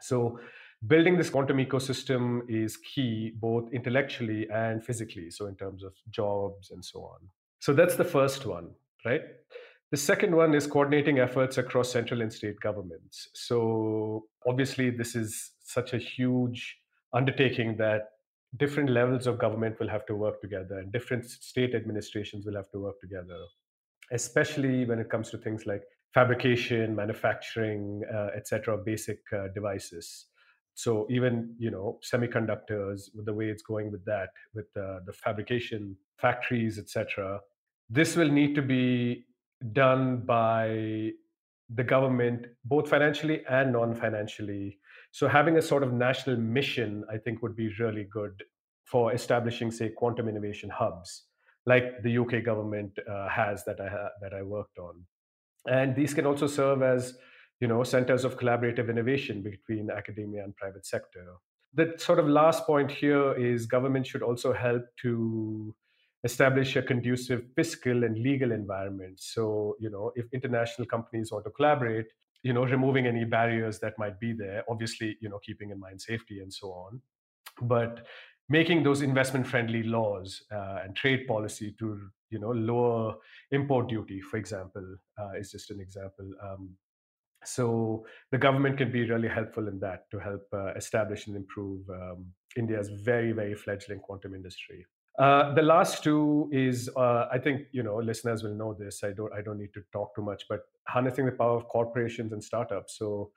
So, 0.00 0.38
building 0.86 1.16
this 1.16 1.30
quantum 1.30 1.56
ecosystem 1.58 2.40
is 2.48 2.76
key 2.76 3.32
both 3.40 3.72
intellectually 3.72 4.46
and 4.52 4.84
physically 4.84 5.30
so 5.30 5.46
in 5.46 5.56
terms 5.56 5.82
of 5.82 5.94
jobs 6.10 6.70
and 6.70 6.84
so 6.84 7.00
on 7.00 7.18
so 7.66 7.72
that's 7.78 7.96
the 7.96 8.10
first 8.16 8.46
one 8.46 8.68
right? 9.06 9.22
The 9.92 9.96
second 9.96 10.34
one 10.34 10.54
is 10.54 10.66
coordinating 10.66 11.20
efforts 11.20 11.58
across 11.58 11.92
central 11.92 12.20
and 12.20 12.32
state 12.32 12.60
governments. 12.60 13.28
So 13.34 14.24
obviously 14.46 14.90
this 14.90 15.14
is 15.14 15.52
such 15.62 15.94
a 15.94 15.98
huge 15.98 16.76
undertaking 17.14 17.76
that 17.78 18.08
different 18.56 18.90
levels 18.90 19.26
of 19.26 19.38
government 19.38 19.78
will 19.78 19.88
have 19.88 20.04
to 20.06 20.16
work 20.16 20.40
together 20.40 20.78
and 20.78 20.92
different 20.92 21.24
state 21.26 21.74
administrations 21.74 22.46
will 22.46 22.56
have 22.56 22.70
to 22.70 22.78
work 22.78 23.00
together 23.00 23.38
especially 24.12 24.84
when 24.84 25.00
it 25.00 25.10
comes 25.10 25.30
to 25.30 25.36
things 25.36 25.66
like 25.66 25.82
fabrication 26.14 26.94
manufacturing 26.94 28.02
uh, 28.12 28.28
etc 28.36 28.76
basic 28.78 29.20
uh, 29.32 29.48
devices. 29.54 30.26
So 30.74 31.06
even 31.10 31.54
you 31.58 31.70
know 31.70 31.98
semiconductors 32.12 33.08
with 33.14 33.26
the 33.26 33.34
way 33.34 33.46
it's 33.46 33.62
going 33.62 33.90
with 33.90 34.04
that 34.04 34.30
with 34.54 34.66
uh, 34.76 35.00
the 35.06 35.12
fabrication 35.12 35.96
factories 36.18 36.78
etc 36.78 37.40
this 37.88 38.16
will 38.16 38.30
need 38.30 38.54
to 38.54 38.62
be 38.62 39.24
done 39.72 40.24
by 40.24 41.12
the 41.74 41.84
government 41.84 42.46
both 42.64 42.88
financially 42.88 43.42
and 43.48 43.72
non-financially. 43.72 44.78
So 45.10 45.28
having 45.28 45.56
a 45.56 45.62
sort 45.62 45.82
of 45.82 45.92
national 45.92 46.36
mission 46.36 47.04
i 47.10 47.16
think 47.16 47.42
would 47.42 47.56
be 47.56 47.72
really 47.78 48.04
good 48.04 48.42
for 48.84 49.12
establishing 49.12 49.70
say 49.70 49.88
quantum 49.88 50.28
innovation 50.28 50.70
hubs 50.70 51.24
like 51.64 52.02
the 52.02 52.18
uk 52.18 52.44
government 52.44 52.96
uh, 53.10 53.28
has 53.28 53.64
that 53.64 53.80
i 53.80 53.88
ha- 53.88 54.10
that 54.20 54.32
i 54.32 54.42
worked 54.42 54.78
on. 54.78 55.04
And 55.68 55.96
these 55.96 56.14
can 56.14 56.26
also 56.26 56.46
serve 56.46 56.82
as 56.82 57.18
you 57.60 57.68
know 57.68 57.82
centers 57.82 58.24
of 58.24 58.38
collaborative 58.38 58.88
innovation 58.88 59.42
between 59.42 59.90
academia 59.90 60.44
and 60.44 60.54
private 60.56 60.86
sector. 60.86 61.24
The 61.74 61.94
sort 61.98 62.18
of 62.18 62.28
last 62.28 62.64
point 62.64 62.90
here 62.90 63.34
is 63.34 63.66
government 63.66 64.06
should 64.06 64.22
also 64.22 64.52
help 64.52 64.82
to 65.02 65.74
establish 66.28 66.76
a 66.76 66.82
conducive 66.82 67.42
fiscal 67.54 68.04
and 68.04 68.18
legal 68.28 68.52
environment. 68.52 69.16
So 69.34 69.76
you 69.78 69.90
know 69.94 70.12
if 70.20 70.26
international 70.32 70.86
companies 70.94 71.32
want 71.32 71.44
to 71.46 71.52
collaborate 71.58 72.08
you 72.42 72.52
know 72.52 72.64
removing 72.76 73.06
any 73.06 73.24
barriers 73.24 73.78
that 73.80 73.94
might 74.02 74.16
be 74.20 74.32
there 74.42 74.62
obviously 74.68 75.08
you 75.22 75.28
know 75.30 75.40
keeping 75.46 75.70
in 75.70 75.78
mind 75.80 76.00
safety 76.00 76.40
and 76.40 76.52
so 76.60 76.68
on. 76.84 77.00
But 77.74 78.06
making 78.48 78.82
those 78.82 79.02
investment 79.02 79.46
friendly 79.46 79.82
laws 79.82 80.42
uh, 80.52 80.78
and 80.84 80.94
trade 80.94 81.26
policy 81.26 81.74
to 81.78 82.00
you 82.30 82.38
know 82.38 82.50
lower 82.50 83.14
import 83.50 83.88
duty 83.88 84.20
for 84.20 84.36
example 84.36 84.86
uh, 85.18 85.32
is 85.38 85.50
just 85.50 85.70
an 85.70 85.80
example 85.80 86.28
um, 86.42 86.70
so 87.44 88.04
the 88.32 88.38
government 88.38 88.76
can 88.76 88.90
be 88.90 89.08
really 89.08 89.28
helpful 89.28 89.68
in 89.68 89.78
that 89.78 90.10
to 90.10 90.18
help 90.18 90.42
uh, 90.52 90.72
establish 90.74 91.26
and 91.26 91.36
improve 91.36 91.80
um, 91.90 92.26
india's 92.56 92.88
very 92.88 93.32
very 93.32 93.54
fledgling 93.54 94.00
quantum 94.00 94.34
industry 94.34 94.84
uh, 95.18 95.54
the 95.54 95.62
last 95.62 96.04
two 96.04 96.48
is 96.52 96.90
uh, 96.96 97.26
I 97.32 97.38
think 97.38 97.62
you 97.72 97.82
know 97.82 97.96
listeners 97.96 98.42
will 98.42 98.54
know 98.54 98.74
this. 98.74 99.02
I 99.02 99.12
don't 99.12 99.32
I 99.32 99.40
don't 99.42 99.58
need 99.58 99.72
to 99.74 99.82
talk 99.92 100.14
too 100.14 100.22
much, 100.22 100.44
but 100.48 100.60
harnessing 100.88 101.26
the 101.26 101.32
power 101.32 101.56
of 101.56 101.68
corporations 101.68 102.32
and 102.32 102.42
startups. 102.42 102.98
So 102.98 103.30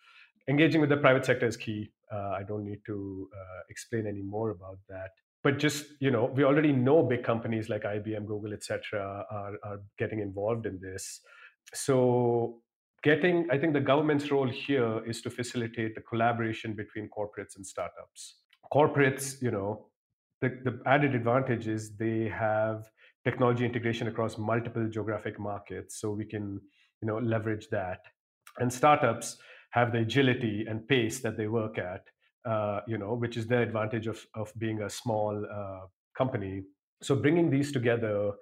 engaging 0.47 0.81
with 0.81 0.89
the 0.89 0.97
private 0.97 1.25
sector 1.25 1.45
is 1.45 1.55
key. 1.55 1.91
Uh, 2.11 2.31
I 2.31 2.43
don't 2.43 2.65
need 2.65 2.79
to 2.87 3.29
uh, 3.33 3.61
explain 3.69 4.07
any 4.07 4.21
more 4.21 4.49
about 4.49 4.79
that. 4.89 5.11
But 5.41 5.57
just 5.57 5.85
you 5.99 6.11
know, 6.11 6.25
we 6.25 6.43
already 6.43 6.73
know 6.73 7.01
big 7.01 7.23
companies 7.23 7.69
like 7.69 7.83
IBM, 7.83 8.25
Google, 8.25 8.53
etc., 8.53 9.25
are 9.31 9.53
are 9.63 9.79
getting 9.97 10.19
involved 10.19 10.65
in 10.65 10.79
this. 10.81 11.21
So 11.73 12.61
getting, 13.03 13.47
I 13.51 13.57
think 13.57 13.73
the 13.73 13.79
government's 13.79 14.31
role 14.31 14.49
here 14.49 15.01
is 15.05 15.21
to 15.21 15.29
facilitate 15.29 15.95
the 15.95 16.01
collaboration 16.01 16.73
between 16.73 17.09
corporates 17.09 17.55
and 17.55 17.65
startups. 17.65 18.35
Corporates, 18.73 19.41
you 19.41 19.51
know, 19.51 19.88
the, 20.41 20.49
the 20.63 20.79
added 20.85 21.15
advantage 21.15 21.67
is 21.67 21.95
they 21.97 22.29
have 22.29 22.89
technology 23.23 23.65
integration 23.65 24.07
across 24.07 24.37
multiple 24.37 24.87
geographic 24.87 25.39
markets 25.39 25.99
so 25.99 26.11
we 26.11 26.25
can 26.25 26.59
you 27.01 27.07
know 27.07 27.17
leverage 27.17 27.67
that. 27.71 27.99
And 28.59 28.71
startups 28.71 29.37
have 29.71 29.91
the 29.91 29.99
agility 29.99 30.65
and 30.67 30.87
pace 30.87 31.19
that 31.19 31.37
they 31.37 31.47
work 31.47 31.77
at 31.77 32.03
uh, 32.45 32.81
you 32.87 32.97
know 32.97 33.13
which 33.13 33.37
is 33.37 33.47
their 33.47 33.61
advantage 33.61 34.07
of, 34.07 34.25
of 34.35 34.51
being 34.57 34.81
a 34.81 34.89
small 34.89 35.45
uh, 35.45 35.85
company. 36.17 36.63
So 37.01 37.15
bringing 37.15 37.49
these 37.49 37.71
together 37.71 38.33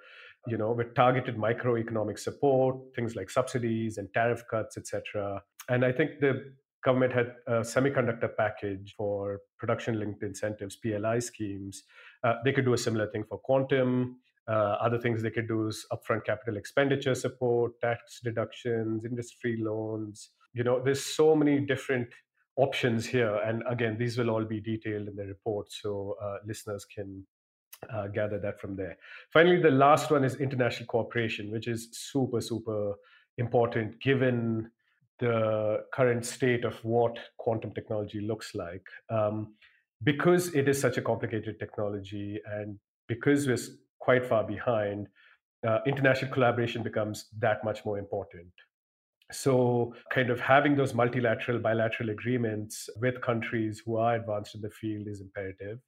you 0.47 0.57
know 0.57 0.71
with 0.71 0.93
targeted 0.95 1.37
microeconomic 1.37 2.17
support 2.17 2.77
things 2.95 3.15
like 3.15 3.29
subsidies 3.29 3.97
and 3.97 4.07
tariff 4.13 4.43
cuts 4.49 4.77
etc 4.77 5.41
and 5.69 5.83
i 5.83 5.91
think 5.91 6.11
the 6.21 6.53
government 6.83 7.11
had 7.11 7.33
a 7.47 7.59
semiconductor 7.61 8.29
package 8.37 8.93
for 8.97 9.39
production 9.57 9.99
linked 9.99 10.23
incentives, 10.23 10.75
PLI 10.75 11.19
schemes. 11.19 11.83
Uh, 12.23 12.35
they 12.43 12.51
could 12.51 12.65
do 12.65 12.73
a 12.73 12.77
similar 12.77 13.07
thing 13.07 13.23
for 13.23 13.37
quantum. 13.37 14.17
Uh, 14.47 14.77
other 14.79 14.97
things 14.97 15.21
they 15.21 15.29
could 15.29 15.47
do 15.47 15.67
is 15.67 15.85
upfront 15.91 16.23
capital 16.25 16.55
expenditure 16.55 17.15
support, 17.15 17.73
tax 17.81 18.21
deductions, 18.23 19.03
industry 19.03 19.57
loans. 19.59 20.29
You 20.53 20.63
know, 20.63 20.81
there's 20.81 21.03
so 21.03 21.35
many 21.35 21.59
different 21.59 22.07
options 22.55 23.05
here. 23.05 23.35
And 23.45 23.63
again, 23.69 23.97
these 23.97 24.17
will 24.17 24.29
all 24.29 24.45
be 24.45 24.59
detailed 24.59 25.07
in 25.07 25.15
the 25.15 25.25
report 25.25 25.71
so 25.71 26.15
uh, 26.21 26.37
listeners 26.45 26.85
can 26.85 27.25
uh, 27.93 28.07
gather 28.07 28.39
that 28.39 28.59
from 28.59 28.75
there. 28.75 28.97
Finally, 29.31 29.61
the 29.61 29.71
last 29.71 30.11
one 30.11 30.23
is 30.23 30.35
international 30.35 30.87
cooperation, 30.87 31.51
which 31.51 31.67
is 31.67 31.89
super, 31.91 32.41
super 32.41 32.95
important 33.37 34.01
given 34.01 34.69
the 35.19 35.83
current 35.93 36.25
state 36.25 36.63
of 36.63 36.75
what 36.83 37.17
quantum 37.37 37.71
technology 37.73 38.21
looks 38.21 38.53
like. 38.55 38.85
Um, 39.09 39.53
because 40.03 40.53
it 40.53 40.67
is 40.67 40.79
such 40.79 40.97
a 40.97 41.01
complicated 41.01 41.59
technology 41.59 42.39
and 42.45 42.77
because 43.07 43.47
we're 43.47 43.57
quite 43.99 44.25
far 44.25 44.43
behind, 44.43 45.07
uh, 45.67 45.79
international 45.87 46.31
collaboration 46.31 46.83
becomes 46.83 47.29
that 47.39 47.63
much 47.63 47.83
more 47.83 47.97
important. 47.97 48.51
So, 49.31 49.93
kind 50.13 50.29
of 50.29 50.39
having 50.39 50.75
those 50.75 50.93
multilateral, 50.93 51.59
bilateral 51.59 52.11
agreements 52.11 52.89
with 53.01 53.19
countries 53.21 53.81
who 53.85 53.97
are 53.97 54.15
advanced 54.15 54.55
in 54.55 54.61
the 54.61 54.69
field 54.69 55.07
is 55.07 55.19
imperative. 55.19 55.79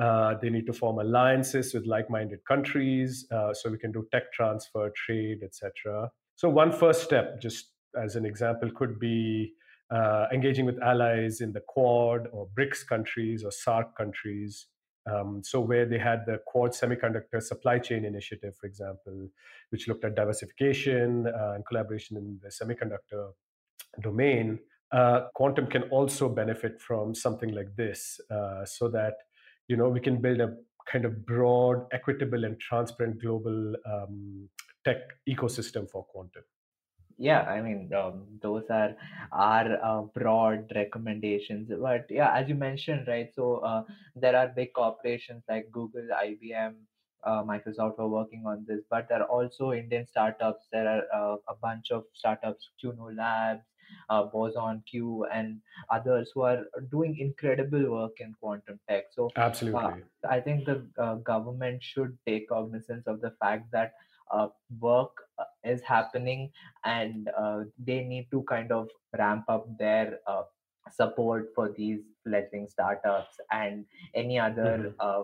Uh, 0.00 0.34
they 0.40 0.48
need 0.48 0.66
to 0.66 0.72
form 0.72 0.98
alliances 0.98 1.74
with 1.74 1.86
like-minded 1.86 2.38
countries 2.46 3.26
uh, 3.30 3.52
so 3.52 3.70
we 3.70 3.78
can 3.78 3.92
do 3.92 4.06
tech 4.12 4.32
transfer, 4.32 4.90
trade, 5.04 5.40
etc. 5.42 6.10
So, 6.36 6.48
one 6.48 6.72
first 6.72 7.02
step, 7.02 7.38
just 7.38 7.72
as 7.96 8.16
an 8.16 8.24
example, 8.24 8.70
could 8.70 8.98
be 8.98 9.52
uh, 9.90 10.26
engaging 10.32 10.66
with 10.66 10.82
allies 10.82 11.40
in 11.40 11.52
the 11.52 11.60
Quad 11.60 12.26
or 12.32 12.48
BRICS 12.58 12.86
countries 12.86 13.44
or 13.44 13.50
SAARC 13.50 13.94
countries. 13.96 14.66
Um, 15.08 15.40
so, 15.44 15.60
where 15.60 15.86
they 15.86 15.98
had 15.98 16.26
the 16.26 16.40
Quad 16.46 16.72
Semiconductor 16.72 17.40
Supply 17.40 17.78
Chain 17.78 18.04
Initiative, 18.04 18.56
for 18.56 18.66
example, 18.66 19.28
which 19.70 19.86
looked 19.86 20.04
at 20.04 20.16
diversification 20.16 21.28
uh, 21.28 21.52
and 21.52 21.64
collaboration 21.64 22.16
in 22.16 22.40
the 22.42 22.48
semiconductor 22.48 23.30
domain, 24.00 24.58
uh, 24.90 25.28
quantum 25.34 25.68
can 25.68 25.84
also 25.84 26.28
benefit 26.28 26.80
from 26.80 27.14
something 27.14 27.54
like 27.54 27.74
this, 27.76 28.20
uh, 28.32 28.64
so 28.64 28.88
that 28.88 29.14
you 29.68 29.76
know 29.76 29.88
we 29.88 30.00
can 30.00 30.20
build 30.20 30.40
a 30.40 30.56
kind 30.90 31.04
of 31.04 31.24
broad, 31.24 31.86
equitable, 31.92 32.44
and 32.44 32.58
transparent 32.58 33.20
global 33.22 33.74
um, 33.86 34.48
tech 34.84 34.98
ecosystem 35.28 35.88
for 35.88 36.04
quantum 36.04 36.42
yeah 37.18 37.42
i 37.42 37.60
mean 37.60 37.90
um, 37.94 38.24
those 38.42 38.64
are 38.70 38.94
our 39.32 39.78
uh, 39.82 40.02
broad 40.14 40.70
recommendations 40.74 41.70
but 41.80 42.04
yeah 42.10 42.32
as 42.34 42.48
you 42.48 42.54
mentioned 42.54 43.06
right 43.08 43.30
so 43.34 43.56
uh, 43.58 43.82
there 44.14 44.36
are 44.36 44.48
big 44.48 44.72
corporations 44.74 45.42
like 45.48 45.70
google 45.72 46.06
ibm 46.24 46.74
uh, 47.24 47.42
microsoft 47.42 47.98
are 47.98 48.08
working 48.08 48.44
on 48.46 48.64
this 48.68 48.80
but 48.90 49.08
there 49.08 49.22
are 49.22 49.28
also 49.28 49.72
indian 49.72 50.06
startups. 50.06 50.66
There 50.70 50.86
are 50.86 51.02
uh, 51.12 51.36
a 51.48 51.54
bunch 51.60 51.90
of 51.90 52.04
startups 52.12 52.68
QNu 52.80 53.16
labs 53.16 53.64
uh, 54.10 54.24
boson 54.24 54.82
q 54.88 55.26
and 55.32 55.60
others 55.90 56.30
who 56.34 56.42
are 56.42 56.64
doing 56.90 57.16
incredible 57.18 57.90
work 57.90 58.12
in 58.20 58.34
quantum 58.40 58.78
tech. 58.88 59.06
So 59.12 59.26
uh, 59.36 59.40
absolutely. 59.40 60.02
I 60.28 60.40
think 60.40 60.66
the 60.66 61.20
government 61.24 61.82
should 61.82 62.16
take 62.26 62.48
cognizance 62.48 63.06
of 63.06 63.20
the 63.20 63.32
fact 63.40 63.72
that 63.72 63.92
uh, 64.30 64.48
work 64.80 65.12
uh, 65.38 65.44
is 65.66 65.82
happening 65.82 66.50
and 66.84 67.30
uh, 67.38 67.60
they 67.78 68.02
need 68.04 68.28
to 68.30 68.42
kind 68.42 68.72
of 68.72 68.88
ramp 69.18 69.44
up 69.48 69.66
their 69.78 70.20
uh, 70.26 70.42
support 70.90 71.48
for 71.54 71.72
these 71.76 72.00
fledgling 72.24 72.68
startups 72.68 73.36
and 73.52 73.84
any 74.14 74.38
other 74.38 74.94
mm-hmm. 75.00 75.22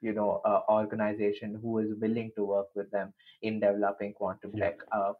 you 0.00 0.12
know 0.12 0.40
organization 0.68 1.58
who 1.62 1.78
is 1.78 1.90
willing 2.00 2.30
to 2.34 2.44
work 2.44 2.68
with 2.74 2.90
them 2.90 3.12
in 3.42 3.60
developing 3.60 4.12
quantum 4.14 4.50
yeah. 4.54 4.70
tech 4.70 4.78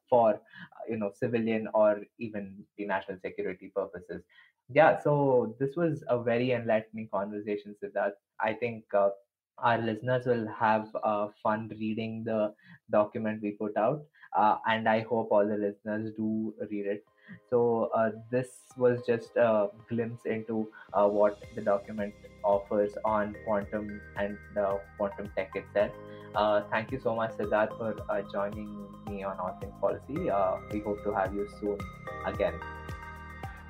for 0.08 0.40
you 0.88 0.96
know 0.96 1.10
civilian 1.14 1.68
or 1.74 2.00
even 2.18 2.64
the 2.78 2.86
national 2.86 3.18
security 3.20 3.70
purposes 3.76 4.22
yeah 4.70 4.98
so 4.98 5.54
this 5.58 5.76
was 5.76 6.02
a 6.08 6.22
very 6.22 6.52
enlightening 6.52 7.08
conversation 7.12 7.74
siddharth 7.82 8.18
i 8.40 8.52
think 8.52 8.84
uh, 8.94 9.10
our 9.58 9.78
listeners 9.78 10.26
will 10.26 10.46
have 10.48 10.88
uh, 11.04 11.28
fun 11.42 11.70
reading 11.78 12.24
the 12.24 12.52
document 12.90 13.42
we 13.42 13.52
put 13.52 13.76
out 13.76 14.02
uh, 14.36 14.56
and 14.66 14.88
I 14.88 15.00
hope 15.00 15.28
all 15.30 15.46
the 15.46 15.56
listeners 15.56 16.12
do 16.16 16.54
read 16.70 16.86
it. 16.86 17.04
So 17.48 17.90
uh, 17.94 18.10
this 18.30 18.48
was 18.76 19.00
just 19.06 19.36
a 19.36 19.68
glimpse 19.88 20.26
into 20.26 20.68
uh, 20.92 21.08
what 21.08 21.42
the 21.54 21.62
document 21.62 22.14
offers 22.44 22.92
on 23.04 23.34
quantum 23.44 24.00
and 24.16 24.36
the 24.54 24.80
quantum 24.98 25.30
tech 25.36 25.50
itself. 25.54 25.92
Uh, 26.34 26.62
thank 26.70 26.90
you 26.90 26.98
so 27.02 27.14
much, 27.14 27.32
Siddharth, 27.32 27.76
for 27.76 27.94
uh, 28.10 28.22
joining 28.32 28.86
me 29.08 29.22
on 29.22 29.38
All 29.38 29.56
Things 29.60 29.74
Policy. 29.80 30.30
Uh, 30.30 30.56
we 30.72 30.80
hope 30.80 31.02
to 31.04 31.12
have 31.12 31.34
you 31.34 31.48
soon 31.60 31.78
again. 32.26 32.54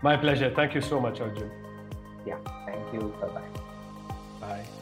My 0.02 0.16
pleasure. 0.16 0.52
Thank 0.54 0.74
you 0.74 0.80
so 0.80 1.00
much, 1.00 1.20
Arjun. 1.20 1.50
Yeah, 2.26 2.38
thank 2.66 2.92
you. 2.92 3.12
Bye 3.20 3.28
bye. 3.28 3.48
Bye. 4.40 4.81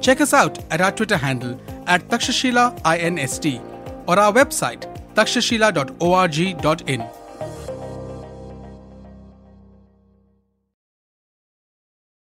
check 0.00 0.20
us 0.20 0.32
out 0.32 0.58
at 0.70 0.80
our 0.80 0.92
Twitter 0.92 1.16
handle 1.16 1.58
at 1.86 2.08
Takshashila 2.08 2.80
INST 2.84 3.60
or 4.06 4.18
our 4.18 4.32
website 4.32 4.86
takshashila.org.in. 5.14 7.23